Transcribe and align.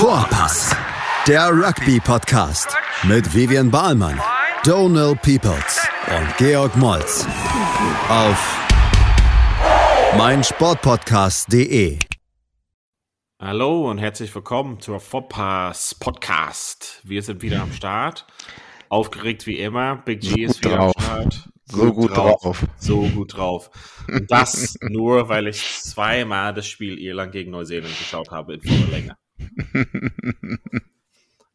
Vorpass, 0.00 0.74
der 1.28 1.50
Rugby-Podcast 1.50 2.74
mit 3.02 3.34
Vivian 3.34 3.70
Bahlmann, 3.70 4.18
Donal 4.64 5.14
Peoples 5.14 5.86
und 6.08 6.36
Georg 6.38 6.74
Moltz 6.78 7.26
auf 8.08 8.66
meinsportpodcast.de. 10.16 11.98
Hallo 13.38 13.90
und 13.90 13.98
herzlich 13.98 14.34
willkommen 14.34 14.80
zur 14.80 15.00
Vorpass 15.00 15.94
Podcast. 15.96 17.02
Wir 17.04 17.22
sind 17.22 17.42
wieder 17.42 17.60
am 17.60 17.72
Start. 17.74 18.26
Aufgeregt 18.88 19.46
wie 19.46 19.58
immer. 19.58 19.96
Big 19.96 20.22
G 20.22 20.44
ist 20.44 20.64
wieder 20.64 20.76
drauf. 20.78 20.94
am 20.96 21.02
Start. 21.02 21.48
So 21.66 21.92
gut 21.92 22.16
drauf. 22.16 22.66
So 22.78 23.02
gut 23.02 23.36
drauf. 23.36 23.70
Und 24.08 24.30
das 24.30 24.78
nur, 24.80 25.28
weil 25.28 25.46
ich 25.46 25.62
zweimal 25.82 26.54
das 26.54 26.66
Spiel 26.66 26.98
Irland 26.98 27.32
gegen 27.32 27.50
Neuseeland 27.50 27.98
geschaut 27.98 28.30
habe 28.30 28.54
in 28.54 28.62
voller 28.62 28.90
Länge. 28.90 29.19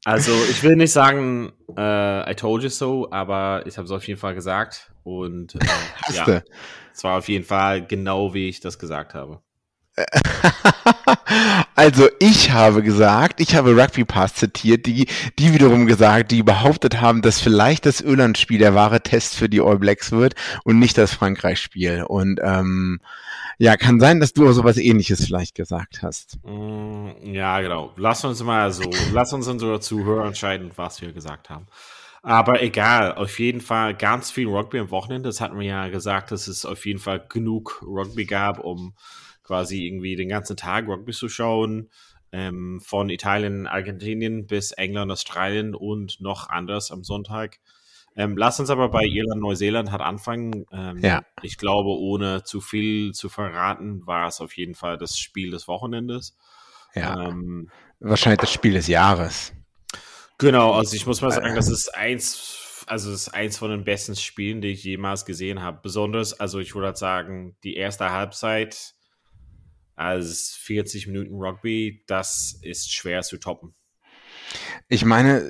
Also, 0.07 0.33
ich 0.51 0.61
will 0.61 0.75
nicht 0.75 0.91
sagen, 0.91 1.51
äh, 1.75 2.31
I 2.31 2.35
told 2.35 2.61
you 2.61 2.69
so, 2.69 3.09
aber 3.11 3.63
ich 3.65 3.75
habe 3.77 3.85
es 3.85 3.91
auf 3.91 4.07
jeden 4.07 4.19
Fall 4.19 4.35
gesagt. 4.35 4.91
Und 5.03 5.55
äh, 5.55 5.59
ja, 6.13 6.43
es 6.93 7.03
war 7.03 7.17
auf 7.17 7.27
jeden 7.27 7.43
Fall 7.43 7.83
genau, 7.83 8.35
wie 8.35 8.47
ich 8.47 8.59
das 8.59 8.77
gesagt 8.77 9.15
habe. 9.15 9.41
Also 11.75 12.07
ich 12.19 12.51
habe 12.51 12.81
gesagt, 12.83 13.41
ich 13.41 13.55
habe 13.55 13.75
Rugby 13.75 14.05
Pass 14.05 14.35
zitiert, 14.35 14.85
die, 14.85 15.07
die 15.37 15.53
wiederum 15.53 15.85
gesagt, 15.87 16.31
die 16.31 16.41
behauptet 16.43 17.01
haben, 17.01 17.21
dass 17.21 17.41
vielleicht 17.41 17.85
das 17.85 17.99
Irland-Spiel 18.01 18.59
der 18.59 18.75
wahre 18.75 19.01
Test 19.01 19.35
für 19.35 19.49
die 19.49 19.59
All 19.61 19.77
Blacks 19.77 20.11
wird 20.11 20.35
und 20.63 20.79
nicht 20.79 20.97
das 20.97 21.13
Frankreich-Spiel. 21.13 22.03
Und 22.07 22.39
ähm, 22.41 23.01
ja, 23.57 23.75
kann 23.77 23.99
sein, 23.99 24.19
dass 24.19 24.33
du 24.33 24.47
auch 24.47 24.53
sowas 24.53 24.77
ähnliches 24.77 25.25
vielleicht 25.25 25.55
gesagt 25.55 26.01
hast. 26.01 26.39
Mm, 26.43 27.09
Ja, 27.23 27.59
genau. 27.61 27.93
Lass 27.97 28.23
uns 28.25 28.41
mal 28.43 28.71
so, 28.71 28.89
lass 29.11 29.33
uns 29.33 29.47
unsere 29.47 29.79
Zuhörer 29.79 30.25
entscheiden, 30.27 30.71
was 30.75 31.01
wir 31.01 31.11
gesagt 31.13 31.49
haben. 31.49 31.67
Aber 32.21 32.61
egal, 32.63 33.13
auf 33.15 33.37
jeden 33.39 33.61
Fall 33.61 33.93
ganz 33.95 34.31
viel 34.31 34.47
Rugby 34.47 34.79
am 34.79 34.91
Wochenende. 34.91 35.29
Das 35.29 35.41
hatten 35.41 35.59
wir 35.59 35.67
ja 35.67 35.87
gesagt, 35.89 36.31
dass 36.31 36.47
es 36.47 36.65
auf 36.65 36.85
jeden 36.85 36.99
Fall 36.99 37.23
genug 37.29 37.83
Rugby 37.85 38.25
gab, 38.25 38.59
um 38.59 38.93
quasi 39.45 39.85
irgendwie 39.85 40.15
den 40.15 40.29
ganzen 40.29 40.57
Tag 40.57 40.87
Rugby 40.87 41.13
zu 41.13 41.29
schauen. 41.29 41.89
Ähm, 42.31 42.81
von 42.83 43.09
Italien, 43.09 43.65
Argentinien 43.65 44.45
bis 44.45 44.71
England, 44.73 45.09
Australien 45.09 45.73
und 45.73 46.19
noch 46.19 46.49
anders 46.49 46.91
am 46.91 47.05
Sonntag. 47.05 47.59
Ähm, 48.17 48.35
lass 48.37 48.59
uns 48.59 48.69
aber 48.69 48.89
bei 48.89 49.03
Irland, 49.03 49.41
Neuseeland 49.41 49.91
hat 49.91 50.01
anfangen. 50.01 50.65
Ähm, 50.71 50.97
Ja. 50.97 51.21
Ich 51.43 51.57
glaube, 51.57 51.89
ohne 51.89 52.43
zu 52.43 52.59
viel 52.61 53.11
zu 53.13 53.29
verraten, 53.29 54.05
war 54.05 54.27
es 54.27 54.41
auf 54.41 54.57
jeden 54.57 54.73
Fall 54.75 54.97
das 54.97 55.17
Spiel 55.17 55.51
des 55.51 55.67
Wochenendes. 55.67 56.37
Ja, 56.93 57.27
Ähm, 57.27 57.69
wahrscheinlich 57.99 58.39
das 58.39 58.51
Spiel 58.51 58.73
des 58.73 58.87
Jahres. 58.87 59.53
genau, 60.37 60.73
also 60.73 60.95
ich 60.95 61.05
muss 61.05 61.21
mal 61.21 61.31
sagen, 61.31 61.55
das 61.55 61.69
ist 61.69 61.93
eins, 61.95 62.83
also 62.87 63.11
ist 63.11 63.29
eins 63.29 63.57
von 63.57 63.69
den 63.69 63.83
besten 63.83 64.15
Spielen, 64.15 64.61
die 64.61 64.69
ich 64.69 64.83
jemals 64.83 65.25
gesehen 65.25 65.61
habe. 65.61 65.79
Besonders, 65.83 66.37
also 66.39 66.59
ich 66.59 66.73
würde 66.73 66.87
halt 66.87 66.97
sagen, 66.97 67.55
die 67.63 67.75
erste 67.75 68.11
Halbzeit, 68.11 68.94
als 69.95 70.51
40 70.61 71.07
Minuten 71.07 71.33
Rugby, 71.35 72.03
das 72.07 72.59
ist 72.61 72.93
schwer 72.93 73.21
zu 73.21 73.37
toppen. 73.37 73.73
Ich 74.87 75.03
meine, 75.05 75.49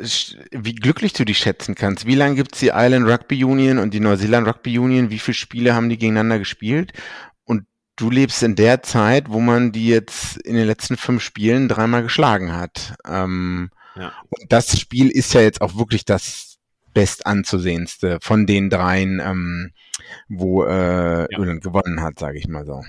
wie 0.52 0.76
glücklich 0.76 1.14
du 1.14 1.26
dich 1.26 1.38
schätzen 1.38 1.76
kannst. 1.76 2.06
Wie 2.06 2.16
lange 2.16 2.36
gibt's 2.36 2.60
die 2.60 2.72
Island 2.74 3.08
Rugby 3.08 3.44
Union 3.44 3.78
und 3.80 3.94
die 3.94 4.00
Neuseeland 4.00 4.48
Rugby 4.48 4.80
Union? 4.80 5.10
Wie 5.10 5.20
viele 5.20 5.36
Spiele 5.36 5.76
haben 5.76 5.90
die 5.90 5.98
gegeneinander 5.98 6.40
gespielt? 6.40 6.94
Und 7.44 7.66
du 7.98 8.10
lebst 8.10 8.42
in 8.44 8.56
der 8.56 8.82
Zeit, 8.84 9.30
wo 9.30 9.40
man 9.40 9.72
die 9.72 9.88
jetzt 9.88 10.38
in 10.38 10.56
den 10.56 10.66
letzten 10.68 10.96
fünf 10.96 11.22
Spielen 11.24 11.68
dreimal 11.68 12.04
geschlagen 12.04 12.54
hat. 12.54 12.96
Ähm, 13.06 13.70
Ja. 13.98 14.14
und 14.30 14.52
das 14.52 14.80
Spiel 14.80 15.10
ist 15.10 15.34
ja 15.34 15.42
jetzt 15.42 15.62
auch 15.62 15.76
wirklich 15.78 16.06
das 16.06 16.58
best 16.94 17.26
anzusehendste 17.26 18.20
von 18.22 18.46
den 18.46 18.70
dreien, 18.70 19.20
ähm, 19.24 19.72
wo 20.30 20.64
äh, 20.64 21.22
Ja. 21.30 21.40
Irland 21.40 21.62
gewonnen 21.64 22.02
hat, 22.02 22.20
sage 22.20 22.38
ich 22.38 22.48
mal 22.48 22.66
so. 22.66 22.82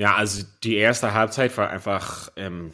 Ja, 0.00 0.14
also 0.14 0.46
die 0.64 0.76
erste 0.76 1.12
Halbzeit 1.12 1.54
war 1.58 1.68
einfach, 1.68 2.32
ähm, 2.36 2.72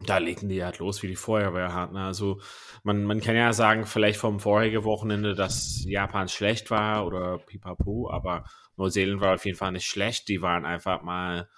da 0.00 0.18
legten 0.18 0.48
die 0.48 0.64
halt 0.64 0.80
los 0.80 1.00
wie 1.00 1.06
die 1.06 1.14
Feuerwehr 1.14 1.72
hatten. 1.72 1.96
Also 1.96 2.40
man, 2.82 3.04
man 3.04 3.20
kann 3.20 3.36
ja 3.36 3.52
sagen, 3.52 3.86
vielleicht 3.86 4.18
vom 4.18 4.40
vorigen 4.40 4.82
Wochenende, 4.82 5.36
dass 5.36 5.84
Japan 5.86 6.26
schlecht 6.26 6.72
war 6.72 7.06
oder 7.06 7.38
pipapo, 7.38 8.10
aber 8.10 8.46
Neuseeland 8.76 9.20
war 9.20 9.34
auf 9.34 9.44
jeden 9.44 9.58
Fall 9.58 9.70
nicht 9.70 9.86
schlecht. 9.86 10.26
Die 10.26 10.42
waren 10.42 10.64
einfach 10.64 11.02
mal 11.02 11.48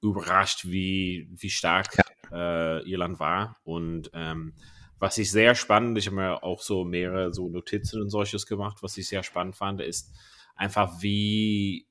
überrascht, 0.00 0.64
wie, 0.66 1.28
wie 1.32 1.50
stark 1.50 1.88
äh, 2.30 2.88
Irland 2.88 3.18
war. 3.18 3.56
Und 3.64 4.12
ähm, 4.14 4.54
was 5.00 5.18
ich 5.18 5.32
sehr 5.32 5.56
spannend, 5.56 5.98
ich 5.98 6.06
habe 6.06 6.14
mir 6.14 6.44
auch 6.44 6.62
so 6.62 6.84
mehrere 6.84 7.34
so 7.34 7.48
Notizen 7.48 8.00
und 8.00 8.10
solches 8.10 8.46
gemacht, 8.46 8.78
was 8.80 8.96
ich 8.96 9.08
sehr 9.08 9.24
spannend 9.24 9.56
fand, 9.56 9.80
ist 9.80 10.14
einfach, 10.54 11.02
wie, 11.02 11.89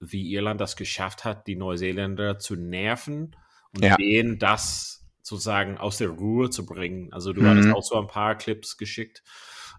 wie 0.00 0.32
Irland 0.32 0.60
das 0.60 0.76
geschafft 0.76 1.24
hat, 1.24 1.46
die 1.46 1.56
Neuseeländer 1.56 2.38
zu 2.38 2.56
nerven 2.56 3.36
und 3.72 3.84
Ja. 3.84 3.96
denen 3.96 4.38
das 4.38 5.06
sozusagen 5.22 5.76
aus 5.78 5.98
der 5.98 6.08
Ruhe 6.08 6.50
zu 6.50 6.64
bringen. 6.64 7.12
Also 7.12 7.32
du 7.32 7.42
Mhm. 7.42 7.48
hattest 7.48 7.70
auch 7.70 7.82
so 7.82 7.96
ein 8.00 8.06
paar 8.06 8.36
Clips 8.36 8.76
geschickt, 8.78 9.22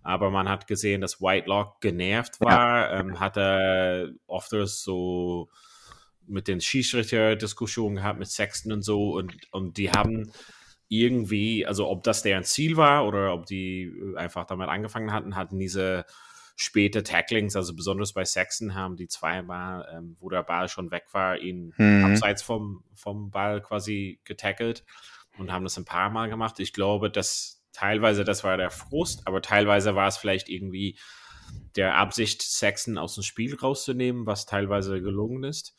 aber 0.03 0.29
man 0.29 0.47
hat 0.47 0.67
gesehen, 0.67 1.01
dass 1.01 1.21
Whitelock 1.21 1.81
genervt 1.81 2.39
war, 2.41 2.91
ähm, 2.93 3.19
hat 3.19 3.37
er 3.37 4.09
oft 4.27 4.51
so 4.51 5.49
mit 6.27 6.47
den 6.47 6.61
Schiedsrichter 6.61 7.35
Diskussionen 7.35 7.95
gehabt, 7.95 8.19
mit 8.19 8.27
Sexton 8.29 8.71
und 8.71 8.83
so 8.83 9.13
und, 9.13 9.33
und 9.51 9.77
die 9.77 9.91
haben 9.91 10.31
irgendwie, 10.87 11.65
also 11.65 11.87
ob 11.87 12.03
das 12.03 12.21
deren 12.21 12.43
Ziel 12.43 12.77
war 12.77 13.07
oder 13.07 13.33
ob 13.33 13.45
die 13.45 13.91
einfach 14.15 14.45
damit 14.45 14.69
angefangen 14.69 15.11
hatten, 15.11 15.35
hatten 15.35 15.57
diese 15.59 16.05
späte 16.61 17.03
Tacklings, 17.03 17.55
also 17.55 17.73
besonders 17.73 18.11
bei 18.11 18.25
Sexton 18.25 18.75
haben 18.75 18.97
die 18.97 19.07
zweimal, 19.07 19.87
ähm, 19.93 20.17
wo 20.19 20.29
der 20.29 20.43
Ball 20.43 20.67
schon 20.67 20.91
weg 20.91 21.05
war, 21.13 21.37
ihn 21.37 21.73
Mhm. 21.77 22.03
abseits 22.03 22.41
vom, 22.43 22.83
vom 22.93 23.31
Ball 23.31 23.61
quasi 23.61 24.19
getackelt 24.25 24.83
und 25.37 25.53
haben 25.53 25.63
das 25.63 25.77
ein 25.77 25.85
paar 25.85 26.09
Mal 26.09 26.29
gemacht. 26.29 26.59
Ich 26.59 26.73
glaube, 26.73 27.09
dass 27.09 27.63
teilweise 27.71 28.25
das 28.25 28.43
war 28.43 28.57
der 28.57 28.71
Frust, 28.71 29.25
aber 29.25 29.41
teilweise 29.41 29.95
war 29.95 30.09
es 30.09 30.17
vielleicht 30.17 30.49
irgendwie 30.49 30.99
der 31.77 31.95
Absicht, 31.95 32.41
Sexton 32.41 32.97
aus 32.97 33.15
dem 33.15 33.23
Spiel 33.23 33.55
rauszunehmen, 33.55 34.25
was 34.25 34.45
teilweise 34.45 35.01
gelungen 35.01 35.45
ist. 35.45 35.75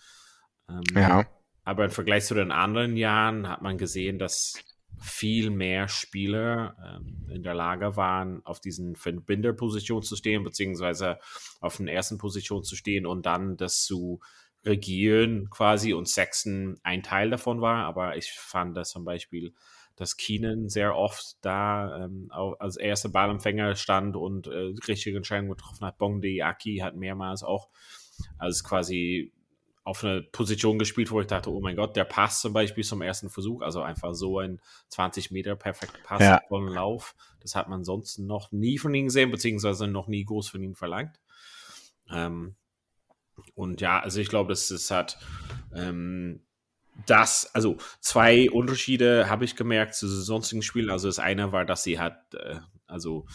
Ähm, 0.71 0.83
Ja. 0.95 1.27
aber 1.63 1.85
im 1.85 1.91
Vergleich 1.91 2.25
zu 2.25 2.35
den 2.35 2.53
anderen 2.53 2.97
Jahren 2.97 3.51
hat 3.51 3.61
man 3.61 3.77
gesehen, 3.77 4.19
dass 4.19 4.55
viel 5.01 5.51
mehr 5.51 5.89
Spieler 5.89 6.77
ähm, 6.85 7.27
in 7.31 7.43
der 7.43 7.55
Lage 7.55 7.97
waren, 7.97 8.45
auf 8.45 8.61
diesen 8.61 8.97
Verbinderposition 8.97 10.03
zu 10.03 10.15
stehen, 10.15 10.45
beziehungsweise 10.45 11.19
auf 11.61 11.79
den 11.79 11.89
ersten 11.89 12.19
Position 12.19 12.63
zu 12.63 12.77
stehen 12.77 13.07
und 13.07 13.25
dann 13.27 13.57
das 13.57 13.83
zu 13.83 14.21
regieren 14.65 15.49
quasi 15.49 15.95
und 15.95 16.07
Sexton 16.07 16.79
ein 16.83 17.03
Teil 17.03 17.31
davon 17.31 17.63
war. 17.63 17.85
Aber 17.87 18.17
ich 18.17 18.33
fand 18.33 18.77
dass 18.77 18.91
zum 18.91 19.05
Beispiel, 19.05 19.55
dass 19.97 20.19
Keenan 20.19 20.69
sehr 20.69 20.95
oft 20.95 21.37
da 21.41 22.05
ähm, 22.05 22.31
als 22.31 22.77
erster 22.77 23.09
Ballempfänger 23.09 23.77
stand 23.77 24.17
und 24.17 24.49
äh, 24.49 24.75
richtige 24.87 25.17
Entscheidungen 25.17 25.51
getroffen 25.51 25.87
hat. 25.87 25.97
Bong 25.97 26.23
Aki 26.23 26.79
hat 26.79 26.95
mehrmals 26.97 27.43
auch 27.43 27.71
als 28.39 28.63
quasi 28.65 29.33
auf 29.91 30.05
eine 30.05 30.23
Position 30.23 30.79
gespielt, 30.79 31.11
wo 31.11 31.21
ich 31.21 31.27
dachte, 31.27 31.51
oh 31.51 31.61
mein 31.61 31.75
Gott, 31.75 31.97
der 31.97 32.05
Pass 32.05 32.41
zum 32.41 32.53
Beispiel 32.53 32.85
zum 32.85 33.03
ersten 33.03 33.29
Versuch, 33.29 33.61
also 33.61 33.83
einfach 33.83 34.15
so 34.15 34.39
ein 34.39 34.61
20 34.89 35.33
Meter 35.33 35.57
perfekter 35.57 35.99
Pass 36.05 36.23
Ja. 36.23 36.41
von 36.49 36.69
Lauf, 36.69 37.17
das 37.41 37.57
hat 37.57 37.69
man 37.69 37.83
sonst 37.85 38.19
noch 38.19 38.53
nie 38.53 38.79
von 38.79 38.95
ihm 38.95 39.07
gesehen, 39.07 39.33
beziehungsweise 39.33 39.89
noch 39.89 40.07
nie 40.07 40.25
groß 40.25 40.49
von 40.49 40.63
ihm 40.63 40.77
verlangt. 40.77 41.19
Ähm, 42.09 42.55
und 43.55 43.81
ja, 43.81 43.99
also 44.01 44.21
ich 44.21 44.29
glaube, 44.29 44.51
das 44.51 44.71
ist 44.71 44.91
hat 44.93 45.19
ähm, 45.75 46.41
das, 47.07 47.53
also 47.55 47.79
zwei 48.01 48.49
Unterschiede 48.51 49.29
habe 49.29 49.45
ich 49.45 49.57
gemerkt 49.57 49.95
zu 49.95 50.07
sonstigen 50.07 50.63
Spielen. 50.63 50.91
Also 50.91 51.09
das 51.09 51.19
eine 51.19 51.51
war, 51.51 51.65
dass 51.65 51.83
sie 51.83 51.99
hat, 51.99 52.35
äh, 52.35 52.61
also 52.87 53.27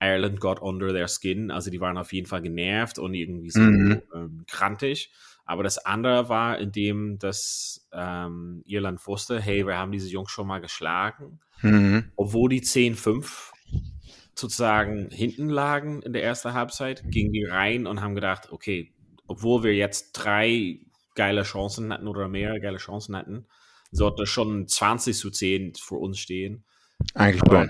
Ireland 0.00 0.40
got 0.40 0.60
under 0.60 0.88
their 0.88 1.08
skin, 1.08 1.50
also 1.50 1.70
die 1.70 1.80
waren 1.80 1.96
auf 1.96 2.12
jeden 2.12 2.26
Fall 2.26 2.42
genervt 2.42 2.98
und 2.98 3.14
irgendwie 3.14 3.50
so 3.50 3.60
Mhm. 3.60 4.02
ähm, 4.14 4.44
krantig. 4.48 5.10
Aber 5.46 5.62
das 5.62 5.78
andere 5.78 6.28
war, 6.28 6.58
indem 6.58 7.18
das 7.18 7.88
ähm, 7.92 8.62
Irland 8.66 9.06
wusste, 9.06 9.40
hey, 9.40 9.66
wir 9.66 9.78
haben 9.78 9.92
diese 9.92 10.08
Jungs 10.08 10.30
schon 10.30 10.46
mal 10.46 10.60
geschlagen, 10.60 11.40
Mhm. 11.62 12.12
obwohl 12.16 12.50
die 12.50 12.60
10-5 12.60 13.52
sozusagen 14.34 15.08
hinten 15.10 15.48
lagen 15.48 16.02
in 16.02 16.12
der 16.12 16.22
ersten 16.22 16.52
Halbzeit, 16.52 17.02
gingen 17.10 17.32
die 17.32 17.44
rein 17.44 17.86
und 17.86 18.02
haben 18.02 18.14
gedacht, 18.14 18.52
okay, 18.52 18.92
obwohl 19.26 19.62
wir 19.62 19.74
jetzt 19.74 20.12
drei 20.12 20.80
geile 21.14 21.44
Chancen 21.44 21.92
hatten 21.92 22.08
oder 22.08 22.28
mehr 22.28 22.60
geile 22.60 22.76
Chancen 22.76 23.16
hatten, 23.16 23.46
sollte 23.90 24.26
schon 24.26 24.68
20 24.68 25.16
zu 25.16 25.30
10 25.30 25.74
für 25.76 25.94
uns 25.94 26.18
stehen. 26.18 26.64
Eigentlich 27.14 27.42
Aber 27.42 27.68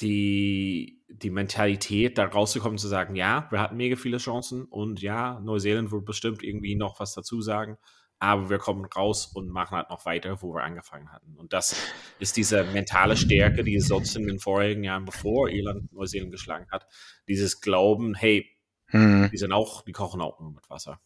die, 0.00 0.95
die 1.08 1.30
Mentalität, 1.30 2.18
da 2.18 2.24
rauszukommen, 2.24 2.78
zu 2.78 2.88
sagen, 2.88 3.14
ja, 3.14 3.46
wir 3.50 3.60
hatten 3.60 3.76
mega 3.76 3.96
viele 3.96 4.18
Chancen 4.18 4.64
und 4.64 5.00
ja, 5.00 5.40
Neuseeland 5.40 5.90
wird 5.92 6.04
bestimmt 6.04 6.42
irgendwie 6.42 6.74
noch 6.74 7.00
was 7.00 7.14
dazu 7.14 7.40
sagen, 7.40 7.78
aber 8.18 8.50
wir 8.50 8.58
kommen 8.58 8.84
raus 8.86 9.26
und 9.26 9.48
machen 9.48 9.76
halt 9.76 9.90
noch 9.90 10.06
weiter, 10.06 10.40
wo 10.42 10.54
wir 10.54 10.64
angefangen 10.64 11.12
hatten. 11.12 11.36
Und 11.36 11.52
das 11.52 11.76
ist 12.18 12.36
diese 12.36 12.64
mentale 12.64 13.16
Stärke, 13.16 13.62
die 13.62 13.76
es 13.76 13.88
sonst 13.88 14.16
in 14.16 14.26
den 14.26 14.38
vorigen 14.38 14.84
Jahren, 14.84 15.04
bevor 15.04 15.48
Irland 15.48 15.92
Neuseeland 15.92 16.32
geschlagen 16.32 16.66
hat, 16.70 16.86
dieses 17.28 17.60
Glauben, 17.60 18.14
hey, 18.14 18.50
hm. 18.86 19.28
die 19.30 19.36
sind 19.36 19.52
auch, 19.52 19.82
die 19.82 19.92
kochen 19.92 20.20
auch 20.20 20.40
nur 20.40 20.52
mit 20.52 20.68
Wasser. 20.70 21.00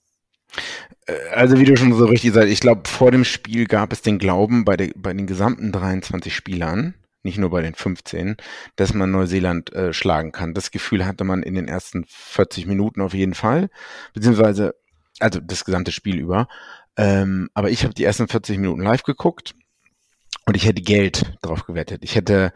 Äh, 1.07 1.29
also 1.31 1.59
wie 1.59 1.65
du 1.65 1.77
schon 1.77 1.93
so 1.93 2.07
richtig 2.07 2.33
sagst, 2.33 2.51
ich 2.51 2.61
glaube, 2.61 2.89
vor 2.89 3.11
dem 3.11 3.25
Spiel 3.25 3.67
gab 3.67 3.93
es 3.93 4.03
den 4.03 4.19
Glauben 4.19 4.65
bei, 4.65 4.77
der, 4.77 4.93
bei 4.97 5.13
den 5.13 5.27
gesamten 5.27 5.73
23 5.73 6.35
Spielern, 6.35 6.95
nicht 7.23 7.39
nur 7.39 7.51
bei 7.51 7.63
den 7.63 7.75
15, 7.75 8.37
dass 8.77 8.95
man 8.95 9.11
Neuseeland 9.11 9.73
äh, 9.73 9.93
schlagen 9.93 10.33
kann. 10.33 10.55
Das 10.55 10.71
Gefühl 10.71 11.07
hatte 11.07 11.25
man 11.25 11.43
in 11.43 11.55
den 11.55 11.69
ersten 11.69 12.05
40 12.09 12.67
Minuten 12.67 13.01
auf 13.01 13.15
jeden 13.15 13.35
Fall, 13.35 13.69
beziehungsweise 14.15 14.75
also 15.19 15.41
das 15.41 15.65
gesamte 15.65 15.93
Spiel 15.93 16.19
über. 16.19 16.49
Ähm, 16.97 17.51
aber 17.55 17.71
ich 17.71 17.85
habe 17.85 17.95
die 17.95 18.05
ersten 18.05 18.29
40 18.29 18.59
Minuten 18.59 18.83
live 18.83 19.03
geguckt 19.03 19.55
und 20.47 20.57
ich 20.57 20.67
hätte 20.67 20.83
Geld 20.83 21.35
drauf 21.43 21.67
gewettet. 21.67 22.03
Ich 22.03 22.15
hätte 22.15 22.53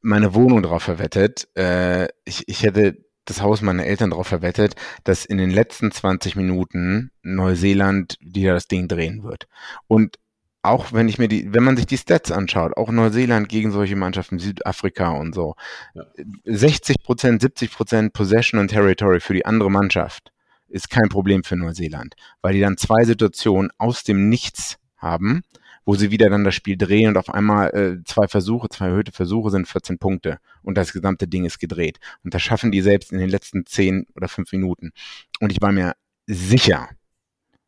meine 0.00 0.34
Wohnung 0.34 0.62
drauf 0.62 0.82
verwettet. 0.82 1.48
Äh, 1.56 2.08
ich, 2.24 2.48
ich 2.48 2.62
hätte 2.62 3.04
das 3.24 3.40
Haus 3.40 3.62
meiner 3.62 3.86
Eltern 3.86 4.10
darauf 4.10 4.26
verwettet, 4.26 4.74
dass 5.02 5.24
in 5.24 5.38
den 5.38 5.50
letzten 5.50 5.90
20 5.90 6.36
Minuten 6.36 7.10
Neuseeland 7.22 8.16
wieder 8.20 8.54
das 8.54 8.68
Ding 8.68 8.86
drehen 8.86 9.22
wird. 9.22 9.48
Und 9.86 10.18
auch 10.64 10.92
wenn 10.92 11.08
ich 11.08 11.18
mir 11.18 11.28
die, 11.28 11.52
wenn 11.52 11.62
man 11.62 11.76
sich 11.76 11.86
die 11.86 11.98
Stats 11.98 12.32
anschaut, 12.32 12.76
auch 12.76 12.90
Neuseeland 12.90 13.48
gegen 13.48 13.70
solche 13.70 13.96
Mannschaften, 13.96 14.38
Südafrika 14.38 15.10
und 15.10 15.34
so, 15.34 15.54
ja. 15.94 16.04
60 16.44 17.02
Prozent, 17.02 17.42
70 17.42 17.70
Prozent 17.70 18.12
Possession 18.12 18.60
und 18.60 18.68
Territory 18.68 19.20
für 19.20 19.34
die 19.34 19.46
andere 19.46 19.70
Mannschaft 19.70 20.32
ist 20.68 20.90
kein 20.90 21.08
Problem 21.08 21.44
für 21.44 21.56
Neuseeland, 21.56 22.14
weil 22.42 22.54
die 22.54 22.60
dann 22.60 22.76
zwei 22.76 23.04
Situationen 23.04 23.70
aus 23.78 24.02
dem 24.02 24.28
Nichts 24.28 24.78
haben 24.96 25.42
wo 25.84 25.94
sie 25.94 26.10
wieder 26.10 26.30
dann 26.30 26.44
das 26.44 26.54
Spiel 26.54 26.76
drehen 26.76 27.08
und 27.08 27.18
auf 27.18 27.28
einmal 27.28 27.70
äh, 27.74 28.04
zwei 28.04 28.26
Versuche, 28.26 28.68
zwei 28.68 28.86
erhöhte 28.86 29.12
Versuche 29.12 29.50
sind 29.50 29.68
14 29.68 29.98
Punkte 29.98 30.38
und 30.62 30.76
das 30.76 30.92
gesamte 30.92 31.28
Ding 31.28 31.44
ist 31.44 31.58
gedreht. 31.58 32.00
Und 32.22 32.34
das 32.34 32.42
schaffen 32.42 32.72
die 32.72 32.80
selbst 32.80 33.12
in 33.12 33.18
den 33.18 33.28
letzten 33.28 33.66
10 33.66 34.06
oder 34.16 34.28
5 34.28 34.50
Minuten. 34.52 34.92
Und 35.40 35.52
ich 35.52 35.60
war 35.60 35.72
mir 35.72 35.94
sicher, 36.26 36.88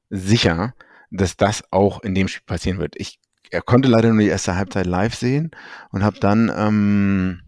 sicher, 0.09 0.75
dass 1.17 1.37
das 1.37 1.65
auch 1.71 2.03
in 2.03 2.15
dem 2.15 2.29
Spiel 2.29 2.45
passieren 2.47 2.79
wird. 2.79 2.95
Ich 2.97 3.19
er 3.51 3.63
konnte 3.63 3.89
leider 3.89 4.09
nur 4.11 4.21
die 4.21 4.29
erste 4.29 4.57
Halbzeit 4.57 4.87
live 4.87 5.15
sehen 5.15 5.51
und 5.91 6.03
habe 6.03 6.19
dann 6.19 6.53
ähm, 6.57 7.43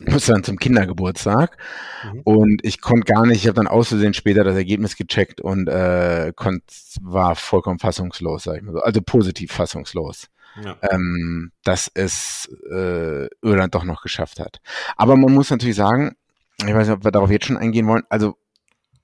musste 0.08 0.32
dann 0.32 0.44
zum 0.44 0.58
Kindergeburtstag 0.58 1.56
mhm. 2.04 2.20
und 2.24 2.64
ich 2.64 2.80
konnte 2.80 3.12
gar 3.12 3.26
nicht, 3.26 3.42
ich 3.42 3.46
habe 3.46 3.56
dann 3.56 3.68
auszusehen 3.68 4.14
später 4.14 4.44
das 4.44 4.56
Ergebnis 4.56 4.96
gecheckt 4.96 5.40
und 5.40 5.68
äh, 5.68 6.32
konnt, 6.34 6.64
war 7.02 7.36
vollkommen 7.36 7.78
fassungslos, 7.78 8.44
sag 8.44 8.56
ich 8.56 8.62
mal 8.62 8.72
so. 8.72 8.80
Also 8.80 9.00
positiv 9.02 9.52
fassungslos. 9.52 10.28
Ja. 10.62 10.76
Ähm, 10.90 11.50
dass 11.64 11.90
es 11.94 12.46
äh, 12.70 13.26
Irland 13.40 13.74
doch 13.74 13.84
noch 13.84 14.02
geschafft 14.02 14.38
hat. 14.38 14.60
Aber 14.96 15.16
man 15.16 15.32
muss 15.32 15.48
natürlich 15.48 15.76
sagen, 15.76 16.14
ich 16.58 16.74
weiß 16.74 16.88
nicht, 16.88 16.96
ob 16.96 17.04
wir 17.04 17.10
darauf 17.10 17.30
jetzt 17.30 17.46
schon 17.46 17.56
eingehen 17.56 17.86
wollen, 17.86 18.02
also 18.10 18.36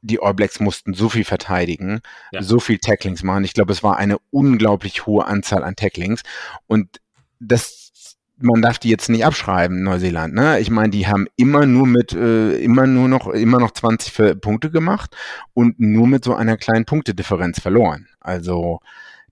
die 0.00 0.20
All 0.20 0.34
Blacks 0.34 0.60
mussten 0.60 0.94
so 0.94 1.08
viel 1.08 1.24
verteidigen, 1.24 2.00
ja. 2.32 2.42
so 2.42 2.60
viel 2.60 2.78
Tacklings 2.78 3.22
machen. 3.22 3.44
Ich 3.44 3.54
glaube, 3.54 3.72
es 3.72 3.82
war 3.82 3.96
eine 3.96 4.18
unglaublich 4.30 5.06
hohe 5.06 5.26
Anzahl 5.26 5.64
an 5.64 5.76
Tacklings 5.76 6.22
und 6.66 7.00
das 7.40 7.88
man 8.40 8.62
darf 8.62 8.78
die 8.78 8.88
jetzt 8.88 9.08
nicht 9.08 9.24
abschreiben, 9.24 9.82
Neuseeland. 9.82 10.34
Ne? 10.34 10.60
Ich 10.60 10.70
meine, 10.70 10.90
die 10.90 11.06
haben 11.06 11.26
immer 11.36 11.66
nur 11.66 11.86
mit, 11.86 12.12
äh, 12.12 12.56
immer 12.58 12.86
nur 12.86 13.08
noch, 13.08 13.26
immer 13.28 13.58
noch 13.58 13.72
20 13.72 14.40
Punkte 14.40 14.70
gemacht 14.70 15.16
und 15.54 15.80
nur 15.80 16.06
mit 16.06 16.24
so 16.24 16.34
einer 16.34 16.56
kleinen 16.56 16.84
Punktedifferenz 16.84 17.60
verloren. 17.60 18.06
Also 18.20 18.80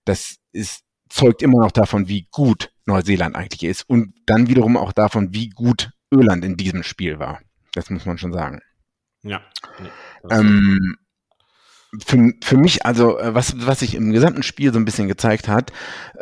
das 0.05 0.37
ist, 0.51 0.83
zeugt 1.09 1.41
immer 1.41 1.61
noch 1.61 1.71
davon, 1.71 2.07
wie 2.07 2.27
gut 2.31 2.71
Neuseeland 2.85 3.35
eigentlich 3.35 3.63
ist 3.63 3.83
und 3.89 4.13
dann 4.25 4.47
wiederum 4.47 4.77
auch 4.77 4.91
davon, 4.91 5.33
wie 5.33 5.49
gut 5.49 5.91
Irland 6.09 6.43
in 6.43 6.57
diesem 6.57 6.83
Spiel 6.83 7.19
war. 7.19 7.39
Das 7.73 7.89
muss 7.89 8.05
man 8.05 8.17
schon 8.17 8.33
sagen. 8.33 8.61
Ja. 9.23 9.41
Ähm, 10.29 10.97
für, 12.05 12.31
für 12.43 12.57
mich, 12.57 12.85
also 12.85 13.17
äh, 13.17 13.33
was, 13.33 13.65
was 13.65 13.79
sich 13.79 13.95
im 13.95 14.11
gesamten 14.11 14.43
Spiel 14.43 14.73
so 14.73 14.79
ein 14.79 14.85
bisschen 14.85 15.07
gezeigt 15.07 15.47
hat, 15.47 15.71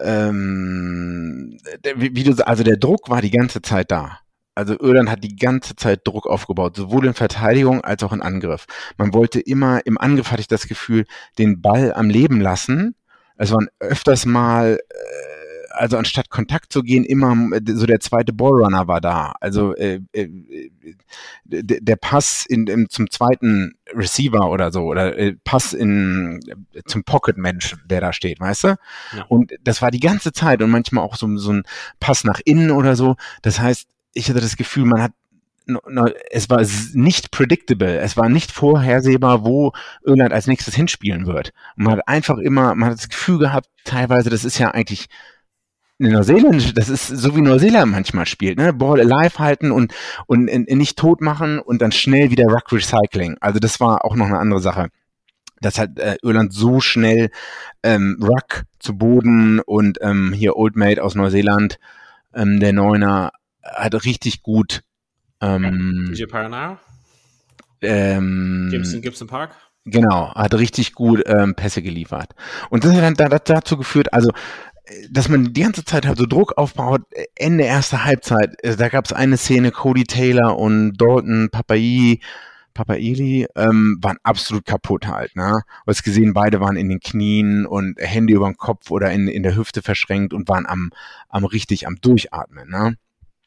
ähm, 0.01 1.57
wie, 1.95 2.15
wie 2.15 2.24
du, 2.24 2.47
also 2.47 2.63
der 2.63 2.77
Druck 2.77 3.09
war 3.09 3.21
die 3.21 3.31
ganze 3.31 3.62
Zeit 3.62 3.92
da. 3.92 4.19
Also 4.53 4.80
Irland 4.80 5.09
hat 5.09 5.24
die 5.24 5.36
ganze 5.36 5.75
Zeit 5.75 6.01
Druck 6.06 6.27
aufgebaut, 6.27 6.77
sowohl 6.77 7.06
in 7.06 7.13
Verteidigung 7.13 7.81
als 7.81 8.03
auch 8.03 8.13
in 8.13 8.21
Angriff. 8.21 8.68
Man 8.97 9.13
wollte 9.13 9.42
immer, 9.42 9.86
im 9.86 9.98
Angriff 9.98 10.31
hatte 10.31 10.39
ich 10.39 10.48
das 10.48 10.68
Gefühl, 10.68 11.06
den 11.38 11.62
Ball 11.62 11.94
am 11.94 12.09
Leben 12.09 12.39
lassen. 12.39 12.95
Es 13.38 13.51
waren 13.51 13.68
öfters 13.80 14.25
mal 14.25 14.80
äh, 14.80 15.44
also 15.77 15.98
anstatt 15.98 16.30
Kontakt 16.30 16.72
zu 16.72 16.81
gehen, 16.81 17.04
immer 17.04 17.36
so 17.68 17.86
der 17.86 18.00
zweite 18.00 18.33
Ballrunner 18.33 18.88
war 18.88 19.01
da. 19.01 19.33
Also 19.39 19.75
äh, 19.75 20.01
äh, 20.13 20.30
der 21.45 21.95
Pass 21.95 22.45
in, 22.48 22.68
in, 22.68 22.89
zum 22.89 23.10
zweiten 23.10 23.75
Receiver 23.94 24.50
oder 24.50 24.72
so 24.72 24.81
oder 24.83 25.18
äh, 25.18 25.36
Pass 25.44 25.74
in 25.74 26.39
zum 26.86 27.04
Pocket 27.04 27.38
Mensch, 27.38 27.75
der 27.86 28.01
da 28.01 28.13
steht, 28.13 28.39
weißt 28.39 28.63
du? 28.66 28.68
Ja. 29.16 29.25
Und 29.27 29.54
das 29.63 29.81
war 29.81 29.92
die 29.92 30.00
ganze 30.00 30.31
Zeit 30.31 30.62
und 30.62 30.69
manchmal 30.69 31.04
auch 31.04 31.16
so, 31.16 31.38
so 31.38 31.54
ein 31.54 31.63
Pass 32.00 32.24
nach 32.24 32.39
innen 32.45 32.72
oder 32.72 32.95
so. 32.95 33.16
Das 33.42 33.60
heißt, 33.60 33.88
ich 34.13 34.30
hatte 34.30 34.42
das 34.42 34.57
Gefühl, 34.57 34.86
man 34.86 35.01
hat 35.01 35.12
es 36.30 36.50
war 36.50 36.63
nicht 36.94 37.31
predictable, 37.31 37.98
es 37.98 38.16
war 38.18 38.30
nicht 38.30 38.51
vorhersehbar, 38.51 39.45
wo 39.45 39.74
Irland 40.04 40.31
als 40.31 40.45
nächstes 40.48 40.75
hinspielen 40.75 41.25
wird. 41.25 41.54
Man 41.75 41.94
hat 41.94 42.07
einfach 42.07 42.38
immer, 42.38 42.75
man 42.75 42.89
hat 42.92 43.00
das 43.00 43.10
Gefühl 43.10 43.39
gehabt, 43.39 43.68
teilweise, 43.83 44.30
das 44.30 44.45
ist 44.45 44.60
ja 44.60 44.72
eigentlich 44.72 45.07
Neuseeland, 45.97 46.77
das 46.77 46.89
ist 46.89 47.07
so 47.07 47.36
wie 47.36 47.42
Neuseeland 47.42 47.92
manchmal 47.92 48.25
spielt, 48.25 48.57
ne? 48.57 48.74
Ball 48.74 49.00
alive 49.00 49.39
halten 49.39 49.71
und, 49.71 49.94
und 50.27 50.47
in, 50.47 50.65
in 50.65 50.77
nicht 50.77 50.97
tot 50.97 51.21
machen 51.21 51.59
und 51.59 51.81
dann 51.81 51.92
schnell 51.92 52.31
wieder 52.31 52.45
Ruck 52.45 52.71
Recycling. 52.71 53.38
Also 53.39 53.59
das 53.59 53.80
war 53.80 54.03
auch 54.03 54.15
noch 54.15 54.25
eine 54.25 54.39
andere 54.39 54.59
Sache. 54.59 54.89
Dass 55.62 55.80
halt 55.80 55.97
äh, 56.00 56.18
Irland 56.21 56.53
so 56.53 56.81
schnell 56.81 57.30
ähm, 57.81 58.19
Ruck 58.21 58.63
zu 58.80 58.97
Boden 58.97 59.62
und 59.62 60.00
ähm, 60.01 60.33
hier 60.33 60.57
Old 60.57 60.75
Mate 60.75 61.01
aus 61.01 61.15
Neuseeland, 61.15 61.80
ähm, 62.33 62.59
der 62.59 62.74
Neuner, 62.74 63.31
hat 63.63 64.06
richtig 64.06 64.44
gut 64.44 64.83
ähm, 65.41 66.09
DJ 66.12 66.25
Paranaro? 66.25 66.77
Ähm, 67.81 68.68
Gibson, 68.69 69.01
Gibson 69.01 69.27
Park? 69.27 69.56
Genau, 69.86 70.33
hat 70.33 70.53
richtig 70.56 70.94
gut 70.94 71.24
ähm, 71.25 71.56
Pässe 71.56 71.81
geliefert. 71.81 72.31
Und 72.69 72.83
das 72.83 72.94
hat 72.95 73.03
dann 73.03 73.30
da, 73.30 73.39
dazu 73.39 73.77
geführt, 73.77 74.13
also 74.13 74.31
dass 75.10 75.30
man 75.30 75.54
die 75.54 75.62
ganze 75.62 75.84
Zeit 75.84 76.06
halt 76.06 76.18
so 76.18 76.26
Druck 76.26 76.58
aufbaut, 76.58 77.02
Ende 77.36 77.64
erster 77.64 78.06
Halbzeit, 78.06 78.56
äh, 78.64 78.76
da 78.76 78.90
gab 78.90 79.06
es 79.06 79.14
eine 79.14 79.38
Szene, 79.38 79.72
Cody 79.72 80.04
Taylor 80.04 80.58
und 80.58 80.98
Dalton 80.98 81.50
Papai, 81.51 82.20
Papaili 82.74 83.48
ähm, 83.56 83.98
waren 84.01 84.18
absolut 84.24 84.65
kaputt 84.65 85.08
halt, 85.08 85.36
ne? 85.36 85.62
Du 85.86 85.89
hast 85.89 86.04
gesehen, 86.04 86.34
beide 86.34 86.60
waren 86.60 86.75
in 86.75 86.89
den 86.89 87.00
Knien 87.00 87.65
und 87.65 87.98
Hände 88.00 88.34
über 88.34 88.48
den 88.48 88.58
Kopf 88.58 88.92
oder 88.92 89.12
in, 89.12 89.27
in 89.27 89.44
der 89.44 89.56
Hüfte 89.56 89.82
verschränkt 89.82 90.34
und 90.34 90.50
waren 90.50 90.65
am, 90.68 90.92
am 91.30 91.46
richtig 91.46 91.88
am 91.88 91.96
Durchatmen, 92.01 92.70
ne? 92.70 92.98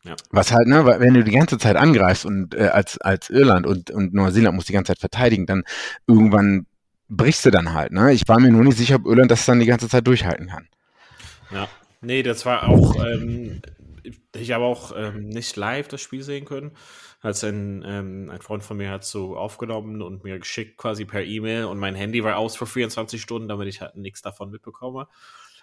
Ja. 0.04 0.16
Was 0.30 0.52
halt, 0.52 0.66
ne, 0.66 0.87
wenn 0.87 1.14
du 1.14 1.23
die 1.23 1.33
ganze 1.33 1.59
Zeit 1.59 1.76
angreifst 1.76 2.25
und 2.25 2.54
äh, 2.54 2.68
als, 2.68 2.99
als 2.99 3.28
Irland 3.28 3.66
und, 3.66 3.90
und 3.90 4.14
Neuseeland 4.14 4.57
muss 4.57 4.64
die 4.64 4.73
ganze 4.73 4.92
Zeit 4.92 5.00
verteidigen, 5.00 5.45
dann 5.45 5.64
irgendwann 6.07 6.66
brichst 7.09 7.45
du 7.45 7.50
dann 7.50 7.75
halt, 7.75 7.92
ne? 7.92 8.12
Ich 8.12 8.26
war 8.28 8.40
mir 8.40 8.50
nur 8.50 8.64
nicht 8.64 8.78
sicher, 8.78 8.97
ob 8.97 9.07
Irland 9.07 9.30
das 9.30 9.45
dann 9.45 9.61
die 9.61 9.66
ganze 9.66 9.88
Zeit 9.88 10.07
durchhalten 10.07 10.49
kann. 10.49 10.68
Ja, 11.50 11.69
nee, 12.00 12.23
das 12.23 12.45
war 12.47 12.69
auch, 12.69 12.97
ähm, 13.05 13.61
ich 14.35 14.52
habe 14.52 14.64
auch 14.64 14.93
ähm, 14.97 15.28
nicht 15.28 15.57
live 15.57 15.88
das 15.88 16.00
Spiel 16.00 16.23
sehen 16.23 16.45
können. 16.45 16.73
Als 17.21 17.43
ein, 17.43 17.83
ähm, 17.87 18.31
ein 18.31 18.40
Freund 18.40 18.62
von 18.62 18.76
mir 18.76 18.90
hat 18.90 19.05
so 19.05 19.37
aufgenommen 19.37 20.02
und 20.02 20.23
mir 20.23 20.38
geschickt 20.38 20.76
quasi 20.76 21.05
per 21.05 21.25
E-Mail 21.25 21.64
und 21.64 21.78
mein 21.78 21.97
Handy 21.97 22.23
war 22.23 22.37
aus 22.37 22.57
für 22.57 22.67
24 22.67 23.21
Stunden, 23.21 23.49
damit 23.49 23.67
ich 23.69 23.81
halt 23.81 23.97
nichts 23.97 24.23
davon 24.23 24.50
mitbekomme. 24.50 25.09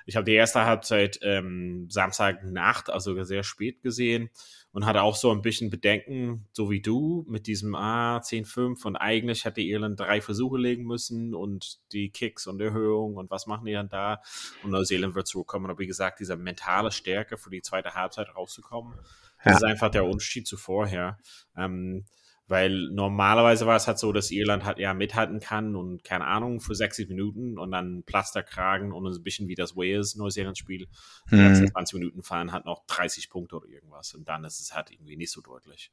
Ich 0.05 0.15
habe 0.17 0.25
die 0.25 0.33
erste 0.33 0.65
Halbzeit 0.65 1.19
ähm, 1.23 1.87
Samstagnacht, 1.89 2.89
also 2.89 3.23
sehr 3.23 3.43
spät 3.43 3.81
gesehen 3.81 4.29
und 4.75 4.85
hatte 4.85 5.03
auch 5.03 5.15
so 5.15 5.31
ein 5.31 5.41
bisschen 5.41 5.69
Bedenken, 5.69 6.49
so 6.51 6.69
wie 6.69 6.81
du, 6.81 7.25
mit 7.29 7.47
diesem 7.47 7.75
ah, 7.75 8.17
10-5 8.17 8.85
und 8.85 8.97
eigentlich 8.97 9.45
hätte 9.45 9.61
Irland 9.61 9.97
drei 9.97 10.19
Versuche 10.19 10.57
legen 10.57 10.83
müssen 10.83 11.33
und 11.33 11.79
die 11.93 12.09
Kicks 12.09 12.45
und 12.45 12.59
Erhöhung 12.59 13.15
und 13.15 13.31
was 13.31 13.47
machen 13.47 13.65
die 13.67 13.71
dann 13.71 13.87
da? 13.87 14.21
Und 14.63 14.71
Neuseeland 14.71 15.15
wird 15.15 15.27
zurückkommen. 15.27 15.67
Aber 15.69 15.79
wie 15.79 15.87
gesagt, 15.87 16.19
diese 16.19 16.35
mentale 16.35 16.91
Stärke 16.91 17.37
für 17.37 17.49
die 17.49 17.61
zweite 17.61 17.93
Halbzeit 17.93 18.35
rauszukommen, 18.35 18.95
ja. 18.95 19.03
das 19.45 19.55
ist 19.55 19.63
einfach 19.63 19.91
der 19.91 20.03
Unterschied 20.03 20.45
zu 20.45 20.57
vorher. 20.57 21.19
Ähm, 21.55 22.03
weil 22.47 22.89
normalerweise 22.91 23.65
war 23.65 23.75
es 23.75 23.87
halt 23.87 23.97
so, 23.97 24.11
dass 24.11 24.29
Irland 24.29 24.65
halt 24.65 24.77
ja 24.77 24.93
mithalten 24.93 25.39
kann 25.39 25.75
und 25.75 26.03
keine 26.03 26.27
Ahnung, 26.27 26.61
für 26.61 26.75
60 26.75 27.09
Minuten 27.09 27.57
und 27.57 27.71
dann 27.71 28.03
Plaster 28.03 28.43
kragen 28.43 28.91
und 28.91 29.07
ein 29.07 29.23
bisschen 29.23 29.47
wie 29.47 29.55
das 29.55 29.75
Wales-Neuseeland-Spiel. 29.75 30.87
Die 31.31 31.35
mhm. 31.35 31.41
letzten 31.41 31.67
20 31.71 31.99
Minuten 31.99 32.21
fahren 32.21 32.51
halt 32.51 32.65
noch 32.65 32.85
30 32.85 33.29
Punkte 33.29 33.55
oder 33.55 33.67
irgendwas. 33.67 34.13
Und 34.13 34.29
dann 34.29 34.43
ist 34.43 34.59
es 34.59 34.75
halt 34.75 34.91
irgendwie 34.91 35.17
nicht 35.17 35.31
so 35.31 35.41
deutlich. 35.41 35.91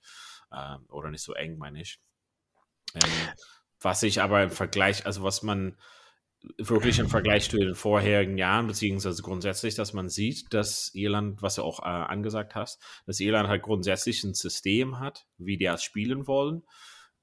Ähm, 0.53 0.85
oder 0.89 1.11
nicht 1.11 1.23
so 1.23 1.33
eng, 1.33 1.57
meine 1.57 1.81
ich. 1.81 1.99
Ähm, 2.95 3.11
was 3.81 4.03
ich 4.03 4.21
aber 4.21 4.43
im 4.43 4.51
Vergleich, 4.51 5.07
also 5.07 5.23
was 5.23 5.43
man 5.43 5.77
wirklich 6.59 6.99
im 6.99 7.09
Vergleich 7.09 7.49
zu 7.51 7.57
den 7.57 7.75
vorherigen 7.75 8.37
Jahren, 8.37 8.67
beziehungsweise 8.67 9.23
grundsätzlich, 9.23 9.75
dass 9.75 9.93
man 9.93 10.09
sieht, 10.09 10.53
dass 10.53 10.91
Irland, 10.95 11.43
was 11.43 11.57
du 11.57 11.63
auch 11.63 11.81
äh, 11.81 11.85
angesagt 11.85 12.55
hast, 12.55 12.83
dass 13.07 13.21
Irland 13.21 13.49
halt 13.49 13.63
grundsätzlich 13.63 14.25
ein 14.25 14.35
System 14.35 14.99
hat, 14.99 15.27
wie 15.39 15.57
die 15.57 15.67
das 15.67 15.83
spielen 15.85 16.27
wollen, 16.27 16.63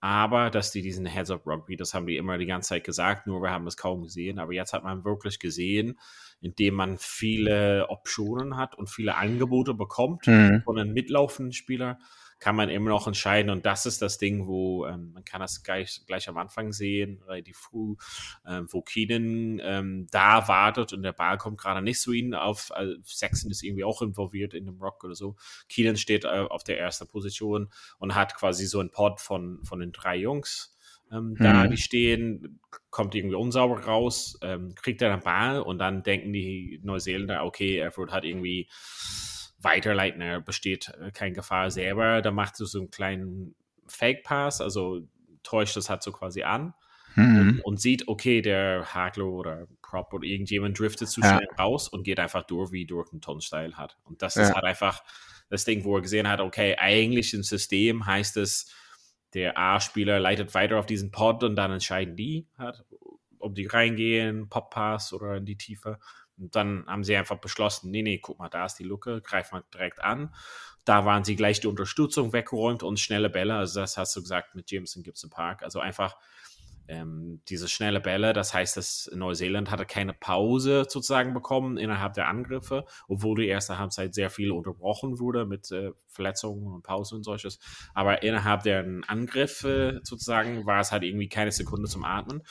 aber 0.01 0.49
dass 0.49 0.71
die 0.71 0.81
diesen 0.81 1.05
Heads-up-Rugby, 1.05 1.75
das 1.75 1.93
haben 1.93 2.07
die 2.07 2.15
immer 2.15 2.37
die 2.37 2.45
ganze 2.45 2.69
Zeit 2.69 2.85
gesagt, 2.85 3.27
nur 3.27 3.41
wir 3.41 3.51
haben 3.51 3.67
es 3.67 3.75
kaum 3.75 4.03
gesehen, 4.03 4.39
aber 4.39 4.53
jetzt 4.53 4.71
hat 4.71 4.83
man 4.83 5.03
wirklich 5.03 5.39
gesehen, 5.39 5.99
indem 6.39 6.75
man 6.75 6.97
viele 6.97 7.87
Optionen 7.89 8.55
hat 8.55 8.75
und 8.75 8.89
viele 8.89 9.15
Angebote 9.15 9.73
bekommt 9.73 10.27
mhm. 10.27 10.61
von 10.63 10.79
einem 10.79 10.93
mitlaufenden 10.93 11.51
Spieler, 11.51 11.99
kann 12.39 12.55
man 12.55 12.69
immer 12.69 12.89
noch 12.89 13.05
entscheiden. 13.05 13.51
Und 13.51 13.65
das 13.65 13.85
ist 13.85 14.01
das 14.01 14.17
Ding, 14.17 14.47
wo 14.47 14.85
ähm, 14.85 15.11
man 15.13 15.25
kann 15.25 15.41
das 15.41 15.63
gleich, 15.63 16.01
gleich 16.07 16.29
am 16.29 16.37
Anfang 16.37 16.71
sehen, 16.71 17.21
relativ 17.27 17.57
früh, 17.57 17.95
ähm, 18.47 18.67
wo 18.69 18.81
Keenan 18.81 19.59
ähm, 19.63 20.07
da 20.11 20.47
wartet 20.47 20.93
und 20.93 21.03
der 21.03 21.13
Ball 21.13 21.37
kommt 21.37 21.59
gerade 21.59 21.81
nicht 21.81 22.01
zu 22.01 22.13
ihnen 22.13 22.33
auf. 22.33 22.71
Also 22.73 22.95
Saxon 23.03 23.51
ist 23.51 23.63
irgendwie 23.63 23.83
auch 23.83 24.01
involviert 24.01 24.53
in 24.53 24.65
dem 24.65 24.81
Rock 24.81 25.03
oder 25.03 25.15
so. 25.15 25.35
Keenan 25.67 25.97
steht 25.97 26.23
äh, 26.23 26.45
auf 26.49 26.63
der 26.63 26.79
ersten 26.79 27.07
Position 27.07 27.69
und 27.97 28.15
hat 28.15 28.35
quasi 28.35 28.65
so 28.65 28.79
ein 28.79 28.91
Pod 28.91 29.19
von, 29.19 29.63
von 29.63 29.79
den 29.79 29.91
drei 29.91 30.15
Jungs. 30.15 30.75
Ähm, 31.11 31.35
da 31.39 31.63
hm. 31.63 31.71
die 31.71 31.77
stehen, 31.77 32.59
kommt 32.91 33.15
irgendwie 33.15 33.35
unsauber 33.35 33.83
raus, 33.83 34.37
ähm, 34.43 34.75
kriegt 34.75 35.01
er 35.01 35.09
den 35.09 35.23
Ball 35.23 35.59
und 35.59 35.79
dann 35.79 36.03
denken 36.03 36.31
die 36.31 36.79
Neuseeländer, 36.83 37.43
okay, 37.43 37.77
er 37.77 37.91
hat 38.11 38.23
irgendwie 38.23 38.69
weiterleiten, 39.61 40.21
er 40.21 40.41
besteht 40.41 40.91
äh, 40.99 41.11
keine 41.11 41.33
Gefahr 41.33 41.71
selber. 41.71 42.21
Da 42.21 42.31
macht 42.31 42.59
er 42.59 42.65
so 42.65 42.79
einen 42.79 42.91
kleinen 42.91 43.55
Fake-Pass, 43.87 44.61
also 44.61 45.01
täuscht 45.43 45.75
das 45.75 45.89
halt 45.89 46.03
so 46.03 46.11
quasi 46.11 46.43
an 46.43 46.73
mhm. 47.15 47.39
und, 47.39 47.61
und, 47.61 47.81
sieht, 47.81 48.07
okay, 48.07 48.41
der 48.41 48.93
Hagler 48.93 49.25
oder 49.25 49.67
Prop 49.81 50.13
oder 50.13 50.25
irgendjemand 50.25 50.77
driftet 50.77 51.09
zu 51.09 51.21
schnell 51.21 51.47
ja. 51.49 51.63
raus 51.63 51.87
und 51.87 52.03
geht 52.03 52.19
einfach 52.19 52.43
durch, 52.43 52.71
wie 52.71 52.85
durch 52.85 53.11
einen 53.11 53.21
Tonsteil 53.21 53.75
hat. 53.75 53.97
Und 54.03 54.21
das 54.21 54.35
ja. 54.35 54.43
ist 54.43 54.53
halt 54.53 54.65
einfach 54.65 55.03
das 55.49 55.65
Ding, 55.65 55.83
wo 55.83 55.95
er 55.95 56.01
gesehen 56.01 56.27
hat, 56.27 56.41
okay, 56.41 56.75
eigentlich 56.77 57.33
im 57.33 57.43
System 57.43 58.05
heißt 58.05 58.37
es, 58.37 58.71
der 59.33 59.57
A-Spieler 59.57 60.19
leitet 60.19 60.53
weiter 60.53 60.79
auf 60.79 60.85
diesen 60.85 61.11
Pod 61.11 61.43
und 61.43 61.55
dann 61.55 61.71
entscheiden 61.71 62.15
die 62.15 62.47
halt, 62.57 62.83
ob 63.39 63.55
die 63.55 63.67
reingehen, 63.67 64.49
Pop-Pass 64.49 65.13
oder 65.13 65.37
in 65.37 65.45
die 65.45 65.57
Tiefe. 65.57 65.99
Und 66.39 66.55
dann 66.55 66.85
haben 66.87 67.03
sie 67.03 67.15
einfach 67.15 67.37
beschlossen, 67.37 67.91
nee, 67.91 68.01
nee, 68.01 68.19
guck 68.19 68.39
mal, 68.39 68.49
da 68.49 68.65
ist 68.65 68.75
die 68.75 68.83
Lücke, 68.83 69.21
greif 69.21 69.51
mal 69.51 69.63
direkt 69.73 70.01
an. 70.01 70.33
Da 70.85 71.05
waren 71.05 71.23
sie 71.23 71.35
gleich 71.35 71.59
die 71.59 71.67
Unterstützung 71.67 72.33
weggeräumt 72.33 72.83
und 72.83 72.99
schnelle 72.99 73.29
Bälle. 73.29 73.55
Also 73.55 73.81
das 73.81 73.97
hast 73.97 74.15
du 74.15 74.21
gesagt 74.21 74.55
mit 74.55 74.71
Jameson 74.71 75.03
Gibson 75.03 75.29
Park. 75.29 75.63
Also 75.63 75.79
einfach 75.79 76.15
ähm, 76.89 77.41
diese 77.47 77.67
schnelle 77.67 78.01
Bälle. 78.01 78.33
Das 78.33 78.53
heißt, 78.53 78.75
dass 78.75 79.09
Neuseeland 79.13 79.69
hatte 79.69 79.85
keine 79.85 80.13
Pause 80.13 80.85
sozusagen 80.89 81.33
bekommen 81.33 81.77
innerhalb 81.77 82.13
der 82.13 82.27
Angriffe, 82.27 82.85
obwohl 83.07 83.41
die 83.41 83.47
erste 83.47 83.77
Halbzeit 83.77 84.15
sehr 84.15 84.29
viel 84.29 84.51
unterbrochen 84.51 85.19
wurde 85.19 85.45
mit 85.45 85.71
äh, 85.71 85.91
Verletzungen 86.07 86.73
und 86.73 86.83
Pausen 86.83 87.17
und 87.17 87.23
solches. 87.23 87.59
Aber 87.93 88.23
innerhalb 88.23 88.63
der 88.63 88.85
Angriffe 89.07 90.01
sozusagen 90.03 90.65
war 90.65 90.79
es 90.79 90.91
halt 90.91 91.03
irgendwie 91.03 91.29
keine 91.29 91.51
Sekunde 91.51 91.87
zum 91.87 92.03
Atmen. 92.03 92.41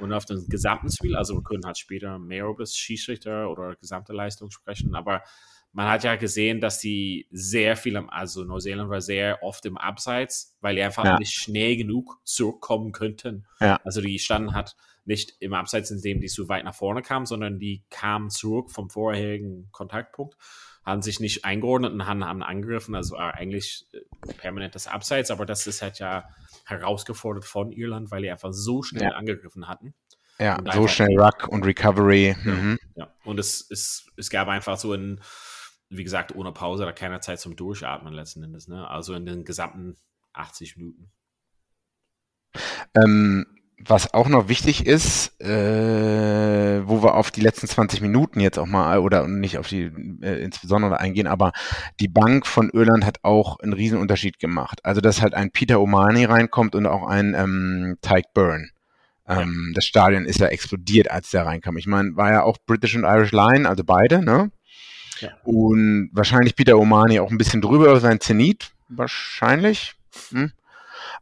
Und 0.00 0.12
auf 0.12 0.24
dem 0.24 0.46
gesamten 0.48 0.90
Spiel, 0.90 1.14
also 1.14 1.34
wir 1.34 1.42
können 1.42 1.64
halt 1.64 1.78
später 1.78 2.18
mehr 2.18 2.46
über 2.46 2.62
das 2.62 2.74
Schiedsrichter 2.74 3.50
oder 3.50 3.76
gesamte 3.76 4.14
Leistung 4.14 4.50
sprechen, 4.50 4.94
aber 4.94 5.22
man 5.72 5.88
hat 5.88 6.04
ja 6.04 6.16
gesehen, 6.16 6.60
dass 6.60 6.80
sie 6.80 7.26
sehr 7.30 7.76
viel, 7.76 7.96
am, 7.96 8.10
also 8.10 8.44
Neuseeland 8.44 8.90
war 8.90 9.00
sehr 9.00 9.42
oft 9.42 9.64
im 9.64 9.78
Abseits, 9.78 10.56
weil 10.60 10.76
die 10.76 10.82
einfach 10.82 11.04
ja. 11.04 11.18
nicht 11.18 11.32
schnell 11.32 11.76
genug 11.76 12.20
zurückkommen 12.24 12.92
könnten. 12.92 13.46
Ja. 13.58 13.80
Also 13.84 14.02
die 14.02 14.18
standen 14.18 14.54
hat 14.54 14.76
nicht 15.04 15.34
im 15.40 15.54
Abseits, 15.54 15.90
indem 15.90 16.20
die 16.20 16.28
zu 16.28 16.48
weit 16.48 16.64
nach 16.64 16.74
vorne 16.74 17.02
kamen, 17.02 17.26
sondern 17.26 17.58
die 17.58 17.84
kamen 17.90 18.30
zurück 18.30 18.70
vom 18.70 18.90
vorherigen 18.90 19.68
Kontaktpunkt, 19.72 20.36
haben 20.84 21.00
sich 21.02 21.20
nicht 21.20 21.44
eingeordnet 21.44 21.92
und 21.92 22.06
haben, 22.06 22.24
haben 22.24 22.42
angegriffen. 22.42 22.94
Also 22.94 23.16
war 23.16 23.34
eigentlich 23.34 23.86
äh, 23.92 24.32
permanentes 24.34 24.86
Abseits, 24.86 25.30
aber 25.30 25.46
das 25.46 25.66
ist 25.66 25.80
halt 25.80 25.98
ja 25.98 26.28
herausgefordert 26.66 27.44
von 27.44 27.72
Irland, 27.72 28.10
weil 28.10 28.22
die 28.22 28.30
einfach 28.30 28.52
so 28.52 28.82
schnell 28.82 29.10
ja. 29.10 29.16
angegriffen 29.16 29.68
hatten. 29.68 29.94
Ja, 30.38 30.58
so 30.72 30.88
schnell 30.88 31.18
Ruck 31.18 31.48
und 31.48 31.64
Recovery. 31.64 32.34
Mhm. 32.42 32.78
Ja, 32.96 33.12
und 33.24 33.38
es, 33.38 33.66
es, 33.70 34.06
es 34.16 34.28
gab 34.30 34.48
einfach 34.48 34.76
so 34.76 34.92
ein 34.92 35.20
wie 35.92 36.04
gesagt, 36.04 36.34
ohne 36.34 36.52
Pause 36.52 36.82
oder 36.84 36.92
keiner 36.92 37.20
Zeit 37.20 37.40
zum 37.40 37.56
Durchatmen 37.56 38.12
letzten 38.12 38.42
Endes. 38.42 38.68
Ne? 38.68 38.88
Also 38.88 39.14
in 39.14 39.26
den 39.26 39.44
gesamten 39.44 39.96
80 40.32 40.76
Minuten. 40.76 41.10
Ähm, 42.94 43.46
was 43.78 44.14
auch 44.14 44.28
noch 44.28 44.48
wichtig 44.48 44.86
ist, 44.86 45.40
äh, 45.40 46.86
wo 46.86 47.02
wir 47.02 47.14
auf 47.14 47.30
die 47.30 47.40
letzten 47.40 47.66
20 47.66 48.00
Minuten 48.00 48.40
jetzt 48.40 48.58
auch 48.58 48.66
mal 48.66 48.98
oder 48.98 49.26
nicht 49.26 49.58
auf 49.58 49.68
die 49.68 49.90
äh, 50.22 50.42
insbesondere 50.42 51.00
eingehen, 51.00 51.26
aber 51.26 51.52
die 52.00 52.08
Bank 52.08 52.46
von 52.46 52.70
Irland 52.70 53.04
hat 53.04 53.18
auch 53.22 53.58
einen 53.58 53.72
Riesenunterschied 53.72 54.38
gemacht. 54.38 54.84
Also 54.84 55.00
dass 55.00 55.22
halt 55.22 55.34
ein 55.34 55.50
Peter 55.50 55.80
Omani 55.80 56.24
reinkommt 56.24 56.74
und 56.74 56.86
auch 56.86 57.06
ein 57.06 57.34
ähm, 57.34 57.98
Tyke 58.02 58.28
Byrne. 58.34 58.68
Ähm, 59.26 59.66
ja. 59.68 59.74
Das 59.74 59.84
Stadion 59.84 60.26
ist 60.26 60.40
ja 60.40 60.48
explodiert, 60.48 61.10
als 61.10 61.30
der 61.30 61.46
reinkam. 61.46 61.76
Ich 61.76 61.86
meine, 61.86 62.16
war 62.16 62.30
ja 62.30 62.42
auch 62.42 62.58
British 62.64 62.96
und 62.96 63.04
Irish 63.04 63.32
Line, 63.32 63.68
also 63.68 63.84
beide, 63.84 64.22
ne? 64.22 64.50
Und 65.44 66.10
wahrscheinlich 66.12 66.56
Peter 66.56 66.78
Omani 66.78 67.20
auch 67.20 67.30
ein 67.30 67.38
bisschen 67.38 67.60
drüber 67.60 67.98
sein 68.00 68.20
Zenit, 68.20 68.72
wahrscheinlich. 68.88 69.94
Hm? 70.30 70.52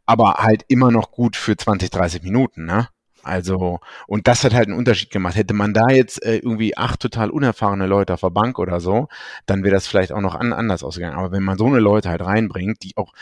Aber 0.05 0.35
halt 0.35 0.63
immer 0.67 0.91
noch 0.91 1.11
gut 1.11 1.35
für 1.35 1.55
20, 1.55 1.89
30 1.89 2.23
Minuten, 2.23 2.65
ne? 2.65 2.89
Also, 3.23 3.79
und 4.07 4.27
das 4.27 4.43
hat 4.43 4.53
halt 4.53 4.67
einen 4.67 4.77
Unterschied 4.77 5.11
gemacht. 5.11 5.35
Hätte 5.35 5.53
man 5.53 5.73
da 5.73 5.89
jetzt 5.89 6.23
äh, 6.23 6.37
irgendwie 6.37 6.75
acht 6.75 6.99
total 6.99 7.29
unerfahrene 7.29 7.85
Leute 7.85 8.13
auf 8.13 8.21
der 8.21 8.31
Bank 8.31 8.57
oder 8.57 8.79
so, 8.79 9.09
dann 9.45 9.63
wäre 9.63 9.75
das 9.75 9.87
vielleicht 9.87 10.11
auch 10.11 10.21
noch 10.21 10.35
an, 10.35 10.53
anders 10.53 10.83
ausgegangen. 10.83 11.17
Aber 11.17 11.31
wenn 11.31 11.43
man 11.43 11.57
so 11.57 11.67
eine 11.67 11.79
Leute 11.79 12.09
halt 12.09 12.21
reinbringt, 12.21 12.83
die 12.83 12.97
auch 12.97 13.13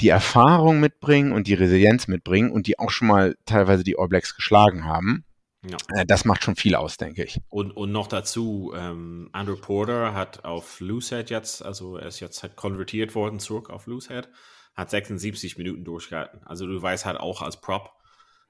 die 0.00 0.08
Erfahrung 0.08 0.80
mitbringen 0.80 1.32
und 1.32 1.46
die 1.46 1.54
Resilienz 1.54 2.08
mitbringen 2.08 2.50
und 2.50 2.66
die 2.66 2.78
auch 2.78 2.90
schon 2.90 3.08
mal 3.08 3.36
teilweise 3.46 3.84
die 3.84 3.96
All 3.96 4.08
Blacks 4.08 4.34
geschlagen 4.34 4.86
haben, 4.86 5.24
ja. 5.68 5.76
Äh, 5.94 6.06
das 6.06 6.24
macht 6.24 6.44
schon 6.44 6.56
viel 6.56 6.74
aus, 6.74 6.96
denke 6.96 7.24
ich. 7.24 7.40
Und, 7.48 7.70
und 7.72 7.92
noch 7.92 8.06
dazu, 8.06 8.72
ähm, 8.76 9.28
Andrew 9.32 9.56
Porter 9.56 10.14
hat 10.14 10.44
auf 10.44 10.80
Loosehead 10.80 11.30
jetzt, 11.30 11.62
also 11.62 11.96
er 11.96 12.06
ist 12.06 12.20
jetzt 12.20 12.42
halt 12.42 12.56
konvertiert 12.56 13.14
worden 13.14 13.38
zurück 13.38 13.70
auf 13.70 13.86
Loosehead, 13.86 14.28
hat 14.74 14.90
76 14.90 15.56
Minuten 15.58 15.84
durchgehalten. 15.84 16.40
Also 16.44 16.66
du 16.66 16.80
weißt 16.80 17.04
halt 17.06 17.18
auch 17.18 17.42
als 17.42 17.60
Prop, 17.60 17.90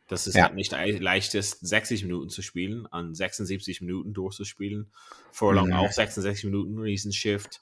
dass 0.08 0.26
es 0.26 0.34
ja. 0.34 0.44
halt 0.44 0.54
nicht 0.54 0.72
leicht 0.72 1.34
ist, 1.34 1.66
60 1.66 2.04
Minuten 2.04 2.28
zu 2.28 2.42
spielen, 2.42 2.86
an 2.86 3.14
76 3.14 3.80
Minuten 3.80 4.12
durchzuspielen. 4.12 4.92
Furlong 5.32 5.68
mhm. 5.68 5.74
auch 5.74 5.90
66 5.90 6.44
Minuten, 6.44 6.78
Riesenshift. 6.78 7.60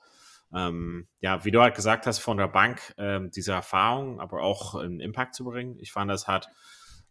Ähm, 0.54 1.06
ja, 1.20 1.44
wie 1.44 1.50
du 1.50 1.60
halt 1.60 1.74
gesagt 1.74 2.06
hast, 2.06 2.18
von 2.18 2.36
der 2.36 2.48
Bank 2.48 2.94
ähm, 2.98 3.30
diese 3.30 3.52
Erfahrung, 3.52 4.20
aber 4.20 4.42
auch 4.42 4.74
einen 4.74 5.00
Impact 5.00 5.34
zu 5.34 5.44
bringen. 5.44 5.78
Ich 5.80 5.92
fand, 5.92 6.10
das 6.10 6.26
hat 6.26 6.48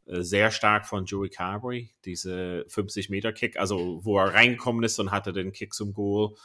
sehr 0.05 0.51
stark 0.51 0.88
von 0.88 1.05
Joey 1.05 1.29
Carberry, 1.29 1.91
diese 2.05 2.65
50-Meter-Kick, 2.70 3.58
also 3.58 4.03
wo 4.03 4.17
er 4.17 4.34
reingekommen 4.34 4.84
ist 4.84 5.00
und 5.00 5.12
hatte 5.12 5.34
den 5.34 5.51
Kick 5.51 5.74
zum 5.74 5.93
Goal. 5.93 6.36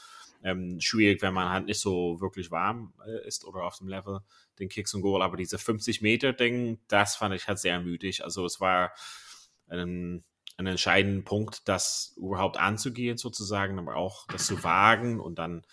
Ähm, 0.42 0.80
schwierig, 0.80 1.22
wenn 1.22 1.34
man 1.34 1.48
halt 1.48 1.66
nicht 1.66 1.80
so 1.80 2.20
wirklich 2.20 2.50
warm 2.50 2.92
äh, 3.06 3.26
ist 3.26 3.44
oder 3.44 3.64
auf 3.64 3.78
dem 3.78 3.88
Level, 3.88 4.20
den 4.58 4.68
Kick 4.68 4.86
zum 4.86 5.00
Goal. 5.00 5.22
Aber 5.22 5.36
diese 5.36 5.56
50-Meter-Ding, 5.56 6.78
das 6.88 7.16
fand 7.16 7.34
ich 7.34 7.48
halt 7.48 7.58
sehr 7.58 7.80
müdig. 7.80 8.22
Also 8.22 8.44
es 8.44 8.60
war 8.60 8.92
ein, 9.68 10.22
ein 10.56 10.66
entscheidender 10.66 11.24
Punkt, 11.24 11.66
das 11.68 12.14
überhaupt 12.16 12.58
anzugehen 12.58 13.16
sozusagen, 13.16 13.78
aber 13.78 13.96
auch 13.96 14.26
das 14.28 14.46
zu 14.46 14.62
wagen 14.62 15.18
und 15.20 15.38
dann 15.38 15.66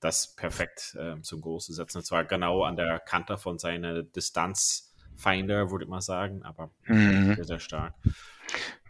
das 0.00 0.34
perfekt 0.34 0.96
äh, 0.98 1.20
zum 1.22 1.40
Goal 1.40 1.60
zu 1.60 1.72
setzen. 1.72 1.98
Und 1.98 2.04
zwar 2.04 2.24
genau 2.24 2.64
an 2.64 2.76
der 2.76 2.98
Kante 2.98 3.38
von 3.38 3.58
seiner 3.58 4.02
Distanz 4.02 4.85
Finder, 5.16 5.70
würde 5.70 5.84
ich 5.84 5.90
mal 5.90 6.00
sagen, 6.00 6.42
aber 6.42 6.70
mhm. 6.86 7.34
sehr, 7.34 7.44
sehr 7.44 7.60
stark. 7.60 7.94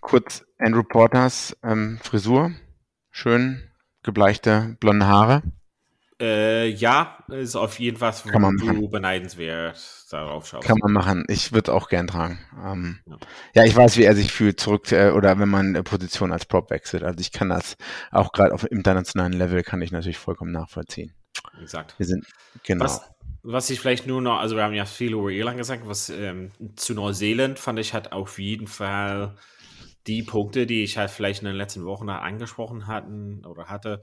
Kurz 0.01 0.45
Andrew 0.59 0.83
Porters 0.83 1.57
ähm, 1.63 1.99
Frisur, 2.03 2.53
schön 3.11 3.63
gebleichte 4.03 4.77
blonde 4.81 5.07
Haare. 5.07 5.43
Äh, 6.19 6.69
ja, 6.69 7.19
ist 7.29 7.57
auf 7.57 7.79
jeden 7.79 7.99
Fall 7.99 8.15
Kann 8.31 8.41
man 8.41 8.57
du 8.57 8.89
beneidenswert 8.89 9.79
darauf 10.11 10.47
schaust. 10.47 10.67
Kann 10.67 10.79
man 10.81 10.93
machen. 10.93 11.25
Ich 11.29 11.53
würde 11.53 11.75
auch 11.75 11.91
gern 11.91 12.07
tragen. 12.07 12.39
Ähm, 12.65 13.01
ja. 13.05 13.17
ja. 13.55 13.65
ich 13.65 13.77
weiß, 13.77 13.99
wie 13.99 14.05
er 14.05 14.15
sich 14.15 14.33
fühlt 14.33 14.59
zurück 14.59 14.91
äh, 14.93 15.11
oder 15.11 15.39
wenn 15.39 15.51
man 15.51 15.75
äh, 15.75 15.83
Position 15.83 16.33
als 16.33 16.47
Prop 16.47 16.71
wechselt. 16.71 17.03
Also 17.03 17.21
ich 17.21 17.33
kann 17.33 17.51
das 17.51 17.77
auch 18.11 18.33
gerade 18.33 18.55
auf 18.55 18.71
internationalen 18.71 19.35
Level 19.35 19.63
kann 19.63 19.83
ich 19.83 19.93
natürlich 19.93 20.17
vollkommen 20.17 20.53
nachvollziehen. 20.53 21.13
Exakt. 21.61 21.99
Wir 21.99 22.07
sind 22.07 22.25
genau. 22.63 22.85
Was, 22.85 23.03
was 23.47 23.71
ich 23.71 23.79
vielleicht 23.79 24.07
nur 24.07 24.21
noch, 24.21 24.39
also 24.39 24.57
wir 24.57 24.65
haben 24.65 24.75
ja 24.75 24.85
viel 24.85 25.13
über 25.13 25.31
Irland 25.31 25.57
gesagt, 25.57 25.87
was 25.87 26.09
ähm, 26.09 26.51
zu 26.75 26.95
Neuseeland 26.95 27.59
fand 27.59 27.79
ich 27.79 27.95
hat 27.95 28.13
auf 28.13 28.39
jeden 28.39 28.67
Fall 28.67 29.37
die 30.07 30.23
Punkte, 30.23 30.67
die 30.67 30.83
ich 30.83 30.99
halt 30.99 31.11
vielleicht 31.11 31.43
in 31.43 31.47
den 31.47 31.57
letzten 31.57 31.85
Wochen 31.85 32.09
angesprochen 32.09 32.87
hatten 32.87 33.45
oder 33.45 33.67
hatte, 33.67 34.03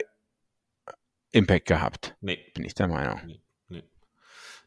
Impact 1.32 1.68
gehabt. 1.68 2.16
Nee. 2.22 2.40
Bin 2.54 2.64
ich 2.64 2.76
der 2.76 2.88
Meinung. 2.88 3.20
Nee, 3.26 3.42
nee. 3.68 3.84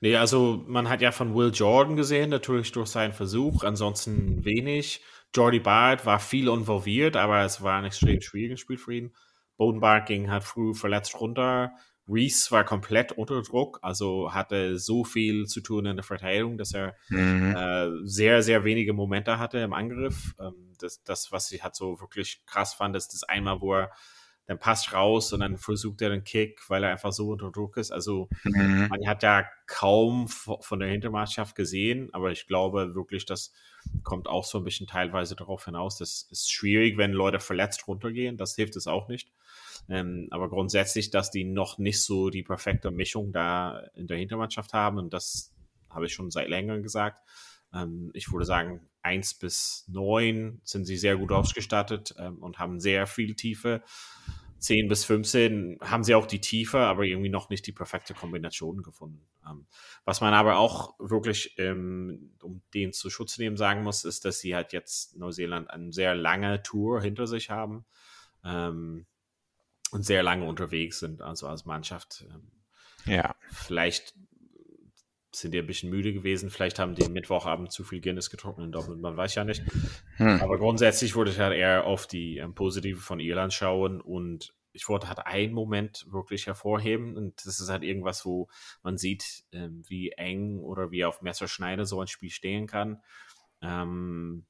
nee, 0.00 0.17
also 0.17 0.65
man 0.67 0.88
hat 0.88 1.00
ja 1.00 1.12
von 1.12 1.35
Will 1.35 1.50
Jordan 1.53 1.97
gesehen, 1.97 2.31
natürlich 2.31 2.73
durch 2.73 2.88
seinen 2.88 3.12
Versuch, 3.12 3.65
ansonsten 3.65 4.45
wenig. 4.45 5.03
Jordy 5.35 5.61
Bart 5.61 6.07
war 6.07 6.21
viel 6.21 6.49
involviert, 6.49 7.17
aber 7.17 7.43
es 7.43 7.62
war 7.62 7.79
ein 7.79 7.85
extrem 7.85 8.21
schwieriges 8.21 8.61
Spiel 8.61 8.79
für 8.79 8.95
ihn. 8.95 9.15
Bodenbart 9.57 10.07
ging 10.07 10.31
halt 10.31 10.45
früh 10.45 10.75
verletzt 10.75 11.21
runter. 11.21 11.73
Reese 12.09 12.50
war 12.50 12.65
komplett 12.65 13.12
unter 13.12 13.43
Druck, 13.43 13.79
also 13.83 14.33
hatte 14.33 14.79
so 14.79 15.05
viel 15.05 15.47
zu 15.47 15.61
tun 15.61 15.87
in 15.87 15.97
der 15.97 16.05
Verteidigung, 16.05 16.57
dass 16.57 16.73
er 16.73 16.97
mhm. 17.09 17.55
äh, 17.55 17.88
sehr, 18.05 18.43
sehr 18.43 18.65
wenige 18.65 18.93
Momente 18.93 19.38
hatte 19.38 19.59
im 19.59 19.73
Angriff. 19.73 20.35
Ähm, 20.41 20.73
das, 20.79 21.03
das, 21.05 21.33
was 21.33 21.53
ich 21.53 21.62
halt 21.62 21.75
so 21.75 22.00
wirklich 22.00 22.43
krass 22.47 22.75
fand, 22.75 22.97
ist 22.97 23.12
das 23.12 23.25
einmal, 23.25 23.61
wo 23.61 23.75
er 23.75 23.91
dann 24.49 24.59
passt 24.59 24.95
raus 24.95 25.35
und 25.35 25.41
dann 25.41 25.59
versucht 25.59 26.00
er 26.00 26.09
den 26.09 26.25
Kick, 26.25 26.62
weil 26.69 26.83
er 26.83 26.91
einfach 26.91 27.12
so 27.12 27.29
unter 27.29 27.53
Druck 27.53 27.77
ist. 27.77 27.93
Also 27.93 28.31
mhm. 28.45 28.87
man 28.88 29.07
hat 29.07 29.23
ja 29.23 29.45
kaum 29.67 30.27
von 30.27 30.81
der 30.81 30.88
Hintermannschaft 30.88 31.55
gesehen, 31.55 32.09
aber 32.15 32.33
ich 32.33 32.47
glaube 32.47 32.95
wirklich, 32.95 33.27
das 33.27 33.53
kommt 34.05 34.27
auch 34.27 34.45
so 34.45 34.57
ein 34.57 34.65
bisschen 34.65 34.87
teilweise 34.87 35.37
darauf 35.37 35.67
hinaus. 35.67 35.99
Das 35.99 36.27
ist 36.31 36.50
schwierig, 36.50 36.97
wenn 36.97 37.12
Leute 37.12 37.41
verletzt 37.41 37.87
runtergehen. 37.87 38.38
Das 38.38 38.55
hilft 38.55 38.77
es 38.77 38.87
auch 38.87 39.09
nicht. 39.09 39.31
Ähm, 39.88 40.28
aber 40.30 40.49
grundsätzlich, 40.49 41.11
dass 41.11 41.30
die 41.30 41.45
noch 41.45 41.78
nicht 41.78 42.02
so 42.02 42.30
die 42.30 42.42
perfekte 42.42 42.90
Mischung 42.90 43.33
da 43.33 43.80
in 43.95 44.07
der 44.07 44.18
Hintermannschaft 44.18 44.73
haben 44.73 44.99
und 44.99 45.12
das 45.12 45.54
habe 45.88 46.07
ich 46.07 46.12
schon 46.12 46.30
seit 46.30 46.49
längerem 46.49 46.83
gesagt. 46.83 47.23
Ähm, 47.73 48.11
ich 48.14 48.30
würde 48.30 48.45
sagen, 48.45 48.88
eins 49.02 49.35
bis 49.35 49.85
neun 49.88 50.61
sind 50.64 50.85
sie 50.85 50.97
sehr 50.97 51.16
gut 51.16 51.33
ausgestattet 51.33 52.14
ähm, 52.18 52.38
und 52.38 52.59
haben 52.59 52.80
sehr 52.80 53.07
viel 53.07 53.35
Tiefe. 53.35 53.83
10 54.59 54.88
bis 54.88 55.04
15 55.04 55.78
haben 55.83 56.02
sie 56.02 56.16
auch 56.16 56.26
die 56.26 56.40
Tiefe, 56.40 56.78
aber 56.80 57.04
irgendwie 57.04 57.28
noch 57.28 57.49
nicht 57.49 57.66
die 57.66 57.73
perfekte 57.73 58.12
Kombination 58.12 58.83
gefunden. 58.83 59.25
Ähm, 59.49 59.66
was 60.04 60.21
man 60.21 60.35
aber 60.35 60.59
auch 60.59 60.95
wirklich, 60.99 61.54
ähm, 61.59 62.35
um 62.42 62.61
den 62.75 62.92
zu 62.92 63.09
Schutz 63.09 63.38
nehmen, 63.38 63.57
sagen 63.57 63.83
muss, 63.83 64.04
ist, 64.04 64.25
dass 64.25 64.40
sie 64.40 64.57
halt 64.57 64.73
jetzt 64.73 65.16
Neuseeland 65.16 65.71
eine 65.71 65.92
sehr 65.92 66.14
lange 66.14 66.62
Tour 66.62 67.01
hinter 67.01 67.27
sich 67.27 67.51
haben. 67.51 67.85
Und 69.90 70.05
sehr 70.05 70.22
lange 70.22 70.46
unterwegs 70.46 71.01
sind, 71.01 71.22
also 71.22 71.46
als 71.46 71.64
Mannschaft. 71.64 72.27
Ähm, 72.31 72.51
ja. 73.07 73.35
Vielleicht 73.51 74.14
sind 75.35 75.53
die 75.53 75.59
ein 75.59 75.66
bisschen 75.66 75.90
müde 75.90 76.12
gewesen, 76.12 76.51
vielleicht 76.51 76.79
haben 76.79 76.94
die 76.94 77.09
Mittwochabend 77.09 77.70
zu 77.70 77.85
viel 77.85 78.01
Guinness 78.01 78.31
getrunken 78.31 78.62
in 78.62 78.72
Dortmund, 78.72 79.01
man 79.01 79.16
weiß 79.16 79.35
ja 79.35 79.44
nicht. 79.44 79.62
Hm. 80.16 80.40
Aber 80.40 80.59
grundsätzlich 80.59 81.14
würde 81.14 81.31
ich 81.31 81.38
halt 81.38 81.57
eher 81.57 81.85
auf 81.85 82.07
die 82.07 82.38
ähm, 82.38 82.55
Positive 82.55 83.01
von 83.01 83.20
Irland 83.20 83.53
schauen 83.53 84.01
und 84.01 84.55
ich 84.72 84.88
wollte 84.88 85.09
halt 85.09 85.20
einen 85.20 85.53
Moment 85.55 86.07
wirklich 86.11 86.46
hervorheben 86.46 87.16
und 87.16 87.44
das 87.44 87.61
ist 87.61 87.68
halt 87.68 87.83
irgendwas, 87.83 88.24
wo 88.24 88.48
man 88.83 88.96
sieht, 88.96 89.44
ähm, 89.53 89.83
wie 89.87 90.12
eng 90.12 90.61
oder 90.61 90.90
wie 90.90 91.05
auf 91.05 91.22
Messerschneide 91.22 91.85
so 91.85 92.01
ein 92.01 92.07
Spiel 92.07 92.31
stehen 92.31 92.66
kann. 92.66 93.03
Ähm, 93.61 94.46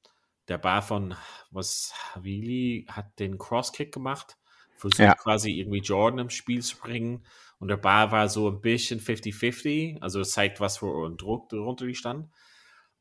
der 0.49 0.59
Bar 0.59 0.83
von 0.83 1.15
was 1.51 1.93
Havili 2.15 2.87
hat 2.89 3.19
den 3.19 3.39
Crosskick 3.39 3.93
gemacht 3.93 4.37
versucht 4.79 5.01
ja. 5.01 5.15
quasi 5.15 5.53
irgendwie 5.53 5.81
Jordan 5.81 6.21
im 6.21 6.31
Spiel 6.31 6.63
zu 6.63 6.77
bringen. 6.79 7.25
Und 7.59 7.69
der 7.69 7.77
Ball 7.77 8.13
war 8.13 8.29
so 8.29 8.49
ein 8.49 8.61
bisschen 8.61 9.01
50-50, 9.01 10.01
also 10.01 10.21
es 10.21 10.31
zeigt, 10.31 10.61
was 10.61 10.79
für 10.79 11.07
ein 11.07 11.17
Druck 11.17 11.49
darunter 11.49 11.87
die 11.87 11.95
stand. 11.95 12.29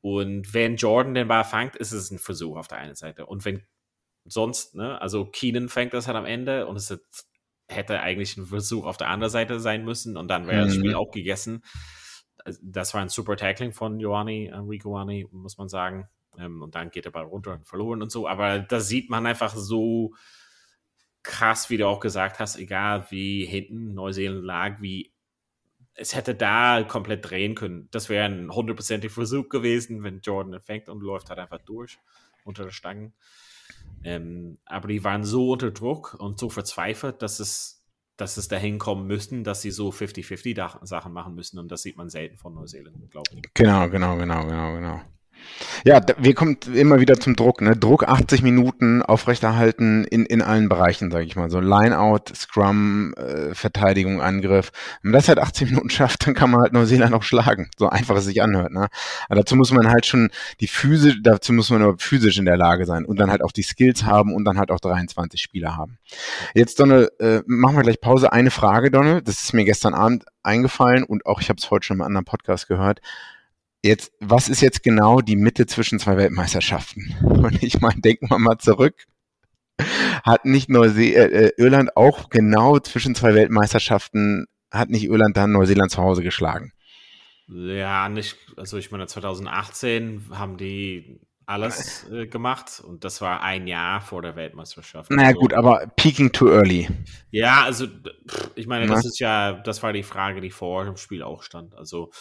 Und 0.02 0.54
wenn 0.54 0.78
Jordan 0.78 1.14
den 1.14 1.28
Ball 1.28 1.44
fängt, 1.44 1.76
ist 1.76 1.92
es 1.92 2.12
ein 2.12 2.20
Versuch 2.20 2.58
auf 2.58 2.68
der 2.68 2.80
einen 2.80 2.96
Seite. 2.96 3.26
Und 3.26 3.46
wenn 3.46 3.66
sonst, 4.26 4.76
ne, 4.76 5.00
also 5.02 5.26
Keenan 5.26 5.70
fängt 5.70 5.94
das 5.94 6.08
halt 6.08 6.18
am 6.18 6.26
Ende 6.26 6.68
und 6.68 6.76
es 6.76 6.98
hätte 7.70 8.00
eigentlich 8.00 8.38
ein 8.38 8.46
Versuch 8.46 8.86
auf 8.86 8.98
der 8.98 9.10
anderen 9.10 9.32
Seite 9.32 9.60
sein 9.60 9.84
müssen 9.84 10.18
und 10.18 10.28
dann 10.30 10.48
wäre 10.48 10.62
mhm. 10.62 10.66
das 10.68 10.76
Spiel 10.76 10.92
mhm. 10.92 10.98
auch 10.98 11.12
gegessen. 11.12 11.64
Also, 12.44 12.60
das 12.64 12.94
war 12.94 13.02
ein 13.02 13.10
super 13.10 13.36
Tackling 13.36 13.74
von 13.74 14.00
Joani, 14.00 14.48
Enrico 14.48 14.90
Joani, 14.90 15.28
muss 15.32 15.58
man 15.58 15.70
sagen. 15.70 16.08
Ähm, 16.38 16.62
und 16.62 16.76
dann 16.76 16.90
geht 16.90 17.06
der 17.06 17.12
Ball 17.12 17.26
runter 17.26 17.54
und 17.54 17.68
verloren 17.68 18.02
und 18.02 18.12
so. 18.12 18.28
Aber 18.28 18.60
da 18.60 18.80
sieht 18.80 19.10
man 19.10 19.26
einfach 19.26 19.56
so, 19.56 20.14
krass, 21.28 21.70
wie 21.70 21.78
du 21.78 21.88
auch 21.88 22.00
gesagt 22.00 22.40
hast, 22.40 22.58
egal 22.58 23.06
wie 23.12 23.46
hinten 23.46 23.94
Neuseeland 23.94 24.44
lag, 24.44 24.82
wie 24.82 25.12
es 25.94 26.16
hätte 26.16 26.34
da 26.34 26.84
komplett 26.84 27.30
drehen 27.30 27.54
können. 27.54 27.90
Das 27.92 28.08
wäre 28.08 28.26
ein 28.26 28.50
hundertprozentiger 28.50 29.14
Versuch 29.14 29.50
gewesen, 29.50 30.04
wenn 30.04 30.22
Jordan 30.22 30.60
fängt 30.62 30.90
und 30.90 31.02
läuft 31.02 31.30
halt 31.30 31.40
einfach 31.40 31.60
durch 31.60 32.00
unter 32.46 32.64
der 32.64 32.72
Stange. 32.72 33.12
Ähm, 34.04 34.58
aber 34.66 34.88
die 34.88 35.04
waren 35.04 35.24
so 35.24 35.52
unter 35.52 35.72
Druck 35.72 36.16
und 36.20 36.40
so 36.40 36.50
verzweifelt, 36.50 37.22
dass 37.22 37.40
es, 37.40 37.84
dass 38.16 38.38
es 38.38 38.48
dahin 38.48 38.78
kommen 38.78 39.06
müssten, 39.06 39.44
dass 39.44 39.62
sie 39.62 39.72
so 39.72 39.90
50-50 39.90 40.86
Sachen 40.86 41.12
machen 41.12 41.36
müssen. 41.36 41.60
Und 41.60 41.72
das 41.72 41.82
sieht 41.82 41.98
man 41.98 42.10
selten 42.10 42.38
von 42.38 42.54
Neuseeland, 42.54 43.12
glaube 43.12 43.30
ich. 43.36 43.42
Genau, 43.54 43.90
genau, 43.90 44.16
genau, 44.18 44.46
genau, 44.46 44.76
genau. 44.76 45.02
Ja, 45.86 46.02
wir 46.18 46.34
kommen 46.34 46.58
immer 46.74 47.00
wieder 47.00 47.20
zum 47.20 47.36
Druck. 47.36 47.62
Ne? 47.62 47.76
Druck 47.76 48.08
80 48.08 48.42
Minuten 48.42 49.02
aufrechterhalten 49.02 50.04
in, 50.06 50.26
in 50.26 50.42
allen 50.42 50.70
Bereichen, 50.70 51.12
sage 51.12 51.26
ich 51.26 51.36
mal. 51.36 51.50
So 51.50 51.60
Lineout, 51.60 52.34
Scrum, 52.36 53.14
äh, 53.16 53.54
Verteidigung, 53.54 54.22
Angriff. 54.22 54.72
Wenn 55.02 55.12
man 55.12 55.20
das 55.20 55.28
halt 55.28 55.40
80 55.40 55.70
Minuten 55.70 55.90
schafft, 55.90 56.28
dann 56.28 56.34
kann 56.34 56.52
man 56.52 56.62
halt 56.62 56.74
Neuseeland 56.74 57.14
auch 57.14 57.24
schlagen. 57.24 57.70
So 57.78 57.90
einfach 57.90 58.16
es 58.18 58.26
sich 58.26 58.42
anhört. 58.42 58.72
Ne? 58.72 58.88
Aber 59.28 59.36
dazu 59.36 59.56
muss 59.56 59.72
man 59.72 59.90
halt 59.90 60.06
schon 60.06 60.30
die 60.60 60.68
physisch, 60.68 61.18
dazu 61.22 61.54
muss 61.54 61.70
man 61.70 61.82
nur 61.82 61.98
physisch 61.98 62.38
in 62.38 62.46
der 62.46 62.58
Lage 62.58 62.86
sein 62.86 63.06
und 63.06 63.20
dann 63.20 63.32
halt 63.32 63.42
auch 63.44 63.52
die 63.52 63.64
Skills 63.64 64.04
haben 64.04 64.34
und 64.34 64.46
dann 64.46 64.58
halt 64.58 64.72
auch 64.72 64.80
23 64.80 65.42
Spieler 65.42 65.76
haben. 65.76 65.98
Jetzt, 66.54 66.80
Donne, 66.80 67.10
äh, 67.20 67.42
machen 67.46 67.76
wir 67.76 67.84
gleich 67.84 68.02
Pause. 68.02 68.32
Eine 68.32 68.52
Frage, 68.52 68.92
Donne. 68.92 69.22
Das 69.22 69.44
ist 69.44 69.54
mir 69.54 69.66
gestern 69.66 69.94
Abend 69.94 70.26
eingefallen 70.44 71.04
und 71.04 71.26
auch 71.26 71.42
ich 71.42 71.50
habe 71.50 71.58
es 71.58 71.70
heute 71.70 71.86
schon 71.86 71.98
im 71.98 72.02
anderen 72.02 72.26
Podcast 72.26 72.68
gehört. 72.68 73.02
Jetzt, 73.84 74.12
was 74.20 74.50
ist 74.50 74.62
jetzt 74.62 74.84
genau 74.84 75.22
die 75.22 75.36
Mitte 75.36 75.66
zwischen 75.66 76.00
zwei 76.00 76.18
Weltmeisterschaften? 76.18 77.16
Und 77.24 77.62
ich 77.64 77.80
meine, 77.80 78.02
denken 78.02 78.30
wir 78.30 78.40
mal 78.40 78.58
zurück. 78.58 79.06
Hat 80.24 80.46
nicht 80.46 80.70
Neuse 80.70 81.04
äh, 81.04 81.48
äh, 81.48 81.52
Irland 81.58 81.96
auch 81.96 82.30
genau 82.30 82.80
zwischen 82.80 83.14
zwei 83.14 83.36
Weltmeisterschaften, 83.36 84.48
hat 84.72 84.90
nicht 84.90 85.06
Irland 85.06 85.38
dann 85.38 85.52
Neuseeland 85.52 85.92
zu 85.92 86.02
Hause 86.02 86.24
geschlagen? 86.24 86.74
Ja, 87.48 88.10
nicht, 88.10 88.38
also 88.58 88.78
ich 88.78 88.92
meine, 88.92 89.08
2018 89.08 90.32
haben 90.32 90.58
die 90.58 91.22
alles 91.46 92.06
äh, 92.12 92.28
gemacht 92.28 92.82
und 92.86 93.06
das 93.06 93.22
war 93.22 93.42
ein 93.42 93.68
Jahr 93.68 94.02
vor 94.02 94.22
der 94.22 94.36
Weltmeisterschaft. 94.36 95.10
Naja, 95.12 95.30
also, 95.30 95.40
gut, 95.40 95.54
aber 95.54 95.88
peaking 95.96 96.34
too 96.34 96.50
early. 96.50 96.90
Ja, 97.32 97.64
also 97.64 97.88
ich 98.56 98.68
meine, 98.68 98.86
das 98.88 99.06
ist 99.06 99.20
ja, 99.20 99.54
das 99.54 99.82
war 99.82 99.94
die 99.94 100.04
Frage, 100.04 100.42
die 100.42 100.52
vor 100.52 100.84
dem 100.84 100.98
Spiel 100.98 101.24
auch 101.24 101.44
stand. 101.44 101.74
Also 101.76 102.12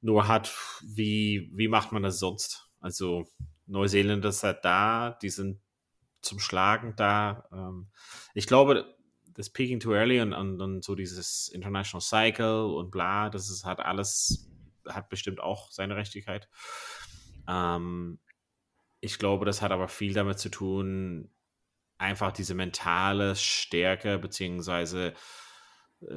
nur 0.00 0.28
hat, 0.28 0.52
wie, 0.82 1.50
wie 1.54 1.68
macht 1.68 1.92
man 1.92 2.02
das 2.02 2.18
sonst? 2.18 2.68
Also 2.80 3.26
Neuseeland 3.66 4.24
ist 4.24 4.42
halt 4.42 4.64
da, 4.64 5.18
die 5.22 5.28
sind 5.28 5.60
zum 6.22 6.38
Schlagen 6.38 6.94
da. 6.96 7.48
Ähm, 7.52 7.88
ich 8.34 8.46
glaube, 8.46 8.94
das 9.34 9.50
Peaking 9.50 9.80
Too 9.80 9.94
Early 9.94 10.20
und, 10.20 10.32
und, 10.32 10.60
und, 10.60 10.84
so 10.84 10.94
dieses 10.94 11.48
International 11.48 12.00
Cycle 12.00 12.64
und 12.64 12.90
bla, 12.90 13.30
das 13.30 13.50
ist 13.50 13.64
halt 13.64 13.80
alles, 13.80 14.50
hat 14.88 15.08
bestimmt 15.08 15.40
auch 15.40 15.70
seine 15.70 15.96
Rechtigkeit. 15.96 16.48
Ähm, 17.48 18.18
ich 19.00 19.18
glaube, 19.18 19.46
das 19.46 19.62
hat 19.62 19.72
aber 19.72 19.88
viel 19.88 20.12
damit 20.12 20.38
zu 20.38 20.50
tun, 20.50 21.30
einfach 21.96 22.32
diese 22.32 22.54
mentale 22.54 23.36
Stärke 23.36 24.18
beziehungsweise 24.18 25.14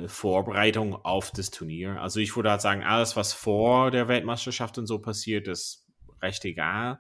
Vorbereitung 0.08 0.96
auf 0.96 1.32
das 1.32 1.52
Turnier. 1.52 2.02
Also 2.02 2.20
ich 2.20 2.36
würde 2.36 2.52
halt 2.52 2.62
sagen, 2.62 2.84
alles, 2.84 3.16
was 3.16 3.34
vor 3.34 3.92
der 3.92 4.08
Weltmeisterschaft 4.08 4.78
und 4.78 4.88
so 4.88 5.00
passiert, 5.00 5.48
ist 5.48 5.86
recht 6.22 6.46
egal. 6.46 7.00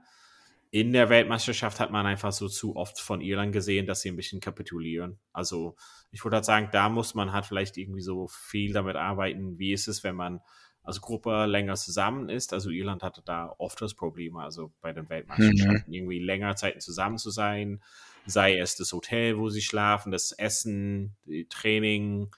In 0.69 0.91
der 0.91 1.09
Weltmeisterschaft 1.09 1.79
hat 1.79 1.91
man 1.91 2.05
einfach 2.05 2.31
so 2.31 2.49
zu 2.49 2.75
oft 2.75 2.99
von 2.99 3.21
Irland 3.21 3.53
gesehen, 3.53 3.85
dass 3.85 4.01
sie 4.01 4.09
ein 4.09 4.15
bisschen 4.15 4.41
kapitulieren. 4.41 5.19
Also 5.31 5.75
ich 6.11 6.23
würde 6.25 6.37
halt 6.37 6.45
sagen, 6.45 6.69
da 6.71 6.89
muss 6.89 7.13
man 7.13 7.31
halt 7.31 7.45
vielleicht 7.45 7.77
irgendwie 7.77 8.01
so 8.01 8.27
viel 8.27 8.73
damit 8.73 8.95
arbeiten, 8.95 9.57
wie 9.59 9.71
ist 9.71 9.87
es, 9.87 10.03
wenn 10.03 10.15
man 10.15 10.41
als 10.81 10.99
Gruppe 10.99 11.45
länger 11.45 11.75
zusammen 11.75 12.27
ist. 12.27 12.51
Also 12.53 12.69
Irland 12.69 13.03
hatte 13.03 13.21
da 13.23 13.53
oft 13.59 13.79
das 13.81 13.93
Problem, 13.93 14.35
also 14.35 14.73
bei 14.81 14.91
den 14.91 15.09
Weltmeisterschaften 15.09 15.83
mhm. 15.87 15.93
irgendwie 15.93 16.19
länger 16.19 16.55
Zeiten 16.55 16.81
zusammen 16.81 17.17
zu 17.17 17.29
sein, 17.29 17.81
sei 18.25 18.57
es 18.57 18.75
das 18.75 18.91
Hotel, 18.91 19.37
wo 19.37 19.49
sie 19.49 19.61
schlafen, 19.61 20.11
das 20.11 20.33
Essen, 20.33 21.15
die 21.25 21.47
Training, 21.47 22.29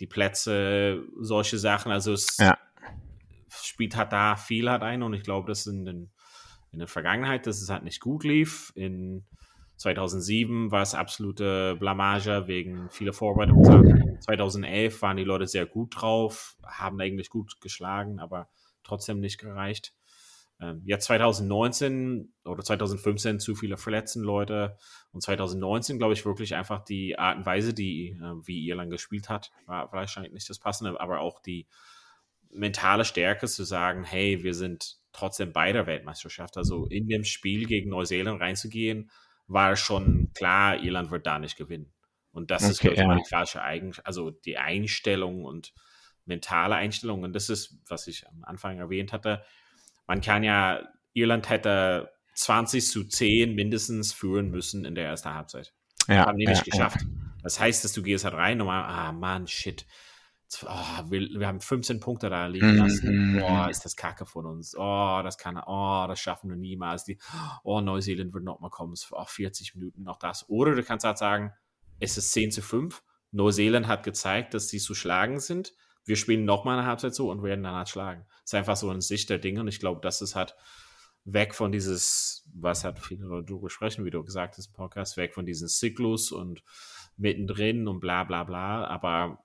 die 0.00 0.06
Plätze, 0.06 1.04
solche 1.18 1.58
Sachen. 1.58 1.92
Also 1.92 2.12
es 2.12 2.36
ja. 2.38 2.58
spielt 3.50 3.96
halt 3.96 4.12
da 4.12 4.36
viel 4.36 4.70
halt 4.70 4.82
ein 4.82 5.02
und 5.02 5.14
ich 5.14 5.22
glaube, 5.22 5.48
dass 5.48 5.66
in, 5.66 5.84
den, 5.84 6.10
in 6.72 6.78
der 6.78 6.88
Vergangenheit, 6.88 7.46
dass 7.46 7.62
es 7.62 7.70
halt 7.70 7.84
nicht 7.84 8.00
gut 8.00 8.24
lief. 8.24 8.72
In 8.74 9.24
2007 9.76 10.70
war 10.70 10.82
es 10.82 10.94
absolute 10.94 11.76
Blamage 11.76 12.46
wegen 12.46 12.90
vieler 12.90 13.12
Vorbereitungen. 13.12 14.20
2011 14.20 15.02
waren 15.02 15.16
die 15.16 15.24
Leute 15.24 15.46
sehr 15.46 15.66
gut 15.66 16.00
drauf, 16.00 16.56
haben 16.64 17.00
eigentlich 17.00 17.30
gut 17.30 17.60
geschlagen, 17.60 18.18
aber 18.18 18.48
trotzdem 18.82 19.20
nicht 19.20 19.38
gereicht. 19.38 19.92
Ähm, 20.60 20.82
jetzt 20.84 21.06
2019 21.06 22.32
oder 22.44 22.62
2015 22.62 23.40
zu 23.40 23.54
viele 23.54 23.76
verletzten 23.76 24.22
Leute 24.22 24.78
und 25.12 25.22
2019 25.22 25.98
glaube 25.98 26.14
ich 26.14 26.24
wirklich 26.24 26.54
einfach 26.54 26.82
die 26.82 27.18
Art 27.18 27.36
und 27.36 27.46
Weise, 27.46 27.74
die 27.74 28.12
äh, 28.12 28.46
wie 28.46 28.66
Irland 28.66 28.90
gespielt 28.90 29.28
hat, 29.28 29.52
war 29.66 29.92
wahrscheinlich 29.92 30.32
nicht 30.32 30.48
das 30.48 30.58
Passende, 30.58 30.98
aber 30.98 31.20
auch 31.20 31.40
die 31.40 31.66
mentale 32.50 33.04
Stärke 33.04 33.46
zu 33.46 33.64
sagen, 33.64 34.04
hey, 34.04 34.42
wir 34.42 34.54
sind 34.54 34.96
trotzdem 35.12 35.52
bei 35.52 35.72
der 35.72 35.86
Weltmeisterschaft. 35.86 36.56
Also 36.56 36.86
in 36.86 37.08
dem 37.08 37.24
Spiel 37.24 37.66
gegen 37.66 37.90
Neuseeland 37.90 38.40
reinzugehen, 38.40 39.10
war 39.46 39.76
schon 39.76 40.30
klar, 40.34 40.82
Irland 40.82 41.10
wird 41.10 41.26
da 41.26 41.38
nicht 41.38 41.56
gewinnen. 41.56 41.92
Und 42.32 42.50
das 42.50 42.62
okay, 42.62 42.70
ist, 42.70 42.80
glaube 42.80 42.94
ich, 42.96 43.00
ja. 43.02 43.16
die 43.16 43.28
falsche 43.28 43.62
Eigenschaft, 43.62 44.06
also 44.06 44.30
die 44.30 44.58
Einstellung 44.58 45.44
und 45.44 45.72
mentale 46.24 46.74
Einstellung. 46.74 47.22
Und 47.22 47.32
das 47.32 47.48
ist, 47.48 47.78
was 47.88 48.06
ich 48.06 48.26
am 48.28 48.44
Anfang 48.44 48.78
erwähnt 48.78 49.12
hatte, 49.12 49.42
man 50.06 50.20
kann 50.20 50.42
ja, 50.42 50.80
Irland 51.12 51.48
hätte 51.48 52.10
20 52.34 52.86
zu 52.86 53.04
10 53.04 53.54
mindestens 53.54 54.12
führen 54.12 54.50
müssen 54.50 54.84
in 54.84 54.94
der 54.94 55.06
ersten 55.06 55.32
Halbzeit. 55.34 55.74
Ja, 56.08 56.26
haben 56.26 56.38
die 56.38 56.46
nicht 56.46 56.66
ja, 56.66 56.72
geschafft. 56.72 57.00
Ja. 57.00 57.08
Das 57.42 57.58
heißt, 57.58 57.84
dass 57.84 57.92
du 57.92 58.02
gehst 58.02 58.24
halt 58.24 58.34
rein 58.34 58.60
und 58.60 58.66
mal, 58.66 58.84
ah 58.84 59.12
Mann, 59.12 59.46
shit. 59.46 59.86
Oh, 60.64 61.10
wir, 61.10 61.20
wir, 61.40 61.46
haben 61.48 61.60
15 61.60 61.98
Punkte 61.98 62.30
da 62.30 62.46
liegen 62.46 62.72
mhm, 62.72 62.76
lassen. 62.76 63.32
Mhm, 63.32 63.40
Boah, 63.40 63.64
mhm. 63.64 63.70
ist 63.70 63.84
das 63.84 63.96
Kacke 63.96 64.26
von 64.26 64.46
uns. 64.46 64.76
Oh, 64.76 65.20
das 65.24 65.38
kann, 65.38 65.60
oh, 65.66 66.04
das 66.06 66.20
schaffen 66.20 66.50
wir 66.50 66.56
niemals. 66.56 67.04
Die, 67.04 67.18
oh, 67.64 67.80
Neuseeland 67.80 68.32
wird 68.32 68.44
nochmal 68.44 68.70
kommen. 68.70 68.92
Es 68.92 69.10
auch 69.12 69.28
40 69.28 69.74
Minuten 69.74 70.04
noch 70.04 70.18
das. 70.18 70.48
Oder 70.48 70.76
du 70.76 70.84
kannst 70.84 71.04
halt 71.04 71.18
sagen, 71.18 71.52
es 71.98 72.16
ist 72.16 72.30
10 72.32 72.52
zu 72.52 72.62
5. 72.62 73.02
Neuseeland 73.32 73.88
hat 73.88 74.04
gezeigt, 74.04 74.54
dass 74.54 74.68
sie 74.68 74.78
zu 74.78 74.94
schlagen 74.94 75.40
sind 75.40 75.72
wir 76.06 76.16
spielen 76.16 76.44
nochmal 76.44 76.78
eine 76.78 76.86
Halbzeit 76.86 77.14
so 77.14 77.30
und 77.30 77.42
werden 77.42 77.64
dann 77.64 77.74
halt 77.74 77.88
schlagen. 77.88 78.24
Ist 78.46 78.54
einfach 78.54 78.76
so 78.76 78.88
eine 78.88 79.02
Sicht 79.02 79.28
der 79.28 79.38
Dinge 79.38 79.60
und 79.60 79.66
ich 79.66 79.80
glaube, 79.80 80.00
das 80.00 80.22
ist 80.22 80.36
halt 80.36 80.54
weg 81.24 81.52
von 81.52 81.72
dieses, 81.72 82.48
was 82.54 82.84
hat 82.84 83.00
viele 83.00 83.26
darüber 83.42 83.68
sprechen, 83.68 84.04
wie 84.04 84.10
du 84.10 84.22
gesagt 84.22 84.56
hast, 84.56 84.68
Podcast, 84.68 85.16
weg 85.16 85.34
von 85.34 85.44
diesem 85.44 85.66
Zyklus 85.66 86.30
und 86.30 86.62
mittendrin 87.16 87.88
und 87.88 87.98
bla 87.98 88.22
bla 88.22 88.44
bla. 88.44 88.86
Aber 88.86 89.44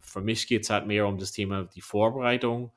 für 0.00 0.20
mich 0.20 0.46
geht 0.46 0.62
es 0.62 0.70
halt 0.70 0.86
mehr 0.86 1.08
um 1.08 1.18
das 1.18 1.32
Thema 1.32 1.64
die 1.64 1.80
Vorbereitung. 1.80 2.72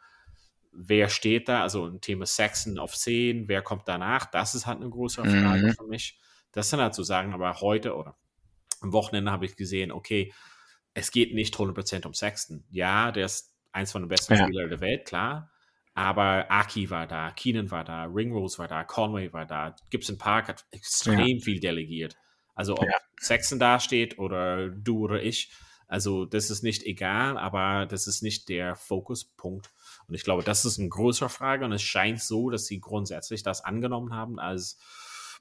Wer 0.71 1.07
steht 1.09 1.47
da? 1.47 1.61
Also 1.61 1.85
ein 1.85 2.01
Thema 2.01 2.25
Saxon 2.25 2.79
auf 2.79 2.97
10, 2.97 3.47
wer 3.47 3.61
kommt 3.61 3.87
danach? 3.87 4.25
Das 4.25 4.55
ist 4.55 4.65
halt 4.65 4.81
eine 4.81 4.89
große 4.89 5.23
Frage 5.23 5.67
mhm. 5.67 5.73
für 5.73 5.85
mich. 5.85 6.19
Das 6.51 6.71
dann 6.71 6.81
halt 6.81 6.95
zu 6.95 7.03
sagen, 7.03 7.31
aber 7.31 7.61
heute 7.61 7.95
oder 7.95 8.17
am 8.81 8.91
Wochenende 8.91 9.31
habe 9.31 9.45
ich 9.45 9.55
gesehen, 9.55 9.91
okay, 9.91 10.33
es 10.95 11.11
geht 11.11 11.35
nicht 11.35 11.55
100% 11.55 12.07
um 12.07 12.15
Sexton. 12.15 12.63
Ja, 12.71 13.11
der 13.11 13.25
ist 13.25 13.52
eins 13.73 13.91
von 13.91 14.03
den 14.03 14.09
besten 14.09 14.33
ja. 14.33 14.43
Spielern 14.43 14.69
der 14.69 14.79
Welt, 14.79 15.05
klar. 15.05 15.51
Aber 15.95 16.49
Aki 16.49 16.89
war 16.89 17.05
da, 17.05 17.31
Keenan 17.31 17.69
war 17.69 17.83
da, 17.83 18.05
Ringrose 18.05 18.57
war 18.57 18.67
da, 18.67 18.83
Conway 18.83 19.31
war 19.31 19.45
da, 19.45 19.75
Gibson 19.91 20.17
Park 20.17 20.47
hat 20.47 20.65
extrem 20.71 21.37
ja. 21.37 21.43
viel 21.43 21.59
delegiert. 21.59 22.15
Also 22.55 22.75
ob 22.75 22.85
ja. 22.85 22.97
Sexton 23.19 23.59
da 23.59 23.79
steht 23.79 24.17
oder 24.17 24.69
du 24.69 24.99
oder 24.99 25.21
ich, 25.21 25.51
also 25.87 26.25
das 26.25 26.49
ist 26.49 26.63
nicht 26.63 26.83
egal, 26.83 27.37
aber 27.37 27.85
das 27.85 28.07
ist 28.07 28.23
nicht 28.23 28.49
der 28.49 28.75
Fokuspunkt. 28.75 29.71
Und 30.07 30.15
ich 30.15 30.23
glaube, 30.23 30.43
das 30.43 30.65
ist 30.65 30.79
eine 30.79 30.89
größere 30.89 31.29
Frage 31.29 31.65
und 31.65 31.71
es 31.71 31.83
scheint 31.83 32.21
so, 32.21 32.49
dass 32.49 32.65
sie 32.65 32.79
grundsätzlich 32.79 33.43
das 33.43 33.63
angenommen 33.63 34.15
haben 34.15 34.39
als 34.39 34.79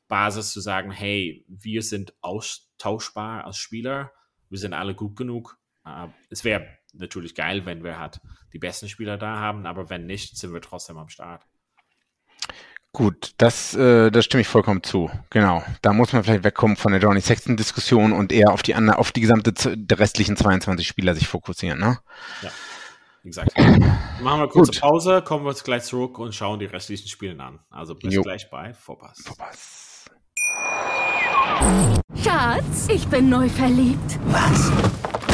Basis 0.09 0.53
zu 0.53 0.61
sagen, 0.61 0.91
hey, 0.91 1.47
wir 1.49 1.83
sind 1.83 2.15
austauschbar 2.21 3.45
als 3.45 3.57
Spieler 3.57 4.13
wir 4.53 4.59
sind 4.59 4.75
alle 4.75 4.95
gut 4.95 5.17
genug. 5.17 5.59
Uh, 5.85 6.09
es 6.31 6.45
wäre 6.45 6.67
natürlich 6.93 7.35
geil, 7.35 7.67
wenn 7.67 7.83
wir 7.83 7.99
halt 7.99 8.21
die 8.53 8.59
besten 8.59 8.89
Spieler 8.89 9.17
da 9.19 9.39
haben, 9.39 9.67
aber 9.67 9.91
wenn 9.91 10.07
nicht, 10.07 10.37
sind 10.37 10.53
wir 10.53 10.61
trotzdem 10.61 10.99
am 10.99 11.09
Start. 11.09 11.45
Gut, 12.95 13.33
das, 13.39 13.75
äh, 13.75 14.11
das 14.11 14.27
stimme 14.27 14.43
ich 14.43 14.49
vollkommen 14.49 14.83
zu. 14.83 15.11
Genau. 15.31 15.65
Da 15.81 15.95
muss 15.95 16.13
man 16.13 16.25
vielleicht 16.25 16.45
wegkommen 16.45 16.77
von 16.77 16.93
der 16.93 17.01
Johnny 17.01 17.23
Sexton-Diskussion 17.23 18.13
und 18.13 18.33
eher 18.33 18.53
auf 18.53 18.63
die, 18.63 18.75
auf 18.75 19.13
die 19.13 19.23
gesamte 19.23 19.55
der 19.77 19.99
restlichen 19.99 20.37
22 20.37 20.87
Spieler 20.87 21.15
sich 21.15 21.27
fokussieren, 21.27 21.81
ne? 21.81 21.99
Ja. 22.43 22.51
Exakt. 23.25 23.57
Machen 23.57 24.41
wir 24.41 24.49
kurze 24.49 24.73
Gut. 24.73 24.81
Pause, 24.81 25.23
kommen 25.23 25.45
wir 25.45 25.51
jetzt 25.51 25.65
gleich 25.65 25.85
zurück 25.85 26.19
und 26.19 26.35
schauen 26.35 26.59
die 26.59 26.67
restlichen 26.67 27.09
Spiele 27.09 27.43
an. 27.43 27.61
Also 27.71 27.95
bis 27.95 28.13
jo. 28.13 28.23
gleich 28.23 28.51
bei 28.51 28.75
Vorpass. 28.75 29.23
Vorpass. 29.25 30.05
Schatz, 32.23 32.89
ich 32.89 33.07
bin 33.07 33.31
neu 33.31 33.49
verliebt. 33.49 34.19
Was? 34.27 34.71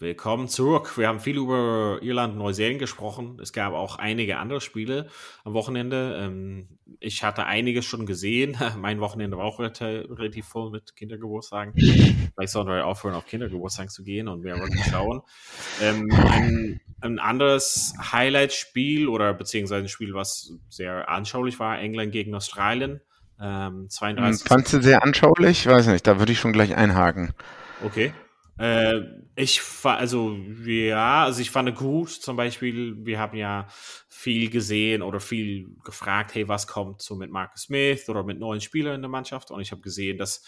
Willkommen 0.00 0.46
zurück. 0.46 0.96
Wir 0.96 1.08
haben 1.08 1.18
viel 1.18 1.38
über 1.38 1.98
Irland 2.02 2.34
und 2.34 2.38
Neuseeland 2.38 2.78
gesprochen. 2.78 3.36
Es 3.42 3.52
gab 3.52 3.72
auch 3.72 3.98
einige 3.98 4.38
andere 4.38 4.60
Spiele 4.60 5.08
am 5.42 5.54
Wochenende. 5.54 6.16
Ähm, 6.22 6.68
ich 7.00 7.24
hatte 7.24 7.46
einiges 7.46 7.84
schon 7.84 8.06
gesehen. 8.06 8.56
Mein 8.78 9.00
Wochenende 9.00 9.36
war 9.36 9.44
auch 9.44 9.58
relativ 9.58 10.46
voll 10.46 10.70
mit 10.70 10.94
Kindergeburtstagen. 10.94 11.72
Vielleicht 11.74 12.52
sollten 12.52 12.70
wir 12.70 12.86
aufhören, 12.86 13.16
auf 13.16 13.26
Kindergeburtstagen 13.26 13.90
zu 13.90 14.04
gehen 14.04 14.28
und 14.28 14.42
mehr 14.42 14.56
schauen. 14.88 15.22
Ähm, 15.82 16.08
ein, 16.12 16.80
ein 17.00 17.18
anderes 17.18 17.92
Highlight-Spiel 18.12 19.08
oder 19.08 19.34
beziehungsweise 19.34 19.86
ein 19.86 19.88
Spiel, 19.88 20.14
was 20.14 20.52
sehr 20.68 21.08
anschaulich 21.08 21.58
war, 21.58 21.76
England 21.80 22.12
gegen 22.12 22.36
Australien. 22.36 23.00
Ähm, 23.40 23.90
32. 23.90 24.46
Fandst 24.46 24.72
du 24.72 24.80
sehr 24.80 25.02
anschaulich? 25.02 25.58
Ich 25.58 25.66
weiß 25.66 25.88
nicht, 25.88 26.06
da 26.06 26.20
würde 26.20 26.30
ich 26.30 26.38
schon 26.38 26.52
gleich 26.52 26.76
einhaken. 26.76 27.34
Okay. 27.84 28.12
Äh, 28.58 29.02
ich 29.36 29.62
also 29.84 30.36
ja, 30.64 31.24
also 31.24 31.40
ich 31.40 31.50
fand 31.50 31.74
gut, 31.76 32.10
zum 32.10 32.36
Beispiel, 32.36 32.96
wir 33.06 33.18
haben 33.20 33.36
ja 33.36 33.68
viel 34.08 34.50
gesehen 34.50 35.02
oder 35.02 35.20
viel 35.20 35.68
gefragt, 35.84 36.34
hey, 36.34 36.48
was 36.48 36.66
kommt 36.66 37.00
so 37.02 37.14
mit 37.14 37.30
Marcus 37.30 37.62
Smith 37.62 38.08
oder 38.08 38.24
mit 38.24 38.38
neuen 38.38 38.60
Spielern 38.60 38.96
in 38.96 39.02
der 39.02 39.10
Mannschaft? 39.10 39.50
Und 39.50 39.60
ich 39.60 39.70
habe 39.70 39.80
gesehen, 39.80 40.18
dass 40.18 40.42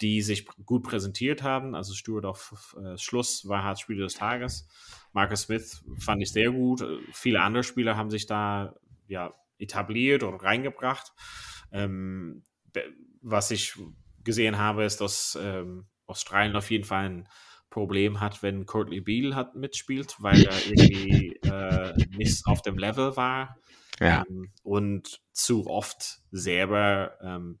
die 0.00 0.22
sich 0.22 0.46
gut 0.66 0.82
präsentiert 0.82 1.42
haben. 1.44 1.76
Also 1.76 1.94
Stuart 1.94 2.24
auf 2.24 2.76
äh, 2.82 2.98
Schluss 2.98 3.46
war 3.48 3.62
halt 3.62 3.78
Spieler 3.78 4.04
des 4.04 4.14
Tages. 4.14 4.66
Marcus 5.12 5.42
Smith 5.42 5.84
fand 5.98 6.20
ich 6.22 6.32
sehr 6.32 6.50
gut. 6.50 6.84
Viele 7.12 7.40
andere 7.40 7.62
Spieler 7.62 7.96
haben 7.96 8.10
sich 8.10 8.26
da 8.26 8.74
ja 9.06 9.32
etabliert 9.58 10.24
oder 10.24 10.42
reingebracht. 10.42 11.12
Ähm, 11.70 12.42
was 13.20 13.52
ich 13.52 13.74
gesehen 14.24 14.58
habe, 14.58 14.82
ist, 14.84 15.00
dass 15.00 15.38
ähm, 15.40 15.86
Australien 16.06 16.56
auf 16.56 16.70
jeden 16.70 16.84
Fall 16.84 17.04
ein 17.04 17.28
Problem 17.72 18.20
hat, 18.20 18.42
wenn 18.42 18.66
Courtney 18.66 19.00
Beale 19.00 19.34
hat 19.34 19.56
mitspielt, 19.56 20.16
weil 20.20 20.44
er 20.44 20.66
irgendwie 20.66 21.36
äh, 21.42 21.94
nicht 22.16 22.46
auf 22.46 22.62
dem 22.62 22.78
Level 22.78 23.16
war 23.16 23.56
ja. 24.00 24.24
ähm, 24.28 24.50
und 24.62 25.20
zu 25.32 25.66
oft 25.66 26.20
selber 26.30 27.12
ähm, 27.22 27.58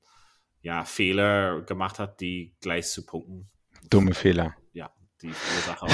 ja, 0.60 0.84
Fehler 0.84 1.62
gemacht 1.62 1.98
hat, 1.98 2.20
die 2.20 2.54
gleich 2.60 2.88
zu 2.88 3.04
Punkten. 3.04 3.50
Dumme 3.90 4.14
Fehler. 4.14 4.54
Ja, 4.72 4.90
die 5.22 5.28
Ursache. 5.28 5.86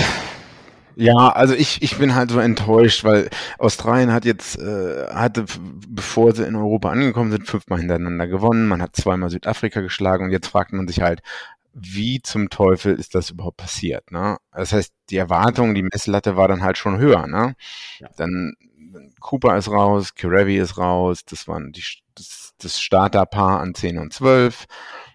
Ja, 0.96 1.28
also 1.28 1.54
ich, 1.54 1.81
ich 1.81 1.96
bin 1.96 2.16
halt 2.16 2.31
so 2.31 2.40
enttäuscht, 2.40 3.04
weil 3.04 3.31
Australien 3.59 4.12
hat 4.12 4.24
jetzt, 4.24 4.59
äh, 4.59 5.07
hatte, 5.14 5.44
bevor 5.88 6.35
sie 6.35 6.44
in 6.44 6.57
Europa 6.57 6.90
angekommen 6.90 7.31
sind, 7.31 7.46
fünfmal 7.46 7.78
hintereinander 7.78 8.26
gewonnen. 8.26 8.66
Man 8.66 8.83
hat 8.83 8.96
zweimal 8.96 9.31
Südafrika 9.31 9.81
geschlagen 9.81 10.24
und 10.24 10.33
jetzt 10.33 10.48
fragt 10.48 10.72
man 10.72 10.88
sich 10.88 11.00
halt, 11.00 11.20
wie 11.72 12.20
zum 12.22 12.50
Teufel 12.50 12.94
ist 12.94 13.14
das 13.14 13.31
überhaupt 13.31 13.59
passiert? 13.59 14.11
Ne? 14.11 14.37
Das 14.52 14.72
heißt, 14.72 14.92
die 15.11 15.16
Erwartung, 15.16 15.74
die 15.74 15.83
Messlatte 15.83 16.37
war 16.37 16.48
dann 16.48 16.62
halt 16.62 16.78
schon 16.78 16.98
höher. 16.98 17.26
Ne? 17.26 17.54
Ja. 18.00 18.09
Dann 18.16 18.54
Cooper 19.20 19.57
ist 19.57 19.70
raus, 19.70 20.14
Kerevi 20.14 20.59
ist 20.59 20.78
raus, 20.78 21.24
das 21.24 21.48
waren 21.48 21.72
die, 21.72 21.83
das, 22.14 22.54
das 22.59 22.81
Starterpaar 22.81 23.61
an 23.61 23.74
10 23.74 23.98
und 23.98 24.12
12. 24.12 24.66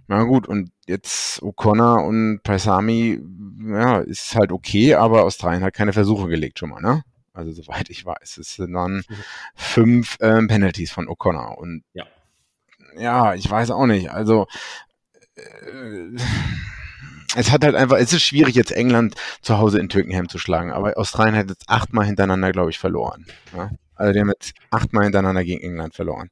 Na 0.08 0.24
gut, 0.24 0.48
und 0.48 0.72
jetzt 0.86 1.42
O'Connor 1.42 2.06
und 2.06 2.42
Paisami, 2.44 3.20
ja, 3.66 4.00
ist 4.00 4.36
halt 4.36 4.52
okay, 4.52 4.96
aber 4.96 5.24
Australien 5.24 5.64
hat 5.64 5.74
keine 5.74 5.94
Versuche 5.94 6.28
gelegt 6.28 6.60
schon 6.60 6.70
mal, 6.70 6.82
ne? 6.82 7.04
Also 7.34 7.52
soweit 7.52 7.90
ich 7.90 8.06
weiß, 8.06 8.38
es 8.38 8.56
sind 8.56 8.74
dann 8.74 8.98
mhm. 8.98 9.16
fünf 9.56 10.18
ähm, 10.22 10.48
Penalties 10.48 10.92
von 10.92 11.08
O'Connor 11.08 11.58
und 11.58 11.84
ja. 11.94 12.06
ja, 12.96 13.34
ich 13.34 13.50
weiß 13.50 13.72
auch 13.72 13.88
nicht. 13.88 14.12
Also 14.12 14.46
es 17.36 17.52
hat 17.52 17.64
halt 17.64 17.76
einfach, 17.76 17.98
es 17.98 18.14
ist 18.14 18.24
schwierig 18.24 18.56
jetzt 18.56 18.72
England 18.72 19.16
zu 19.42 19.58
Hause 19.58 19.80
in 19.80 19.90
Türkenham 19.90 20.30
zu 20.30 20.38
schlagen, 20.38 20.72
aber 20.72 20.98
Australien 20.98 21.36
hat 21.36 21.50
jetzt 21.50 21.68
achtmal 21.68 22.06
hintereinander, 22.06 22.52
glaube 22.52 22.70
ich, 22.70 22.80
verloren. 22.80 23.26
Ja? 23.56 23.72
Also 23.96 24.14
die 24.14 24.20
haben 24.20 24.30
jetzt 24.30 24.54
achtmal 24.72 25.04
hintereinander 25.04 25.44
gegen 25.44 25.62
England 25.62 25.96
verloren. 25.96 26.30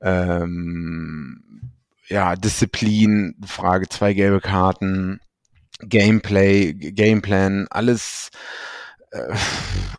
Ähm, 0.00 1.70
ja, 2.08 2.36
Disziplin, 2.36 3.36
Frage, 3.46 3.88
zwei 3.88 4.12
gelbe 4.12 4.40
Karten, 4.40 5.20
Gameplay, 5.80 6.74
Gameplan, 6.74 7.66
alles. 7.70 8.30
Äh, 9.10 9.34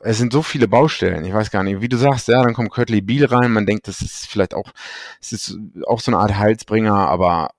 es 0.02 0.18
sind 0.18 0.32
so 0.32 0.44
viele 0.44 0.68
Baustellen. 0.68 1.26
Ich 1.26 1.34
weiß 1.34 1.50
gar 1.50 1.64
nicht, 1.64 1.82
wie 1.82 1.90
du 1.90 1.98
sagst, 1.98 2.28
ja, 2.28 2.44
dann 2.44 2.54
kommt 2.54 2.72
Curtly 2.72 3.02
Beal 3.02 3.26
rein. 3.26 3.52
Man 3.52 3.66
denkt, 3.66 3.88
das 3.88 4.02
ist 4.02 4.28
vielleicht 4.28 4.54
auch, 4.54 4.72
es 5.20 5.32
ist 5.32 5.58
auch 5.88 6.00
so 6.00 6.12
eine 6.12 6.20
Art 6.20 6.38
Heilsbringer, 6.38 6.94
aber 6.94 7.50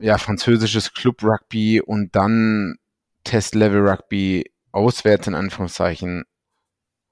ja, 0.00 0.18
französisches 0.18 0.92
Club 0.92 1.22
Rugby 1.22 1.80
und 1.80 2.14
dann 2.14 2.76
Test 3.24 3.54
Level 3.54 3.88
Rugby 3.88 4.50
auswärts 4.72 5.26
in 5.26 5.34
Anführungszeichen 5.34 6.24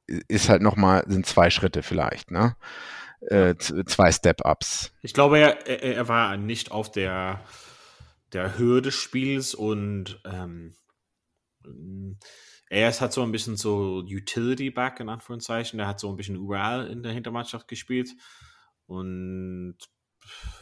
ist 0.07 0.49
halt 0.49 0.63
nochmal, 0.63 1.05
sind 1.07 1.27
zwei 1.27 1.51
Schritte 1.51 1.83
vielleicht, 1.83 2.31
ne? 2.31 2.57
Äh, 3.21 3.55
zwei 3.57 4.11
Step-Ups. 4.11 4.93
Ich 5.03 5.15
glaube, 5.15 5.39
er, 5.39 5.67
er 5.67 6.09
war 6.09 6.37
nicht 6.37 6.73
auf 6.73 6.91
der, 6.91 7.41
der 8.33 8.59
Höhe 8.59 8.83
des 8.83 8.95
Spiels 8.95 9.55
und 9.55 10.21
ähm, 10.25 10.75
er 12.69 12.89
ist 12.89 13.01
halt 13.01 13.13
so 13.13 13.23
ein 13.23 13.31
bisschen 13.31 13.57
so 13.57 13.99
Utility-Back 13.99 14.99
in 15.01 15.09
Anführungszeichen. 15.09 15.79
Der 15.79 15.87
hat 15.87 16.01
so 16.01 16.09
ein 16.09 16.17
bisschen 16.17 16.37
überall 16.37 16.89
in 16.89 17.05
der 17.05 17.13
Hintermannschaft 17.13 17.69
gespielt 17.69 18.11
und 18.87 19.77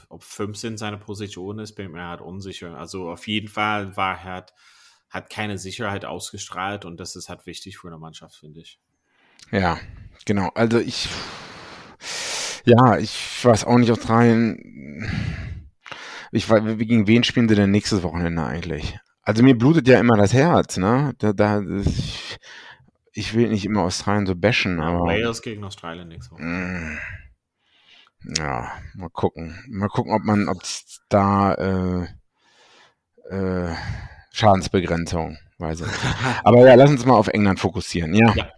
ob 0.09 0.24
15 0.24 0.76
seine 0.76 0.98
Position 0.98 1.59
ist, 1.59 1.74
bin 1.74 1.87
ich 1.87 1.92
mir 1.92 2.06
halt 2.06 2.20
unsicher. 2.20 2.76
Also 2.76 3.11
auf 3.11 3.26
jeden 3.26 3.48
Fall 3.48 3.96
war 3.96 4.18
er 4.18 4.24
halt, 4.24 4.54
hat 5.09 5.30
keine 5.30 5.56
Sicherheit 5.59 6.04
ausgestrahlt 6.04 6.85
und 6.85 6.98
das 6.98 7.16
ist 7.16 7.28
halt 7.28 7.46
wichtig 7.46 7.78
für 7.78 7.88
eine 7.88 7.98
Mannschaft, 7.98 8.37
finde 8.37 8.61
ich. 8.61 8.78
Ja, 9.50 9.78
genau. 10.24 10.50
Also 10.54 10.78
ich, 10.78 11.09
ja, 12.64 12.98
ich 12.98 13.44
weiß 13.44 13.64
auch 13.64 13.78
nicht, 13.78 13.90
Australien, 13.90 15.68
ich 16.33 16.48
weiß, 16.48 16.62
gegen 16.78 17.06
wen 17.06 17.24
spielen 17.24 17.48
sie 17.48 17.54
denn 17.54 17.70
nächstes 17.70 18.02
Wochenende 18.02 18.44
eigentlich? 18.44 18.98
Also 19.22 19.42
mir 19.42 19.56
blutet 19.56 19.87
ja 19.87 20.00
immer 20.00 20.16
das 20.16 20.33
Herz, 20.33 20.76
ne? 20.76 21.14
Da, 21.18 21.33
da, 21.33 21.61
ich, 21.61 22.38
ich 23.12 23.35
will 23.35 23.48
nicht 23.48 23.64
immer 23.64 23.83
Australien 23.83 24.26
so 24.26 24.35
bashen, 24.35 24.80
aber. 24.80 25.00
Wales 25.00 25.42
gegen 25.42 25.62
Australien 25.64 26.09
nächste 26.09 26.33
Woche. 26.33 26.98
Ja, 28.24 28.72
mal 28.94 29.09
gucken. 29.11 29.59
Mal 29.68 29.88
gucken, 29.88 30.12
ob 30.12 30.22
man, 30.22 30.48
ob 30.48 30.62
es 30.62 31.00
da 31.09 31.54
äh, 31.54 32.06
äh, 33.30 33.74
Schadensbegrenzung, 34.33 35.38
weiß 35.59 35.80
ich 35.80 35.87
nicht. 35.87 35.98
Aber 36.44 36.66
ja, 36.66 36.74
lass 36.74 36.90
uns 36.90 37.04
mal 37.06 37.16
auf 37.16 37.28
England 37.28 37.61
fokussieren, 37.61 38.14
ja. 38.14 38.33
ja. 38.35 38.50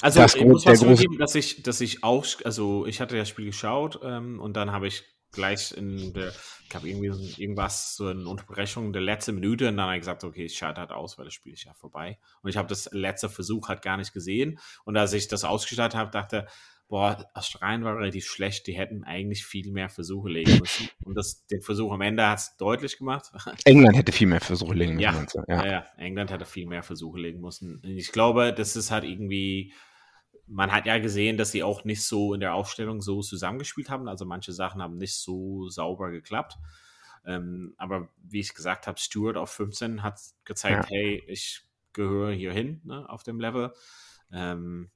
Also 0.00 0.20
das 0.20 0.34
ich 0.34 0.44
muss 0.44 0.66
was 0.66 0.80
zugeben, 0.80 1.18
dass 1.18 1.34
ich, 1.34 1.62
dass 1.62 1.80
ich 1.80 2.02
auch, 2.02 2.26
also 2.44 2.86
ich 2.86 3.00
hatte 3.00 3.16
das 3.16 3.28
Spiel 3.28 3.46
geschaut 3.46 4.00
ähm, 4.02 4.40
und 4.40 4.56
dann 4.56 4.72
habe 4.72 4.88
ich 4.88 5.04
gleich 5.32 5.72
in 5.72 6.12
der, 6.12 6.32
ich 6.68 6.74
habe 6.74 6.88
irgendwie 6.88 7.42
irgendwas, 7.42 7.96
so 7.96 8.06
eine 8.06 8.28
Unterbrechung 8.28 8.92
der 8.92 9.02
letzten 9.02 9.34
Minute 9.34 9.68
und 9.68 9.76
dann 9.76 9.86
habe 9.86 9.96
ich 9.96 10.00
gesagt, 10.00 10.24
okay, 10.24 10.44
ich 10.44 10.56
schalte 10.56 10.80
halt 10.80 10.90
aus, 10.90 11.18
weil 11.18 11.24
das 11.24 11.34
Spiel 11.34 11.54
ist 11.54 11.64
ja 11.64 11.72
vorbei. 11.74 12.18
Und 12.42 12.50
ich 12.50 12.56
habe 12.56 12.68
das 12.68 12.88
letzte 12.92 13.28
Versuch 13.28 13.68
halt 13.68 13.82
gar 13.82 13.96
nicht 13.96 14.12
gesehen. 14.12 14.58
Und 14.84 14.96
als 14.96 15.12
ich 15.12 15.28
das 15.28 15.44
ausgestattet 15.44 15.98
habe, 15.98 16.10
dachte, 16.10 16.46
boah, 16.92 17.26
Australien 17.32 17.84
war 17.84 17.96
relativ 17.96 18.26
schlecht, 18.26 18.66
die 18.66 18.74
hätten 18.74 19.02
eigentlich 19.02 19.46
viel 19.46 19.72
mehr 19.72 19.88
Versuche 19.88 20.28
legen 20.28 20.58
müssen. 20.58 20.90
Und 21.06 21.14
das, 21.14 21.46
den 21.46 21.62
Versuch 21.62 21.90
am 21.90 22.02
Ende 22.02 22.28
hat 22.28 22.38
es 22.38 22.56
deutlich 22.58 22.98
gemacht. 22.98 23.32
England 23.64 23.96
hätte 23.96 24.12
viel 24.12 24.26
mehr 24.26 24.42
Versuche 24.42 24.74
legen 24.74 24.96
müssen. 24.96 25.26
Ja, 25.48 25.48
ja. 25.48 25.66
ja, 25.66 25.86
England 25.96 26.30
hätte 26.30 26.44
viel 26.44 26.66
mehr 26.66 26.82
Versuche 26.82 27.18
legen 27.18 27.40
müssen. 27.40 27.80
Ich 27.82 28.12
glaube, 28.12 28.52
das 28.52 28.76
ist 28.76 28.90
halt 28.90 29.04
irgendwie, 29.04 29.72
man 30.46 30.70
hat 30.70 30.84
ja 30.84 30.98
gesehen, 30.98 31.38
dass 31.38 31.50
sie 31.50 31.62
auch 31.62 31.84
nicht 31.84 32.04
so 32.04 32.34
in 32.34 32.40
der 32.40 32.52
Aufstellung 32.52 33.00
so 33.00 33.22
zusammengespielt 33.22 33.88
haben. 33.88 34.06
Also 34.06 34.26
manche 34.26 34.52
Sachen 34.52 34.82
haben 34.82 34.98
nicht 34.98 35.14
so 35.14 35.70
sauber 35.70 36.10
geklappt. 36.10 36.58
Ähm, 37.24 37.72
aber 37.78 38.10
wie 38.22 38.40
ich 38.40 38.52
gesagt 38.52 38.86
habe, 38.86 39.00
Stewart 39.00 39.38
auf 39.38 39.48
15 39.48 40.02
hat 40.02 40.20
gezeigt, 40.44 40.90
ja. 40.90 40.94
hey, 40.94 41.22
ich 41.26 41.62
gehöre 41.94 42.32
hier 42.32 42.52
hin 42.52 42.82
ne, 42.84 43.08
auf 43.08 43.22
dem 43.22 43.40
Level. 43.40 43.72
Ähm, 44.30 44.90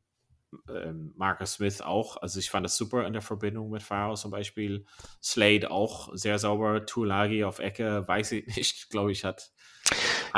ähm, 0.68 1.12
Marcus 1.16 1.54
Smith 1.54 1.80
auch. 1.80 2.16
Also 2.22 2.38
ich 2.38 2.50
fand 2.50 2.64
das 2.64 2.76
super 2.76 3.06
in 3.06 3.12
der 3.12 3.22
Verbindung 3.22 3.70
mit 3.70 3.82
Faro 3.82 4.14
zum 4.14 4.30
Beispiel. 4.30 4.84
Slade 5.22 5.70
auch 5.70 6.10
sehr 6.14 6.38
sauber. 6.38 6.86
Tulagi 6.86 7.44
auf 7.44 7.58
Ecke, 7.58 8.06
weiß 8.06 8.32
ich 8.32 8.46
nicht, 8.56 8.90
glaube 8.90 9.12
ich, 9.12 9.24
hat. 9.24 9.50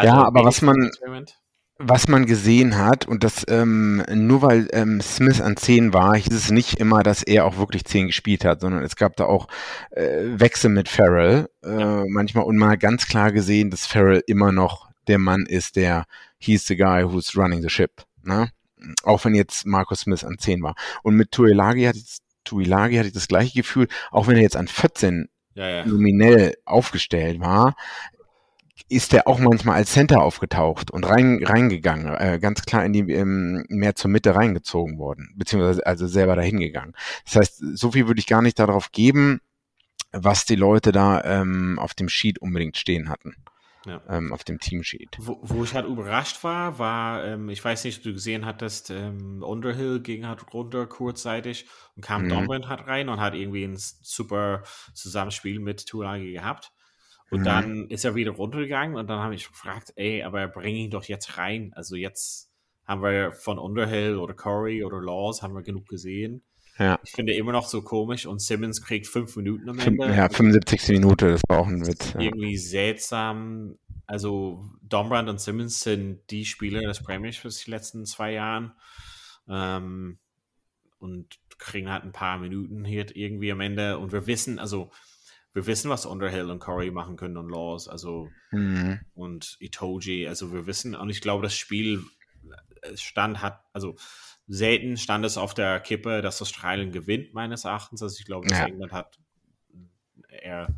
Ja, 0.00 0.22
aber 0.24 0.44
was 0.44 0.62
man, 0.62 0.90
was 1.78 2.08
man 2.08 2.26
gesehen 2.26 2.76
hat, 2.76 3.06
und 3.06 3.24
das 3.24 3.44
ähm, 3.48 4.04
nur 4.12 4.42
weil 4.42 4.68
ähm, 4.72 5.00
Smith 5.00 5.40
an 5.40 5.56
10 5.56 5.92
war, 5.92 6.16
hieß 6.16 6.32
es 6.32 6.50
nicht 6.50 6.78
immer, 6.78 7.02
dass 7.02 7.22
er 7.22 7.44
auch 7.46 7.56
wirklich 7.56 7.84
10 7.84 8.08
gespielt 8.08 8.44
hat, 8.44 8.60
sondern 8.60 8.84
es 8.84 8.96
gab 8.96 9.16
da 9.16 9.24
auch 9.24 9.48
äh, 9.90 10.38
Wechsel 10.38 10.70
mit 10.70 10.88
Farrell 10.88 11.48
äh, 11.64 11.80
ja. 11.80 12.04
manchmal 12.08 12.44
und 12.44 12.56
mal 12.56 12.76
ganz 12.76 13.06
klar 13.06 13.32
gesehen, 13.32 13.70
dass 13.70 13.86
Farrell 13.86 14.22
immer 14.26 14.52
noch 14.52 14.88
der 15.06 15.18
Mann 15.18 15.46
ist, 15.46 15.76
der 15.76 16.04
he's 16.38 16.66
the 16.66 16.76
guy 16.76 17.02
who's 17.04 17.36
running 17.36 17.62
the 17.62 17.70
ship. 17.70 18.02
Ne? 18.22 18.50
Auch 19.02 19.24
wenn 19.24 19.34
jetzt 19.34 19.66
Markus 19.66 20.00
Smith 20.00 20.24
an 20.24 20.38
10 20.38 20.62
war. 20.62 20.74
Und 21.02 21.14
mit 21.14 21.32
Tuilagi 21.32 21.84
hat 21.84 21.96
jetzt 21.96 22.22
Tuilagi 22.44 22.96
hatte 22.96 23.08
ich 23.08 23.14
das 23.14 23.28
gleiche 23.28 23.54
Gefühl, 23.60 23.88
auch 24.10 24.26
wenn 24.26 24.36
er 24.36 24.42
jetzt 24.42 24.56
an 24.56 24.68
14 24.68 25.28
ja, 25.54 25.68
ja. 25.68 25.86
nominell 25.86 26.54
aufgestellt 26.64 27.40
war, 27.40 27.76
ist 28.88 29.12
er 29.12 29.26
auch 29.26 29.38
manchmal 29.38 29.76
als 29.76 29.92
Center 29.92 30.22
aufgetaucht 30.22 30.90
und 30.90 31.04
rein, 31.04 31.40
reingegangen, 31.44 32.14
äh, 32.14 32.38
ganz 32.40 32.62
klar 32.62 32.84
in 32.86 32.92
die 32.94 33.12
ähm, 33.12 33.66
mehr 33.68 33.94
zur 33.94 34.10
Mitte 34.10 34.34
reingezogen 34.34 34.98
worden, 34.98 35.34
beziehungsweise 35.36 35.84
also 35.84 36.06
selber 36.06 36.36
dahin 36.36 36.58
gegangen. 36.58 36.94
Das 37.26 37.36
heißt, 37.36 37.62
so 37.74 37.92
viel 37.92 38.06
würde 38.06 38.20
ich 38.20 38.26
gar 38.26 38.40
nicht 38.40 38.58
darauf 38.58 38.92
geben, 38.92 39.40
was 40.12 40.46
die 40.46 40.56
Leute 40.56 40.90
da 40.90 41.22
ähm, 41.22 41.78
auf 41.78 41.92
dem 41.92 42.08
Sheet 42.08 42.38
unbedingt 42.38 42.78
stehen 42.78 43.10
hatten 43.10 43.34
ja. 43.86 44.02
ähm, 44.08 44.32
auf 44.32 44.44
dem 44.44 44.58
Teamsheet. 44.58 45.16
Wo, 45.18 45.38
wo, 45.42 45.64
ich 45.64 45.74
halt 45.74 45.86
überrascht 45.86 46.44
war, 46.44 46.78
war, 46.78 47.24
ähm, 47.24 47.48
ich 47.48 47.64
weiß 47.64 47.84
nicht, 47.84 47.98
ob 47.98 48.04
du 48.04 48.12
gesehen 48.12 48.44
hattest, 48.46 48.90
ähm, 48.90 49.42
Underhill 49.42 50.00
ging 50.00 50.26
halt 50.26 50.52
runter 50.52 50.86
kurzzeitig 50.86 51.66
und 51.96 52.04
kam 52.04 52.24
mhm. 52.24 52.28
Donovan 52.30 52.68
halt 52.68 52.86
rein 52.86 53.08
und 53.08 53.20
hat 53.20 53.34
irgendwie 53.34 53.64
ein 53.64 53.76
super 53.76 54.62
Zusammenspiel 54.94 55.60
mit 55.60 55.86
Tulagi 55.86 56.32
gehabt. 56.32 56.72
Und 57.30 57.40
mhm. 57.40 57.44
dann 57.44 57.86
ist 57.88 58.04
er 58.04 58.14
wieder 58.14 58.32
runtergegangen 58.32 58.96
und 58.96 59.08
dann 59.08 59.20
habe 59.20 59.34
ich 59.34 59.48
gefragt, 59.48 59.92
ey, 59.96 60.22
aber 60.22 60.48
bring 60.48 60.74
ihn 60.74 60.90
doch 60.90 61.04
jetzt 61.04 61.36
rein. 61.36 61.72
Also 61.74 61.94
jetzt 61.94 62.50
haben 62.86 63.02
wir 63.02 63.32
von 63.32 63.58
Underhill 63.58 64.16
oder 64.16 64.34
Corey 64.34 64.82
oder 64.82 65.00
Laws 65.00 65.42
haben 65.42 65.54
wir 65.54 65.62
genug 65.62 65.86
gesehen. 65.86 66.42
Ja. 66.78 66.98
Ich 67.02 67.10
finde 67.10 67.34
immer 67.34 67.52
noch 67.52 67.66
so 67.66 67.82
komisch 67.82 68.26
und 68.26 68.40
Simmons 68.40 68.82
kriegt 68.82 69.06
fünf 69.06 69.34
Minuten 69.36 69.68
am 69.68 69.78
Ende. 69.78 70.14
Ja, 70.14 70.28
75. 70.28 70.88
Minute, 70.90 71.32
das 71.32 71.42
war 71.48 71.58
auch 71.58 71.66
ein 71.66 71.86
Witz. 71.86 72.12
Ja. 72.14 72.20
Irgendwie 72.20 72.56
seltsam. 72.56 73.78
Also 74.06 74.64
Dombrand 74.82 75.28
und 75.28 75.40
Simmons 75.40 75.80
sind 75.80 76.20
die 76.30 76.44
Spieler 76.44 76.80
des 76.82 77.02
Premiers 77.02 77.36
für 77.36 77.48
die 77.48 77.70
letzten 77.70 78.06
zwei 78.06 78.32
Jahren. 78.32 78.72
Ähm, 79.48 80.18
und 80.98 81.38
kriegen 81.58 81.90
halt 81.90 82.04
ein 82.04 82.12
paar 82.12 82.38
Minuten 82.38 82.84
hier 82.84 83.06
irgendwie 83.14 83.50
am 83.52 83.60
Ende. 83.60 83.98
Und 83.98 84.12
wir 84.12 84.26
wissen, 84.26 84.58
also 84.58 84.90
wir 85.52 85.66
wissen, 85.66 85.90
was 85.90 86.06
Underhill 86.06 86.50
und 86.50 86.60
Corey 86.60 86.90
machen 86.90 87.16
können 87.16 87.36
und 87.36 87.48
Laws, 87.48 87.88
also 87.88 88.28
mhm. 88.52 89.00
und 89.14 89.56
Itoji. 89.60 90.28
Also 90.28 90.52
wir 90.52 90.66
wissen, 90.66 90.94
und 90.94 91.10
ich 91.10 91.20
glaube, 91.20 91.42
das 91.42 91.56
Spiel 91.56 92.04
stand 92.94 93.42
hat, 93.42 93.64
also 93.72 93.96
selten 94.46 94.96
stand 94.96 95.24
es 95.24 95.36
auf 95.36 95.54
der 95.54 95.80
Kippe, 95.80 96.22
dass 96.22 96.42
Australien 96.42 96.92
gewinnt, 96.92 97.34
meines 97.34 97.64
Erachtens. 97.64 98.02
Also 98.02 98.16
ich 98.18 98.24
glaube, 98.24 98.48
dass 98.48 98.58
ja. 98.58 98.66
England 98.66 98.92
hat 98.92 99.18
er 100.28 100.74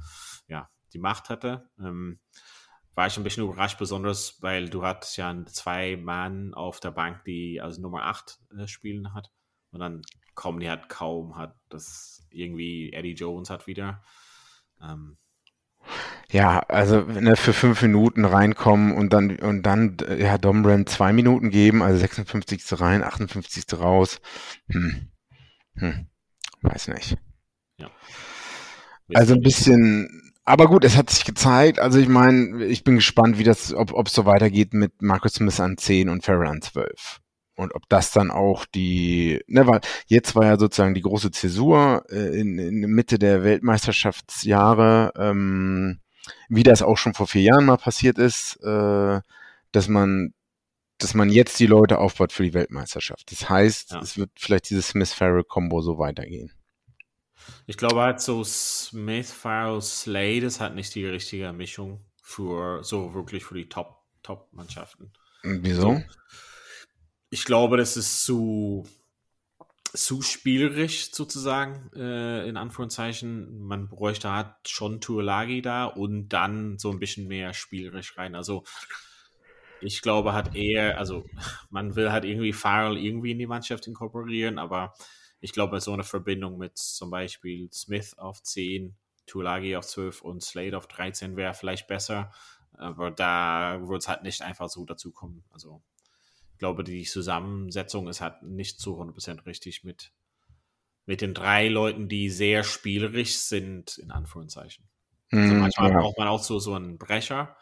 ja 0.48 0.68
die 0.92 0.98
Macht 0.98 1.28
hatte. 1.28 1.68
Ähm, 1.78 2.20
war 2.94 3.06
ich 3.06 3.16
ein 3.16 3.24
bisschen 3.24 3.44
überrascht, 3.44 3.78
besonders 3.78 4.42
weil 4.42 4.68
du 4.68 4.84
hattest 4.84 5.16
ja 5.16 5.34
zwei 5.46 5.96
Mann 5.96 6.54
auf 6.54 6.80
der 6.80 6.90
Bank, 6.90 7.24
die 7.24 7.60
als 7.60 7.78
Nummer 7.78 8.04
8 8.04 8.40
äh, 8.58 8.66
spielen 8.66 9.14
hat. 9.14 9.30
Und 9.70 9.80
dann 9.80 10.02
kommen 10.34 10.60
die 10.60 10.68
halt 10.68 10.88
kaum, 10.88 11.36
hat 11.36 11.56
das 11.68 12.26
irgendwie 12.30 12.92
Eddie 12.92 13.14
Jones 13.14 13.50
hat 13.50 13.66
wieder. 13.66 14.02
Ähm, 14.82 15.16
ja, 16.30 16.60
also 16.60 17.00
ne, 17.00 17.36
für 17.36 17.52
fünf 17.52 17.82
Minuten 17.82 18.24
reinkommen 18.24 18.92
und 18.92 19.12
dann 19.12 19.36
und 19.36 19.62
dann 19.62 19.96
ja 20.18 20.38
Dombrand 20.38 20.88
zwei 20.88 21.12
Minuten 21.12 21.50
geben, 21.50 21.82
also 21.82 21.98
56. 21.98 22.80
rein, 22.80 23.02
58. 23.02 23.64
raus. 23.78 24.20
Hm. 24.70 25.08
Hm. 25.76 26.06
Weiß 26.62 26.88
nicht. 26.88 27.16
ja. 27.78 27.90
Also 29.14 29.34
ein 29.34 29.40
bisschen, 29.40 30.32
aber 30.44 30.68
gut, 30.68 30.84
es 30.84 30.96
hat 30.96 31.10
sich 31.10 31.24
gezeigt. 31.24 31.80
Also 31.80 31.98
ich 31.98 32.08
meine, 32.08 32.64
ich 32.64 32.84
bin 32.84 32.96
gespannt, 32.96 33.38
wie 33.38 33.44
das, 33.44 33.72
ob 33.74 33.92
ob 33.92 34.06
es 34.06 34.14
so 34.14 34.24
weitergeht 34.24 34.72
mit 34.72 35.02
Marcus 35.02 35.34
Smith 35.34 35.58
an 35.58 35.78
10 35.78 36.08
und 36.08 36.24
Ferrer 36.24 36.50
an 36.50 36.62
12. 36.62 37.20
Und 37.56 37.74
ob 37.74 37.88
das 37.88 38.12
dann 38.12 38.30
auch 38.30 38.64
die, 38.66 39.42
ne, 39.46 39.66
weil 39.66 39.80
jetzt 40.06 40.34
war 40.34 40.46
ja 40.46 40.58
sozusagen 40.58 40.94
die 40.94 41.02
große 41.02 41.30
Zäsur 41.30 42.04
äh, 42.10 42.40
in, 42.40 42.58
in 42.58 42.80
Mitte 42.90 43.18
der 43.18 43.44
Weltmeisterschaftsjahre, 43.44 45.12
ähm, 45.16 46.00
wie 46.48 46.62
das 46.62 46.82
auch 46.82 46.96
schon 46.96 47.14
vor 47.14 47.26
vier 47.26 47.42
Jahren 47.42 47.66
mal 47.66 47.76
passiert 47.76 48.18
ist, 48.18 48.56
äh, 48.62 49.20
dass 49.72 49.88
man 49.88 50.34
dass 50.98 51.14
man 51.14 51.30
jetzt 51.30 51.58
die 51.58 51.66
Leute 51.66 51.96
aufbaut 51.96 52.30
für 52.30 52.42
die 52.42 52.52
Weltmeisterschaft. 52.52 53.32
Das 53.32 53.48
heißt, 53.48 53.92
Ja. 53.92 54.00
es 54.00 54.18
wird 54.18 54.32
vielleicht 54.36 54.68
dieses 54.68 54.88
Smith-Farrell-Kombo 54.88 55.80
so 55.80 55.96
weitergehen. 55.96 56.52
Ich 57.66 57.78
glaube 57.78 58.02
halt 58.02 58.20
so 58.20 58.44
Smith, 58.44 59.32
Farrell, 59.32 59.80
Slade 59.80 60.44
ist 60.44 60.60
halt 60.60 60.74
nicht 60.74 60.94
die 60.94 61.06
richtige 61.06 61.54
Mischung 61.54 62.04
für 62.22 62.84
so 62.84 63.14
wirklich 63.14 63.44
für 63.44 63.54
die 63.54 63.66
Top, 63.68 63.96
Top-Mannschaften. 64.22 65.10
Und 65.42 65.64
Wieso? 65.64 65.80
So. 65.80 66.02
Ich 67.30 67.46
glaube, 67.46 67.78
das 67.78 67.96
ist 67.96 68.22
zu, 68.22 68.86
zu 69.92 70.22
spielerisch 70.22 71.12
sozusagen, 71.12 71.90
äh, 71.94 72.48
in 72.48 72.56
Anführungszeichen. 72.56 73.60
Man 73.66 73.88
bräuchte 73.88 74.30
halt 74.30 74.54
schon 74.66 75.00
Tuolagi 75.00 75.62
da 75.62 75.86
und 75.86 76.28
dann 76.28 76.78
so 76.78 76.90
ein 76.90 76.98
bisschen 76.98 77.28
mehr 77.28 77.54
spielerisch 77.54 78.16
rein. 78.16 78.34
Also 78.34 78.64
ich 79.80 80.02
glaube 80.02 80.32
halt 80.32 80.54
eher, 80.54 80.98
also 80.98 81.24
man 81.70 81.96
will 81.96 82.12
halt 82.12 82.24
irgendwie 82.24 82.52
Farrell 82.52 82.98
irgendwie 82.98 83.32
in 83.32 83.38
die 83.38 83.46
Mannschaft 83.46 83.86
inkorporieren, 83.86 84.58
aber 84.58 84.94
ich 85.40 85.52
glaube, 85.52 85.80
so 85.80 85.92
eine 85.92 86.04
Verbindung 86.04 86.58
mit 86.58 86.76
zum 86.76 87.10
Beispiel 87.10 87.70
Smith 87.72 88.18
auf 88.18 88.42
10, 88.42 88.94
Tuolagi 89.26 89.76
auf 89.76 89.86
12 89.86 90.22
und 90.22 90.42
Slade 90.42 90.76
auf 90.76 90.86
13 90.86 91.36
wäre 91.36 91.54
vielleicht 91.54 91.86
besser. 91.86 92.30
Aber 92.72 93.10
da 93.10 93.80
wird 93.86 94.02
es 94.02 94.08
halt 94.08 94.22
nicht 94.22 94.42
einfach 94.42 94.68
so 94.68 94.84
dazukommen. 94.84 95.44
Also 95.50 95.82
glaube, 96.60 96.84
die 96.84 97.04
Zusammensetzung 97.04 98.08
ist 98.08 98.22
halt 98.22 98.42
nicht 98.44 98.80
zu 98.80 98.98
100% 98.98 99.46
richtig 99.46 99.84
mit, 99.84 100.12
mit 101.06 101.20
den 101.20 101.34
drei 101.34 101.68
Leuten, 101.68 102.08
die 102.08 102.30
sehr 102.30 102.64
spielerisch 102.64 103.36
sind, 103.38 103.98
in 103.98 104.10
Anführungszeichen. 104.10 104.88
Also 105.40 105.54
Hm, 105.54 105.58
manchmal 105.58 105.90
ja. 105.90 105.98
braucht 105.98 106.18
man 106.18 106.28
auch 106.28 106.42
so, 106.42 106.58
so 106.58 106.74
einen 106.74 106.98
Brecher, 106.98 107.56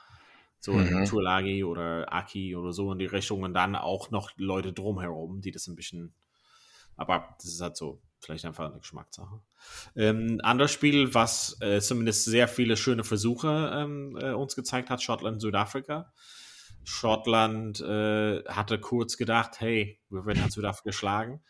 so 0.60 0.78
einen 0.78 0.90
Mhm. 0.90 1.04
Tuolagi 1.04 1.64
oder 1.64 2.12
Aki 2.12 2.56
oder 2.56 2.72
so 2.72 2.92
in 2.92 2.98
die 2.98 3.06
Richtung 3.06 3.42
und 3.44 3.54
dann 3.54 3.76
auch 3.76 4.10
noch 4.10 4.32
Leute 4.36 4.72
drumherum, 4.72 5.40
die 5.40 5.52
das 5.52 5.66
ein 5.68 5.76
bisschen, 5.76 6.14
aber 6.96 7.36
das 7.38 7.46
ist 7.52 7.60
halt 7.60 7.76
so, 7.76 8.02
vielleicht 8.20 8.44
einfach 8.44 8.66
eine 8.70 8.78
Geschmackssache. 8.80 9.40
Ähm, 9.96 10.40
anderes 10.42 10.72
Spiel, 10.72 11.14
was 11.14 11.56
äh, 11.60 11.80
zumindest 11.80 12.24
sehr 12.24 12.48
viele 12.48 12.76
schöne 12.76 13.04
Versuche 13.04 13.70
ähm, 13.74 14.16
äh, 14.20 14.32
uns 14.32 14.56
gezeigt 14.56 14.90
hat, 14.90 15.02
Schottland, 15.02 15.40
Südafrika. 15.40 16.12
Schottland 16.84 17.80
äh, 17.80 18.42
hatte 18.44 18.78
kurz 18.78 19.16
gedacht, 19.16 19.60
hey, 19.60 20.00
wir 20.10 20.24
werden 20.26 20.42
halt 20.42 20.52
Südafrika 20.52 20.92
schlagen. 20.92 21.40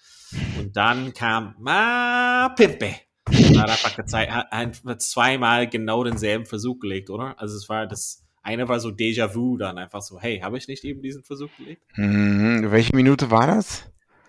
Und 0.58 0.76
dann 0.76 1.14
kam 1.14 1.54
Ma 1.58 2.48
Pimpe. 2.56 2.94
Und 3.28 3.60
hat 3.60 3.70
einfach 3.70 3.96
gezeigt, 3.96 4.32
hat 4.32 5.02
zweimal 5.02 5.68
genau 5.68 6.02
denselben 6.02 6.46
Versuch 6.46 6.80
gelegt, 6.80 7.10
oder? 7.10 7.38
Also 7.38 7.56
es 7.56 7.68
war 7.68 7.86
das 7.86 8.24
eine 8.42 8.66
war 8.68 8.80
so 8.80 8.88
Déjà-vu 8.88 9.58
dann 9.58 9.76
einfach 9.76 10.00
so, 10.00 10.18
hey, 10.18 10.40
habe 10.40 10.56
ich 10.56 10.68
nicht 10.68 10.82
eben 10.84 11.02
diesen 11.02 11.22
Versuch 11.22 11.50
gelegt? 11.58 11.82
Mhm. 11.96 12.70
Welche 12.70 12.96
Minute 12.96 13.30
war 13.30 13.46
das? 13.46 13.84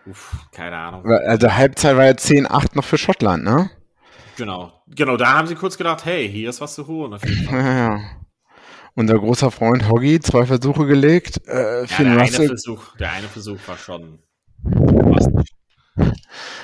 Uff, 0.06 0.36
keine 0.52 0.76
Ahnung. 0.76 1.06
Also 1.06 1.54
Halbzeit 1.54 1.96
war 1.96 2.06
ja 2.06 2.12
10-8 2.12 2.76
noch 2.76 2.84
für 2.84 2.98
Schottland, 2.98 3.44
ne? 3.44 3.70
Genau. 4.38 4.74
Genau, 4.88 5.18
da 5.18 5.34
haben 5.34 5.48
sie 5.48 5.56
kurz 5.56 5.78
gedacht, 5.78 6.06
hey, 6.06 6.30
hier 6.30 6.50
ist 6.50 6.62
was 6.62 6.76
zu 6.76 6.88
holen. 6.88 7.18
Ja, 7.52 7.78
ja. 7.78 8.02
Unser 9.00 9.18
großer 9.18 9.50
Freund 9.50 9.88
Hoggy, 9.88 10.20
zwei 10.20 10.46
Versuche 10.46 10.86
gelegt. 10.86 11.40
Äh, 11.48 11.86
Ja, 11.86 11.98
der, 12.04 12.18
eine 12.20 12.30
Versuch, 12.32 12.98
der 12.98 13.12
eine 13.14 13.28
Versuch 13.30 13.58
war 13.66 13.78
schon. 13.78 14.20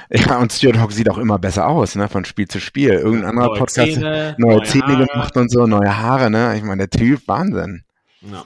Ja, 0.10 0.39
und 0.39 0.52
Stuart 0.52 0.82
Hogg 0.82 0.91
sieht 0.93 1.10
auch 1.10 1.17
immer 1.17 1.39
besser 1.39 1.65
aus, 1.65 1.95
ne, 1.95 2.10
von 2.10 2.26
Spiel 2.26 2.48
zu 2.50 2.60
Spiel. 2.60 2.91
Irgendein 2.91 3.30
anderer 3.30 3.48
Neue 3.48 3.60
Podcast, 3.60 3.93
Zähne, 3.93 4.36
neue, 4.38 4.58
neue 4.58 4.63
Zähne 4.63 4.84
Haare. 4.86 5.06
gemacht 5.08 5.38
und 5.38 5.50
so, 5.50 5.65
neue 5.65 5.98
Haare, 5.98 6.30
ne? 6.30 6.58
Ich 6.58 6.63
meine, 6.63 6.88
der 6.88 7.00
Typ, 7.00 7.26
Wahnsinn. 7.26 7.84
Ja. 8.21 8.45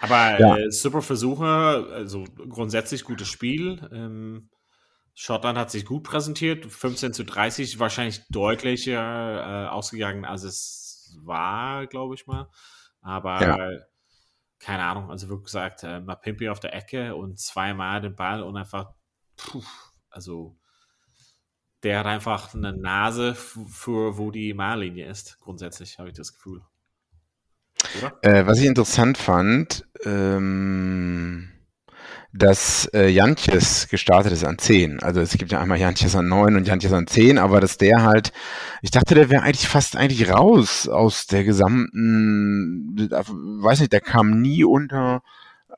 Aber 0.00 0.40
Ja. 0.40 0.56
äh, 0.56 0.70
super 0.70 1.02
Versuche, 1.02 1.44
also 1.92 2.24
grundsätzlich 2.48 3.04
gutes 3.04 3.28
Spiel. 3.28 3.78
Ähm, 3.92 4.48
Schottland 5.14 5.58
hat 5.58 5.70
sich 5.70 5.84
gut 5.84 6.02
präsentiert, 6.04 6.64
15 6.64 7.12
zu 7.12 7.24
30, 7.24 7.78
wahrscheinlich 7.78 8.22
deutlicher 8.30 9.66
äh, 9.66 9.68
ausgegangen, 9.68 10.24
als 10.24 10.44
es 10.44 10.80
war, 11.22 11.86
glaube 11.86 12.14
ich 12.14 12.26
mal. 12.26 12.48
Aber 13.00 13.40
Ja. 13.40 13.58
keine 14.58 14.84
Ahnung, 14.84 15.10
also 15.10 15.28
wie 15.30 15.42
gesagt, 15.42 15.82
äh, 15.82 16.00
Mapimpi 16.00 16.48
auf 16.48 16.60
der 16.60 16.74
Ecke 16.74 17.14
und 17.14 17.38
zweimal 17.38 18.00
den 18.00 18.16
Ball 18.16 18.42
und 18.42 18.56
einfach, 18.56 18.92
puh, 19.36 19.62
also 20.10 20.56
der 21.82 21.98
hat 21.98 22.06
einfach 22.06 22.54
eine 22.54 22.72
Nase 22.72 23.34
für 23.34 24.16
wo 24.16 24.30
die 24.30 24.54
Mahllinie 24.54 25.06
ist, 25.06 25.38
grundsätzlich, 25.40 25.98
habe 25.98 26.08
ich 26.08 26.14
das 26.16 26.32
Gefühl. 26.32 26.62
Äh, 28.22 28.46
was 28.46 28.58
ich 28.58 28.66
interessant 28.66 29.18
fand, 29.18 29.86
ähm, 30.04 31.50
dass 32.36 32.86
äh, 32.92 33.06
Jantjes 33.06 33.88
gestartet 33.88 34.32
ist 34.32 34.44
an 34.44 34.58
10. 34.58 35.00
Also 35.04 35.20
es 35.20 35.38
gibt 35.38 35.52
ja 35.52 35.60
einmal 35.60 35.78
Jantjes 35.78 36.16
an 36.16 36.26
9 36.26 36.56
und 36.56 36.66
Jantjes 36.66 36.92
an 36.92 37.06
10, 37.06 37.38
aber 37.38 37.60
dass 37.60 37.78
der 37.78 38.02
halt, 38.02 38.32
ich 38.82 38.90
dachte, 38.90 39.14
der 39.14 39.30
wäre 39.30 39.42
eigentlich 39.42 39.68
fast 39.68 39.96
eigentlich 39.96 40.28
raus 40.28 40.88
aus 40.88 41.28
der 41.28 41.44
gesamten, 41.44 43.08
weiß 43.08 43.78
nicht, 43.80 43.92
der 43.92 44.00
kam 44.00 44.42
nie 44.42 44.64
unter 44.64 45.22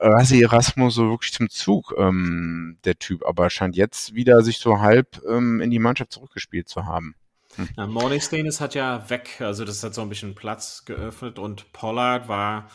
Rassi 0.01 0.43
Erasmus 0.43 0.95
so 0.95 1.11
wirklich 1.11 1.33
zum 1.33 1.51
Zug, 1.51 1.95
ähm, 1.99 2.79
der 2.85 2.99
Typ, 2.99 3.27
aber 3.27 3.51
scheint 3.51 3.77
jetzt 3.77 4.15
wieder 4.15 4.43
sich 4.43 4.57
so 4.57 4.81
halb 4.81 5.21
ähm, 5.29 5.61
in 5.61 5.71
die 5.71 5.79
Mannschaft 5.79 6.13
zurückgespielt 6.13 6.69
zu 6.69 6.87
haben. 6.87 7.15
Ja, 7.77 7.87
Morningstain 7.87 8.47
ist 8.47 8.63
halt 8.63 8.75
ja 8.75 9.09
weg, 9.11 9.41
also 9.41 9.67
das 9.67 9.83
hat 9.83 9.95
so 9.95 10.03
ein 10.03 10.09
bisschen 10.09 10.35
Platz 10.35 10.85
geöffnet 10.87 11.39
und 11.39 11.73
Pollard 11.73 12.29
war 12.29 12.69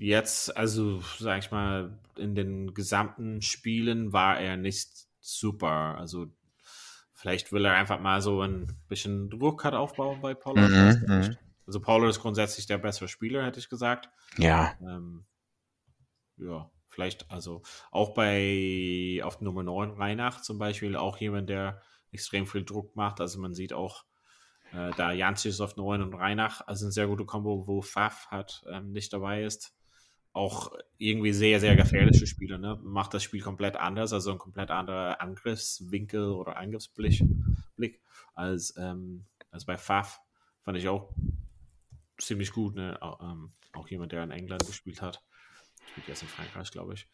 jetzt, 0.00 0.56
also 0.56 1.02
sag 1.18 1.38
ich 1.38 1.50
mal, 1.50 1.98
in 2.16 2.34
den 2.34 2.74
gesamten 2.74 3.42
Spielen 3.42 4.12
war 4.12 4.40
er 4.40 4.56
nicht 4.56 4.88
super. 5.20 5.96
Also 5.98 6.26
vielleicht 7.12 7.52
will 7.52 7.66
er 7.66 7.74
einfach 7.74 8.00
mal 8.00 8.22
so 8.22 8.40
ein 8.42 8.78
bisschen 8.88 9.28
Druck 9.30 9.64
hat 9.64 9.74
aufbauen 9.74 10.20
bei 10.20 10.34
Pollard. 10.34 10.70
Mhm, 10.70 11.14
mhm. 11.14 11.36
Also 11.66 11.80
Pollard 11.80 12.10
ist 12.10 12.20
grundsätzlich 12.20 12.66
der 12.66 12.78
bessere 12.78 13.08
Spieler, 13.08 13.44
hätte 13.44 13.60
ich 13.60 13.68
gesagt. 13.68 14.08
Ja, 14.38 14.74
Ähm, 14.80 15.26
ja, 16.38 16.70
vielleicht, 16.88 17.30
also 17.30 17.62
auch 17.90 18.14
bei 18.14 19.20
auf 19.22 19.42
Nummer 19.42 19.62
9 19.62 19.90
Reinach 19.90 20.40
zum 20.40 20.58
Beispiel, 20.58 20.96
auch 20.96 21.18
jemand, 21.18 21.50
der 21.50 21.82
extrem 22.10 22.46
viel 22.46 22.64
Druck 22.64 22.96
macht. 22.96 23.20
Also 23.20 23.38
man 23.38 23.52
sieht 23.52 23.74
auch, 23.74 24.04
äh, 24.72 24.90
da 24.96 25.12
Jancis 25.12 25.60
auf 25.60 25.76
9 25.76 26.00
und 26.00 26.14
Reinach, 26.14 26.62
also 26.66 26.86
ein 26.86 26.92
sehr 26.92 27.06
gute 27.06 27.26
Kombo, 27.26 27.66
wo 27.66 27.82
Faf 27.82 28.28
hat, 28.30 28.64
ähm, 28.70 28.92
nicht 28.92 29.12
dabei 29.12 29.44
ist. 29.44 29.74
Auch 30.32 30.72
irgendwie 30.96 31.32
sehr, 31.32 31.58
sehr 31.58 31.74
gefährliche 31.74 32.26
Spieler, 32.26 32.58
ne? 32.58 32.78
Macht 32.82 33.14
das 33.14 33.22
Spiel 33.22 33.40
komplett 33.40 33.76
anders, 33.76 34.12
also 34.12 34.30
ein 34.32 34.38
komplett 34.38 34.70
anderer 34.70 35.20
Angriffswinkel 35.20 36.30
oder 36.30 36.56
Angriffsblick 36.56 37.22
Blick 37.76 38.00
als, 38.34 38.74
ähm, 38.78 39.24
als 39.50 39.64
bei 39.64 39.76
Faf. 39.76 40.20
Fand 40.62 40.78
ich 40.78 40.88
auch 40.88 41.12
ziemlich 42.18 42.52
gut, 42.52 42.76
ne? 42.76 42.96
Auch, 43.00 43.20
ähm, 43.20 43.52
auch 43.72 43.88
jemand, 43.88 44.12
der 44.12 44.22
in 44.22 44.30
England 44.30 44.66
gespielt 44.66 45.02
hat. 45.02 45.22
Spielt 45.90 46.08
jetzt 46.08 46.22
in 46.22 46.28
Frankreich, 46.28 46.70
glaube 46.70 46.94
ich. 46.94 47.08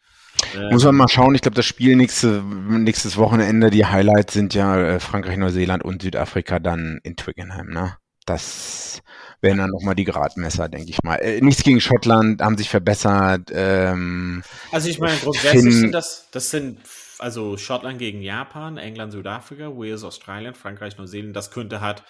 Ähm, 0.55 0.69
Muss 0.71 0.83
man 0.83 0.95
mal 0.95 1.07
schauen. 1.07 1.33
Ich 1.33 1.41
glaube, 1.41 1.55
das 1.55 1.65
Spiel 1.65 1.95
nächste, 1.95 2.43
nächstes 2.43 3.17
Wochenende, 3.17 3.71
die 3.71 3.85
Highlights 3.85 4.33
sind 4.33 4.53
ja 4.53 4.77
äh, 4.79 4.99
Frankreich, 4.99 5.37
Neuseeland 5.37 5.83
und 5.83 6.03
Südafrika 6.03 6.59
dann 6.59 6.99
in 7.03 7.15
Twickenham, 7.15 7.69
ne? 7.69 7.97
Das 8.27 9.01
wären 9.41 9.57
dann 9.57 9.69
nochmal 9.69 9.95
die 9.95 10.03
Gradmesser, 10.03 10.67
denke 10.69 10.89
ich 10.89 11.01
mal. 11.03 11.15
Äh, 11.15 11.41
nichts 11.41 11.63
gegen 11.63 11.79
Schottland, 11.81 12.41
haben 12.41 12.57
sich 12.57 12.69
verbessert. 12.69 13.49
Ähm, 13.53 14.43
Also 14.71 14.89
ich 14.89 14.99
meine, 14.99 15.17
grundsätzlich 15.17 15.73
sind 15.75 15.91
das, 15.93 16.27
das 16.31 16.49
sind 16.49 16.79
also 17.19 17.57
Schottland 17.57 17.99
gegen 17.99 18.21
Japan, 18.21 18.77
England, 18.77 19.11
Südafrika, 19.13 19.69
Wales, 19.69 20.03
Australien, 20.03 20.53
Frankreich, 20.55 20.97
Neuseeland. 20.97 21.35
Das 21.35 21.51
könnte 21.51 21.81
halt 21.81 22.03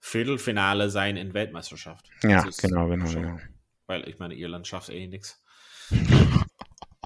Viertelfinale 0.00 0.90
sein 0.90 1.16
in 1.16 1.34
Weltmeisterschaft. 1.34 2.06
ja, 2.22 2.44
genau, 2.60 2.88
genau, 2.88 3.06
schon- 3.06 3.22
genau. 3.22 3.38
weil 3.86 4.08
ich 4.08 4.18
meine, 4.18 4.34
Irland 4.34 4.66
schafft 4.66 4.88
eh 4.90 5.06
nichts. 5.06 5.42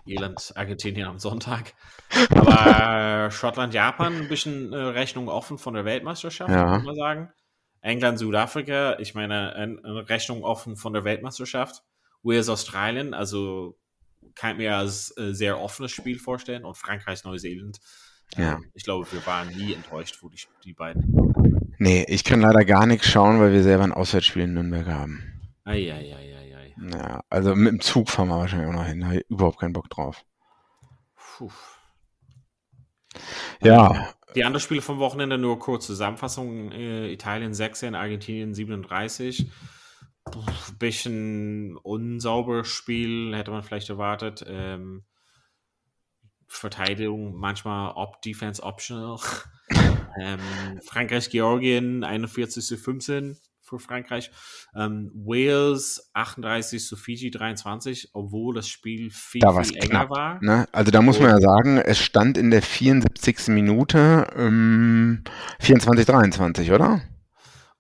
Irland, 0.05 0.53
Argentinien 0.57 1.07
am 1.07 1.19
Sonntag. 1.19 1.75
Aber 2.31 3.31
Schottland, 3.31 3.73
Japan, 3.73 4.15
ein 4.23 4.29
bisschen 4.29 4.73
äh, 4.73 4.77
Rechnung 4.77 5.29
offen 5.29 5.59
von 5.59 5.75
der 5.75 5.85
Weltmeisterschaft, 5.85 6.51
ja. 6.51 6.65
kann 6.77 6.85
man 6.85 6.95
sagen. 6.97 7.33
England, 7.83 8.19
Südafrika, 8.19 8.99
ich 8.99 9.15
meine, 9.15 9.55
eine 9.55 10.09
Rechnung 10.09 10.45
offen 10.45 10.77
von 10.77 10.93
der 10.93 11.05
Weltmeisterschaft. 11.05 11.83
Wales, 12.23 12.49
Australien, 12.49 13.15
also 13.15 13.77
kann 14.35 14.53
ich 14.53 14.59
mir 14.59 14.77
als 14.77 15.17
äh, 15.19 15.35
sehr 15.35 15.61
offenes 15.61 15.91
Spiel 15.91 16.19
vorstellen. 16.19 16.65
Und 16.65 16.77
Frankreich, 16.77 17.25
Neuseeland. 17.25 17.81
Ja. 18.37 18.55
Ähm, 18.55 18.71
ich 18.75 18.85
glaube, 18.85 19.11
wir 19.11 19.27
waren 19.27 19.49
nie 19.49 19.75
enttäuscht, 19.75 20.19
wo 20.23 20.29
die, 20.29 20.39
die 20.65 20.73
beiden. 20.73 21.75
Nee, 21.79 22.05
ich 22.09 22.23
kann 22.23 22.41
leider 22.41 22.65
gar 22.65 22.87
nichts 22.87 23.09
schauen, 23.09 23.41
weil 23.41 23.53
wir 23.53 23.65
selber 23.65 23.85
ein 23.85 23.93
Auswärtsspiel 23.93 24.43
in 24.43 24.55
Nürnberg 24.55 24.87
haben. 24.87 25.41
Eieieiei. 25.65 26.33
Ja, 26.91 27.23
also 27.29 27.55
mit 27.55 27.73
dem 27.73 27.81
Zug 27.81 28.09
fahren 28.09 28.29
wir 28.29 28.39
wahrscheinlich 28.39 28.69
auch 28.69 28.75
noch 28.75 28.87
hin. 28.87 29.01
Da 29.01 29.07
habe 29.07 29.17
ich 29.19 29.31
überhaupt 29.31 29.61
keinen 29.61 29.73
Bock 29.73 29.89
drauf. 29.91 30.25
Puh. 31.15 31.51
Ja. 33.61 34.13
Die 34.35 34.45
anderen 34.45 34.61
Spiele 34.63 34.83
vom 34.83 34.99
Wochenende 34.99 35.39
nur 35.39 35.59
kurz 35.59 35.87
Zusammenfassung. 35.87 36.73
Äh, 36.73 37.13
Italien 37.13 37.55
16, 37.55 37.95
Argentinien 37.95 38.55
37. 38.55 39.51
Puh, 40.25 40.45
bisschen 40.79 41.77
unsauberes 41.77 42.69
Spiel, 42.69 43.35
hätte 43.37 43.51
man 43.51 43.63
vielleicht 43.63 43.91
erwartet. 43.91 44.45
Ähm, 44.47 45.05
Verteidigung 46.47 47.35
manchmal 47.35 47.93
op 47.95 48.23
Defense 48.23 48.63
optional. 48.63 49.19
ähm, 50.21 50.41
Frankreich, 50.85 51.31
Georgien 51.31 52.05
41 52.05 52.65
zu 52.65 52.77
15 52.77 53.39
für 53.63 53.79
Frankreich. 53.79 54.31
Ähm, 54.77 55.11
Wales 55.15 56.11
38 56.13 56.85
zu 56.85 56.97
Fiji 56.97 57.31
23, 57.31 58.11
obwohl 58.13 58.55
das 58.55 58.69
Spiel 58.69 59.11
viel, 59.11 59.41
da 59.41 59.63
viel 59.63 59.77
enger 59.77 59.89
knapp, 59.89 60.11
war. 60.11 60.43
Ne? 60.43 60.69
Also 60.73 60.91
da 60.91 61.01
muss 61.01 61.19
man 61.21 61.31
ja 61.31 61.41
sagen, 61.41 61.79
es 61.79 61.99
stand 61.99 62.37
in 62.37 62.51
der 62.51 62.63
74. 62.63 63.49
Minute 63.49 64.27
ähm, 64.37 65.23
24-23, 65.61 66.75
oder? 66.75 67.01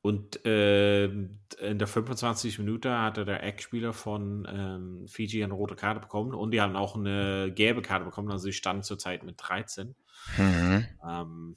Und 0.00 0.44
äh, 0.44 1.04
in 1.04 1.78
der 1.78 1.86
25. 1.86 2.58
Minute 2.58 2.98
hatte 2.98 3.24
der 3.24 3.44
Eckspieler 3.44 3.92
von 3.92 4.48
ähm, 4.50 5.06
Fiji 5.06 5.44
eine 5.44 5.54
rote 5.54 5.76
Karte 5.76 6.00
bekommen 6.00 6.34
und 6.34 6.50
die 6.50 6.60
haben 6.60 6.74
auch 6.74 6.96
eine 6.96 7.52
gelbe 7.54 7.82
Karte 7.82 8.04
bekommen. 8.04 8.30
Also 8.30 8.44
sie 8.44 8.52
standen 8.52 8.82
zurzeit 8.82 9.22
mit 9.22 9.36
13. 9.38 9.94
Mhm. 10.38 10.86
Ähm, 11.08 11.56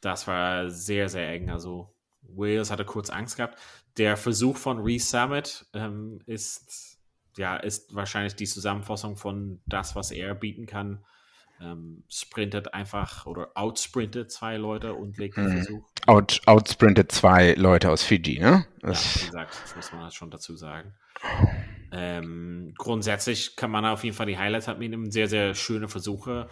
das 0.00 0.26
war 0.26 0.70
sehr, 0.70 1.08
sehr 1.08 1.28
eng. 1.30 1.50
Also 1.50 1.94
Wales 2.28 2.70
hatte 2.70 2.84
kurz 2.84 3.10
Angst 3.10 3.36
gehabt. 3.36 3.58
Der 3.96 4.16
Versuch 4.16 4.56
von 4.56 4.78
Reese 4.78 5.08
Summit 5.08 5.66
ähm, 5.74 6.20
ist, 6.26 6.98
ja, 7.36 7.56
ist 7.56 7.94
wahrscheinlich 7.94 8.36
die 8.36 8.46
Zusammenfassung 8.46 9.16
von 9.16 9.60
das, 9.66 9.96
was 9.96 10.10
er 10.10 10.34
bieten 10.34 10.66
kann. 10.66 11.04
Ähm, 11.60 12.04
sprintet 12.08 12.72
einfach 12.72 13.26
oder 13.26 13.50
outsprintet 13.56 14.30
zwei 14.30 14.56
Leute 14.56 14.94
und 14.94 15.18
legt 15.18 15.36
den 15.36 15.46
mhm. 15.46 15.52
Versuch. 15.54 15.88
Out, 16.06 16.40
outsprintet 16.46 17.10
zwei 17.10 17.54
Leute 17.54 17.90
aus 17.90 18.04
Fiji, 18.04 18.38
ne? 18.38 18.64
Das 18.80 19.16
ja, 19.16 19.22
wie 19.22 19.26
gesagt, 19.26 19.60
das 19.64 19.74
muss 19.74 19.92
man 19.92 20.02
halt 20.02 20.14
schon 20.14 20.30
dazu 20.30 20.56
sagen. 20.56 20.94
Ähm, 21.90 22.74
grundsätzlich 22.76 23.56
kann 23.56 23.70
man 23.70 23.84
auf 23.86 24.04
jeden 24.04 24.14
Fall 24.14 24.26
die 24.26 24.38
Highlights 24.38 24.68
hat 24.68 24.78
mit 24.78 24.92
ihm 24.92 25.10
sehr, 25.10 25.26
sehr 25.26 25.54
schöne 25.54 25.88
Versuche. 25.88 26.48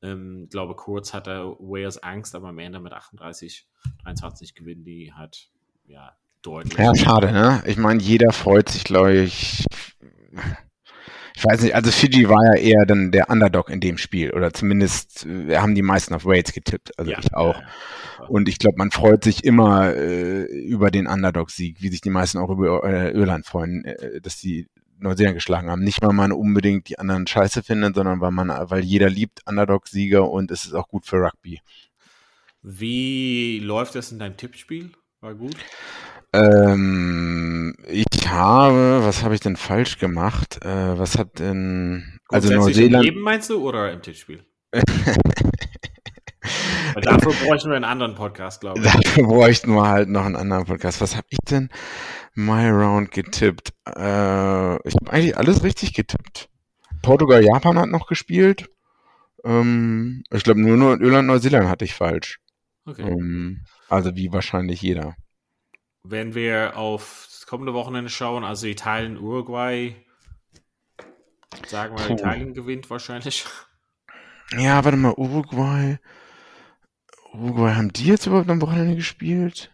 Ähm, 0.00 0.48
glaube, 0.50 0.76
kurz 0.76 1.12
hatte 1.12 1.56
Wales 1.58 2.02
Angst, 2.02 2.34
aber 2.34 2.48
am 2.48 2.58
Ende 2.58 2.78
mit 2.78 2.92
38, 2.92 3.66
23 4.04 4.54
gewinnen 4.54 4.84
die 4.84 5.12
halt, 5.12 5.50
ja, 5.86 6.16
deutlich. 6.42 6.78
Ja, 6.78 6.94
schade, 6.94 7.32
ne? 7.32 7.62
Ich 7.66 7.76
meine, 7.76 8.00
jeder 8.00 8.32
freut 8.32 8.68
sich, 8.68 8.84
glaube 8.84 9.14
ich. 9.14 9.64
Ich 11.34 11.44
weiß 11.44 11.62
nicht, 11.62 11.74
also 11.74 11.92
Fiji 11.92 12.28
war 12.28 12.42
ja 12.44 12.60
eher 12.60 12.84
dann 12.84 13.12
der 13.12 13.30
Underdog 13.30 13.70
in 13.70 13.78
dem 13.78 13.96
Spiel 13.96 14.32
oder 14.32 14.52
zumindest 14.52 15.24
äh, 15.24 15.56
haben 15.56 15.76
die 15.76 15.82
meisten 15.82 16.12
auf 16.14 16.24
Wales 16.24 16.52
getippt, 16.52 16.98
also 16.98 17.12
ja, 17.12 17.18
ich 17.20 17.32
auch. 17.32 17.54
Ja, 17.54 17.66
ja. 18.18 18.26
Und 18.26 18.48
ich 18.48 18.58
glaube, 18.58 18.76
man 18.76 18.90
freut 18.90 19.22
sich 19.22 19.44
immer 19.44 19.94
äh, 19.94 20.44
über 20.44 20.90
den 20.90 21.06
Underdog-Sieg, 21.06 21.80
wie 21.80 21.90
sich 21.90 22.00
die 22.00 22.10
meisten 22.10 22.38
auch 22.38 22.50
über 22.50 22.82
äh, 22.82 23.12
Irland 23.12 23.46
freuen, 23.46 23.84
äh, 23.84 24.20
dass 24.20 24.38
die 24.38 24.66
Neuseeland 24.98 25.36
geschlagen 25.36 25.70
haben. 25.70 25.82
Nicht, 25.82 26.02
weil 26.02 26.12
man 26.12 26.32
unbedingt 26.32 26.88
die 26.88 26.98
anderen 26.98 27.26
scheiße 27.26 27.62
findet, 27.62 27.94
sondern 27.94 28.20
weil 28.20 28.30
man, 28.30 28.48
weil 28.70 28.84
jeder 28.84 29.08
liebt 29.08 29.42
Underdog-Sieger 29.46 30.28
und 30.28 30.50
es 30.50 30.64
ist 30.64 30.74
auch 30.74 30.88
gut 30.88 31.06
für 31.06 31.16
Rugby. 31.16 31.60
Wie 32.62 33.60
läuft 33.60 33.94
das 33.94 34.12
in 34.12 34.18
deinem 34.18 34.36
Tippspiel? 34.36 34.90
War 35.20 35.34
gut? 35.34 35.56
Ähm, 36.32 37.74
ich 37.88 38.28
habe, 38.28 39.00
was 39.02 39.22
habe 39.22 39.34
ich 39.34 39.40
denn 39.40 39.56
falsch 39.56 39.98
gemacht? 39.98 40.58
Äh, 40.62 40.98
was 40.98 41.16
hat 41.16 41.38
denn, 41.38 42.18
also 42.28 42.52
Neuseeland. 42.52 43.04
Im 43.06 43.10
Leben 43.10 43.20
meinst 43.22 43.50
du 43.50 43.66
oder 43.66 43.92
im 43.92 44.02
Tippspiel? 44.02 44.44
dafür 47.00 47.32
bräuchten 47.32 47.70
wir 47.70 47.76
einen 47.76 47.84
anderen 47.84 48.14
Podcast, 48.14 48.60
glaube 48.60 48.80
ich. 48.80 48.84
Dafür 48.90 49.26
bräuchten 49.26 49.74
wir 49.74 49.88
halt 49.88 50.08
noch 50.08 50.24
einen 50.24 50.36
anderen 50.36 50.64
Podcast. 50.64 51.00
Was 51.00 51.16
habe 51.16 51.26
ich 51.30 51.38
denn? 51.50 51.68
My 52.34 52.68
Round 52.68 53.10
getippt. 53.10 53.72
Äh, 53.86 54.76
ich 54.88 54.94
habe 54.94 55.10
eigentlich 55.10 55.36
alles 55.36 55.62
richtig 55.62 55.94
getippt. 55.94 56.48
Portugal, 57.02 57.44
Japan 57.44 57.78
hat 57.78 57.88
noch 57.88 58.06
gespielt. 58.06 58.70
Ähm, 59.44 60.22
ich 60.30 60.44
glaube 60.44 60.60
nur, 60.60 60.76
nur 60.76 61.00
Irland, 61.00 61.28
Neuseeland 61.28 61.68
hatte 61.68 61.84
ich 61.84 61.94
falsch. 61.94 62.40
Okay. 62.86 63.02
Ähm, 63.02 63.64
also 63.88 64.14
wie 64.16 64.32
wahrscheinlich 64.32 64.82
jeder. 64.82 65.16
Wenn 66.02 66.34
wir 66.34 66.76
auf 66.76 67.26
das 67.30 67.46
kommende 67.46 67.74
Wochenende 67.74 68.10
schauen, 68.10 68.44
also 68.44 68.66
Italien, 68.66 69.18
Uruguay, 69.18 69.96
sagen 71.66 71.98
wir. 71.98 72.10
Italien 72.10 72.54
gewinnt 72.54 72.88
wahrscheinlich. 72.88 73.44
Ja, 74.56 74.84
warte 74.84 74.96
mal, 74.96 75.14
Uruguay. 75.14 75.98
Uruguay, 77.32 77.74
haben 77.74 77.92
die 77.92 78.06
jetzt 78.06 78.26
überhaupt 78.26 78.50
am 78.50 78.62
Wochenende 78.62 78.96
gespielt? 78.96 79.70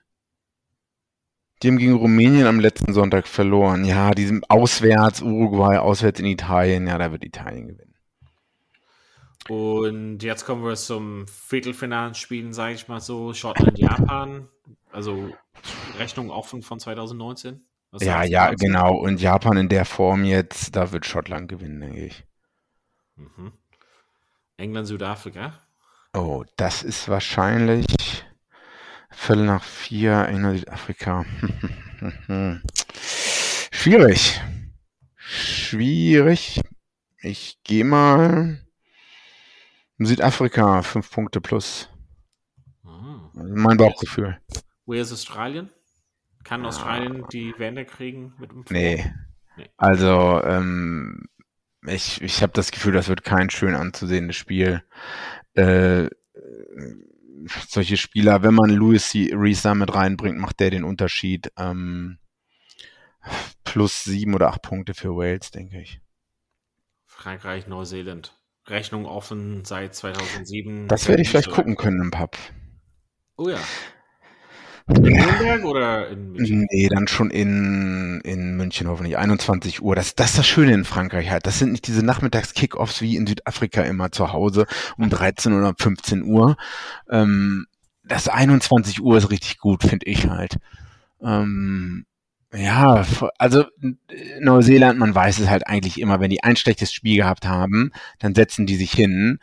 Die 1.63 1.69
haben 1.69 1.79
gegen 1.79 1.95
Rumänien 1.95 2.47
am 2.47 2.61
letzten 2.61 2.93
Sonntag 2.93 3.27
verloren. 3.27 3.85
Ja, 3.85 4.11
die 4.11 4.27
sind 4.27 4.51
auswärts, 4.51 5.23
Uruguay, 5.23 5.79
auswärts 5.79 6.21
in 6.21 6.27
Italien. 6.27 6.87
Ja, 6.87 6.99
da 6.99 7.11
wird 7.13 7.25
Italien 7.25 7.69
gewinnen. 7.69 7.95
Und 9.49 10.23
jetzt 10.23 10.47
kommen 10.47 10.65
wir 10.65 10.75
zum 10.75 11.27
Viertelfinalspielen, 11.27 12.53
sage 12.53 12.75
ich 12.75 12.89
mal 12.89 13.01
so. 13.01 13.33
Schottland, 13.35 13.79
Japan. 13.79 14.49
Also 14.91 15.31
Rechnung 15.99 16.31
offen 16.31 16.63
von 16.63 16.81
2019. 16.81 17.65
Was 17.91 18.03
ja, 18.03 18.25
ja, 18.25 18.53
genau. 18.55 18.95
Und 18.97 19.21
Japan 19.21 19.57
in 19.57 19.69
der 19.69 19.85
Form 19.85 20.25
jetzt, 20.25 20.75
da 20.77 20.93
wird 20.93 21.07
Schottland 21.07 21.49
gewinnen, 21.49 21.81
denke 21.81 22.07
ich. 22.07 22.25
Mhm. 23.17 23.53
England, 24.57 24.89
Südafrika. 24.89 25.55
Oh, 26.15 26.45
das 26.57 26.85
ist 26.85 27.09
wahrscheinlich 27.09 28.25
Viertel 29.11 29.47
nach 29.47 29.65
vier 29.65 30.29
in 30.29 30.59
Südafrika. 30.59 31.25
Schwierig. 33.73 34.41
Schwierig. 35.17 36.61
Ich 37.21 37.59
gehe 37.65 37.85
mal 37.85 38.65
Südafrika, 39.99 40.83
fünf 40.83 41.11
Punkte 41.11 41.41
plus. 41.41 41.89
Ah. 42.85 43.31
Also 43.37 43.55
mein 43.57 43.77
Bauchgefühl. 43.77 44.39
Wales, 44.87 45.12
Australien? 45.12 45.71
Kann 46.45 46.65
ah. 46.65 46.69
Australien 46.69 47.25
die 47.33 47.55
Wende 47.59 47.85
kriegen 47.85 48.35
mit 48.39 48.53
dem 48.53 48.65
nee. 48.71 49.05
nee. 49.57 49.69
Also, 49.79 50.41
ähm, 50.45 51.29
ich, 51.87 52.20
ich 52.22 52.43
habe 52.43 52.53
das 52.53 52.70
Gefühl, 52.70 52.93
das 52.93 53.09
wird 53.09 53.24
kein 53.24 53.51
schön 53.51 53.74
anzusehendes 53.74 54.37
Spiel. 54.37 54.82
Äh, 55.55 56.09
solche 57.68 57.97
Spieler, 57.97 58.43
wenn 58.43 58.55
man 58.55 58.70
Louis 58.70 59.14
Reese 59.14 59.74
mit 59.74 59.95
reinbringt, 59.95 60.39
macht 60.39 60.61
der 60.61 60.70
den 60.70 60.85
Unterschied. 60.85 61.53
Ähm, 61.57 62.18
plus 63.64 64.05
sieben 64.05 64.35
oder 64.35 64.49
acht 64.49 64.62
Punkte 64.62 64.95
für 64.95 65.11
Wales, 65.11 65.51
denke 65.51 65.80
ich. 65.80 66.01
Frankreich, 67.07 67.66
Neuseeland. 67.66 68.37
Rechnung 68.66 69.07
offen 69.07 69.64
seit 69.64 69.95
2007. 69.95 70.89
Das 70.89 71.07
werde 71.09 71.22
ich 71.22 71.28
vielleicht 71.28 71.51
gucken 71.51 71.76
können 71.76 72.01
im 72.01 72.11
Pub. 72.11 72.37
Oh 73.37 73.49
ja. 73.49 73.59
In 74.87 75.03
Nürnberg 75.03 75.64
oder 75.64 76.09
in 76.11 76.32
München? 76.32 76.66
Nee, 76.70 76.89
dann 76.89 77.09
schon 77.09 77.30
in, 77.30 78.20
in 78.22 78.57
München 78.57 78.89
hoffentlich. 78.89 79.16
21 79.16 79.82
Uhr. 79.82 79.97
Das, 79.97 80.14
das 80.14 80.30
ist 80.30 80.39
das 80.39 80.47
Schöne 80.47 80.74
in 80.74 80.85
Frankreich 80.85 81.30
halt. 81.30 81.47
Das 81.47 81.59
sind 81.59 81.72
nicht 81.72 81.87
diese 81.87 82.05
Nachmittags-Kickoffs 82.05 83.01
wie 83.01 83.16
in 83.16 83.26
Südafrika 83.26 83.82
immer 83.82 84.12
zu 84.12 84.32
Hause 84.32 84.66
um 84.99 85.09
13 85.09 85.55
oder 85.55 85.74
15 85.78 86.24
Uhr. 86.24 86.57
Ähm, 87.11 87.66
das 88.05 88.28
21 88.28 89.01
Uhr 89.01 89.16
ist 89.16 89.30
richtig 89.30 89.59
gut, 89.59 89.82
finde 89.82 90.07
ich 90.07 90.28
halt. 90.28 90.59
Ähm, 91.22 92.05
ja, 92.53 93.05
also 93.39 93.64
Neuseeland, 94.41 94.99
man 94.99 95.14
weiß 95.14 95.39
es 95.39 95.49
halt 95.49 95.66
eigentlich 95.66 95.99
immer, 95.99 96.20
wenn 96.20 96.30
die 96.30 96.45
ein 96.45 96.57
schlechtes 96.57 96.93
Spiel 96.93 97.16
gehabt 97.16 97.47
haben, 97.49 97.91
dann 98.18 98.35
setzen 98.35 98.66
die 98.66 98.76
sich 98.76 98.93
hin 98.93 99.41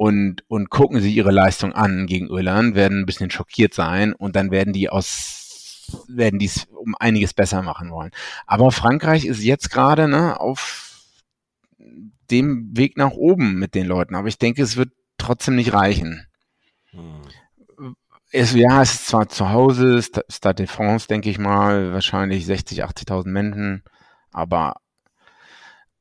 und, 0.00 0.44
und 0.48 0.70
gucken 0.70 1.02
sie 1.02 1.12
ihre 1.12 1.30
Leistung 1.30 1.74
an 1.74 2.06
gegen 2.06 2.28
Irland, 2.28 2.74
werden 2.74 3.00
ein 3.00 3.04
bisschen 3.04 3.30
schockiert 3.30 3.74
sein 3.74 4.14
und 4.14 4.34
dann 4.34 4.50
werden 4.50 4.72
die 4.72 4.88
aus 4.88 6.06
werden 6.08 6.38
die 6.38 6.46
es 6.46 6.64
um 6.70 6.94
einiges 6.98 7.34
besser 7.34 7.60
machen 7.60 7.90
wollen. 7.90 8.10
Aber 8.46 8.72
Frankreich 8.72 9.26
ist 9.26 9.42
jetzt 9.42 9.70
gerade 9.70 10.08
ne, 10.08 10.40
auf 10.40 11.04
dem 12.30 12.74
Weg 12.74 12.96
nach 12.96 13.10
oben 13.10 13.58
mit 13.58 13.74
den 13.74 13.86
Leuten. 13.86 14.14
Aber 14.14 14.28
ich 14.28 14.38
denke, 14.38 14.62
es 14.62 14.76
wird 14.76 14.90
trotzdem 15.18 15.56
nicht 15.56 15.74
reichen. 15.74 16.26
Hm. 16.92 17.20
Es, 18.32 18.54
ja, 18.54 18.80
es 18.80 18.94
ist 18.94 19.08
zwar 19.08 19.28
zu 19.28 19.50
Hause, 19.50 20.00
Stade 20.00 20.54
de 20.54 20.66
France, 20.66 21.08
denke 21.08 21.28
ich 21.28 21.38
mal, 21.38 21.92
wahrscheinlich 21.92 22.46
60, 22.46 22.84
80.000 22.84 23.28
Menschen, 23.28 23.82
aber 24.32 24.76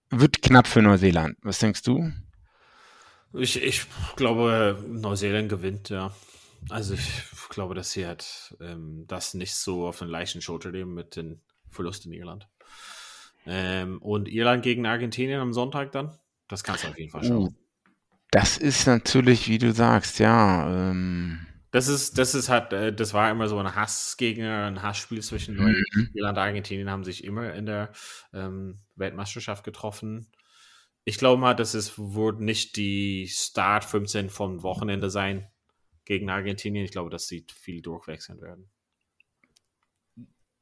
wird 0.10 0.42
knapp 0.42 0.68
für 0.68 0.82
Neuseeland. 0.82 1.36
Was 1.42 1.60
denkst 1.60 1.82
du? 1.82 2.14
Ich, 3.34 3.62
ich 3.62 3.86
glaube, 4.16 4.84
Neuseeland 4.88 5.50
gewinnt, 5.50 5.90
ja. 5.90 6.14
Also 6.70 6.94
ich 6.94 7.24
glaube, 7.50 7.76
dass 7.76 7.92
sie 7.92 8.06
halt 8.06 8.56
ähm, 8.60 9.06
das 9.08 9.34
nicht 9.34 9.56
so 9.56 9.88
auf 9.88 10.00
den 10.00 10.10
leichten 10.10 10.42
Schulter 10.42 10.72
nehmen 10.72 10.94
mit 10.94 11.16
den 11.16 11.42
Verlust 11.70 12.06
in 12.06 12.14
Irland. 12.14 12.48
Ähm, 13.46 14.02
und 14.02 14.28
Irland 14.28 14.64
gegen 14.64 14.86
Argentinien 14.86 15.40
am 15.40 15.54
Sonntag 15.54 15.92
dann? 15.92 16.18
Das 16.48 16.64
kannst 16.64 16.84
du 16.84 16.90
auf 16.90 16.98
jeden 16.98 17.12
Fall 17.12 17.24
schauen. 17.24 17.48
Uh, 17.48 17.54
das 18.32 18.58
ist 18.58 18.86
natürlich, 18.88 19.48
wie 19.48 19.58
du 19.58 19.72
sagst, 19.72 20.20
ja. 20.20 20.90
Ähm, 20.92 21.46
das 21.72 21.88
ist, 21.88 22.18
das 22.18 22.34
ist 22.34 22.50
halt, 22.50 22.74
äh, 22.74 22.94
das 22.94 23.14
war 23.14 23.30
immer 23.30 23.48
so 23.48 23.58
ein 23.60 23.76
Hassgegner, 23.76 24.66
ein 24.66 24.82
Hassspiel 24.82 25.22
zwischen 25.22 25.56
mhm. 25.56 26.10
Irland 26.14 26.38
und 26.38 26.44
Argentinien 26.44 26.90
haben 26.90 27.04
sich 27.04 27.24
immer 27.24 27.54
in 27.54 27.66
der 27.66 27.92
ähm, 28.34 28.80
Weltmeisterschaft 28.96 29.64
getroffen. 29.64 30.28
Ich 31.10 31.18
glaube 31.18 31.42
mal, 31.42 31.56
dass 31.56 31.74
es 31.74 31.98
wird 31.98 32.40
nicht 32.40 32.76
die 32.76 33.28
Start 33.28 33.84
15 33.84 34.30
vom 34.30 34.62
Wochenende 34.62 35.10
sein 35.10 35.48
gegen 36.06 36.30
Argentinien. 36.30 36.86
Ich 36.86 36.92
glaube, 36.92 37.10
dass 37.10 37.26
sie 37.26 37.48
viel 37.52 37.82
durchwechseln 37.82 38.40
werden. 38.42 38.70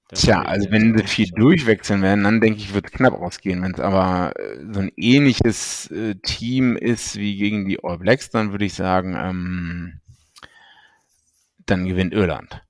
Das 0.08 0.22
Tja, 0.22 0.44
also 0.44 0.72
wenn 0.72 0.98
sie 0.98 1.04
viel 1.04 1.28
durchwechseln 1.32 2.02
werden, 2.02 2.24
dann 2.24 2.40
denke 2.40 2.60
ich, 2.60 2.74
wird 2.74 2.86
es 2.86 2.94
knapp 2.94 3.14
ausgehen. 3.16 3.62
Wenn 3.62 3.74
es 3.74 3.82
aber 3.82 4.40
äh, 4.40 4.64
so 4.72 4.80
ein 4.80 4.92
ähnliches 4.96 5.92
äh, 5.92 6.16
Team 6.16 6.78
ist 6.78 7.18
wie 7.18 7.36
gegen 7.36 7.68
die 7.68 7.84
All 7.84 7.98
Blacks, 7.98 8.30
dann 8.30 8.54
würde 8.54 8.64
ich 8.64 8.74
sagen, 8.74 9.18
ähm, 9.18 10.00
dann 11.66 11.86
gewinnt 11.86 12.14
Irland. 12.14 12.64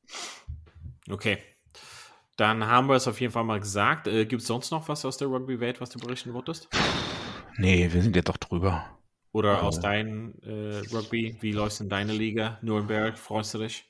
Okay. 1.11 1.37
Dann 2.37 2.65
haben 2.65 2.87
wir 2.87 2.95
es 2.95 3.07
auf 3.07 3.21
jeden 3.21 3.33
Fall 3.33 3.43
mal 3.43 3.59
gesagt. 3.59 4.07
Äh, 4.07 4.25
Gibt 4.25 4.41
es 4.41 4.47
sonst 4.47 4.71
noch 4.71 4.89
was 4.89 5.05
aus 5.05 5.17
der 5.17 5.27
Rugby-Welt, 5.27 5.79
was 5.79 5.91
du 5.91 5.99
berichten 5.99 6.33
wolltest? 6.33 6.69
Nee, 7.57 7.89
wir 7.91 8.01
sind 8.01 8.15
jetzt 8.15 8.29
doch 8.29 8.37
drüber. 8.37 8.85
Oder 9.31 9.63
aus 9.63 9.79
deinem 9.79 10.33
äh, 10.43 10.79
Rugby, 10.93 11.37
wie 11.41 11.51
läuft 11.51 11.73
es 11.73 11.81
in 11.81 11.89
deiner 11.89 12.13
Liga? 12.13 12.57
Nürnberg, 12.61 13.17
freust 13.17 13.53
du 13.53 13.59
dich? 13.59 13.85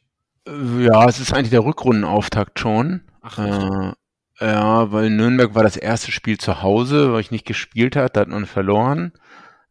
Äh, 0.47 0.85
ja, 0.85 1.07
es 1.07 1.19
ist 1.19 1.33
eigentlich 1.33 1.51
der 1.51 1.63
Rückrundenauftakt 1.63 2.59
schon. 2.59 3.01
Ach, 3.21 3.37
äh, 3.39 3.93
ja, 4.39 4.91
weil 4.91 5.09
Nürnberg 5.09 5.55
war 5.55 5.63
das 5.63 5.77
erste 5.77 6.11
Spiel 6.11 6.37
zu 6.37 6.61
Hause, 6.61 7.13
weil 7.13 7.21
ich 7.21 7.31
nicht 7.31 7.45
gespielt 7.45 7.95
hat, 7.95 8.15
da 8.15 8.21
hat 8.21 8.27
man 8.29 8.45
verloren. 8.45 9.13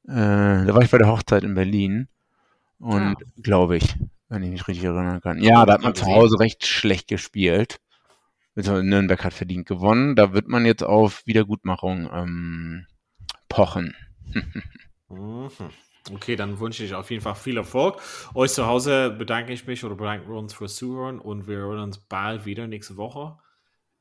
Äh, 0.09 0.15
da 0.67 0.69
war 0.75 0.83
ich 0.83 0.91
bei 0.91 0.99
der 0.99 1.09
Hochzeit 1.09 1.45
in 1.45 1.55
Berlin. 1.55 2.09
Und 2.79 3.03
ah. 3.03 3.15
glaube 3.43 3.77
ich, 3.77 3.97
wenn 4.29 4.43
ich 4.43 4.51
mich 4.51 4.69
richtig 4.69 4.85
erinnern 4.85 5.21
kann. 5.21 5.43
Ja, 5.43 5.65
da 5.65 5.75
hat 5.75 5.83
man 5.83 5.95
zu 5.95 6.07
Hause 6.07 6.39
recht 6.39 6.67
schlecht 6.67 7.09
gespielt. 7.09 7.81
Also 8.55 8.83
Nürnberg 8.83 9.23
hat 9.25 9.35
verdient 9.35 9.67
gewonnen. 9.67 10.17
Da 10.17 10.33
wird 10.33 10.49
man 10.49 10.65
jetzt 10.67 10.83
auf 10.83 11.27
Wiedergutmachung 11.27 12.09
ähm, 12.13 12.87
pochen. 13.57 13.97
mhm. 15.09 15.49
Okay, 16.13 16.37
dann 16.37 16.61
wünsche 16.61 16.85
ich 16.85 16.95
auf 16.95 17.11
jeden 17.11 17.23
Fall 17.23 17.35
viel 17.35 17.57
Erfolg. 17.57 18.01
Euch 18.35 18.53
zu 18.53 18.67
Hause 18.67 19.11
bedanke 19.11 19.53
ich 19.53 19.67
mich 19.67 19.83
oder 19.83 19.97
bedanken 19.97 20.29
wir 20.29 20.37
uns 20.37 20.53
fürs 20.53 20.77
Zuhören 20.77 21.19
und 21.19 21.49
wir 21.49 21.57
hören 21.57 21.81
uns 21.81 21.99
bald 21.99 22.45
wieder 22.45 22.67
nächste 22.67 22.97
Woche 22.99 23.39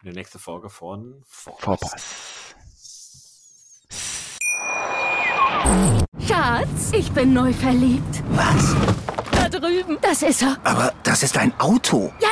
in 0.01 0.07
der 0.07 0.13
nächsten 0.13 0.39
Folge 0.39 0.69
von 0.69 1.23
Vorpass. 1.25 2.53
Schatz, 6.27 6.91
ich 6.91 7.09
bin 7.11 7.33
neu 7.33 7.53
verliebt. 7.53 8.23
Was? 8.31 8.75
Da 9.31 9.47
drüben. 9.47 9.97
Das 10.01 10.21
ist 10.21 10.41
er. 10.41 10.57
Aber 10.65 10.93
das 11.03 11.23
ist 11.23 11.37
ein 11.37 11.57
Auto. 11.59 12.11
Ja, 12.19 12.29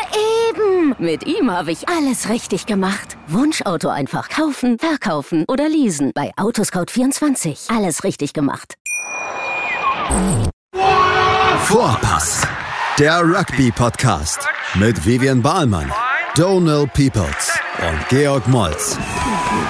eben. 0.54 0.96
Mit 0.98 1.26
ihm 1.26 1.52
habe 1.52 1.72
ich 1.72 1.88
alles 1.90 2.30
richtig 2.30 2.66
gemacht. 2.66 3.18
Wunschauto 3.28 3.90
einfach 3.90 4.30
kaufen, 4.30 4.78
verkaufen 4.80 5.46
oder 5.48 5.70
leasen. 5.70 6.12
Bei 6.14 6.32
Autoscout24. 6.36 7.76
Alles 7.76 8.04
richtig 8.04 8.34
gemacht. 8.34 8.76
Vorpass. 11.66 12.46
Der 13.00 13.22
Rugby-Podcast. 13.22 14.48
Mit 14.76 15.06
Vivian 15.06 15.42
Bahlmann, 15.42 15.92
Donal 16.36 16.88
Peoples 16.88 17.52
und 17.80 18.10
Georg 18.10 18.48
Moltz. 18.48 18.98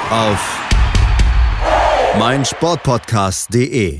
Auf 0.09 0.59
meinsportpodcast.de. 2.19 3.99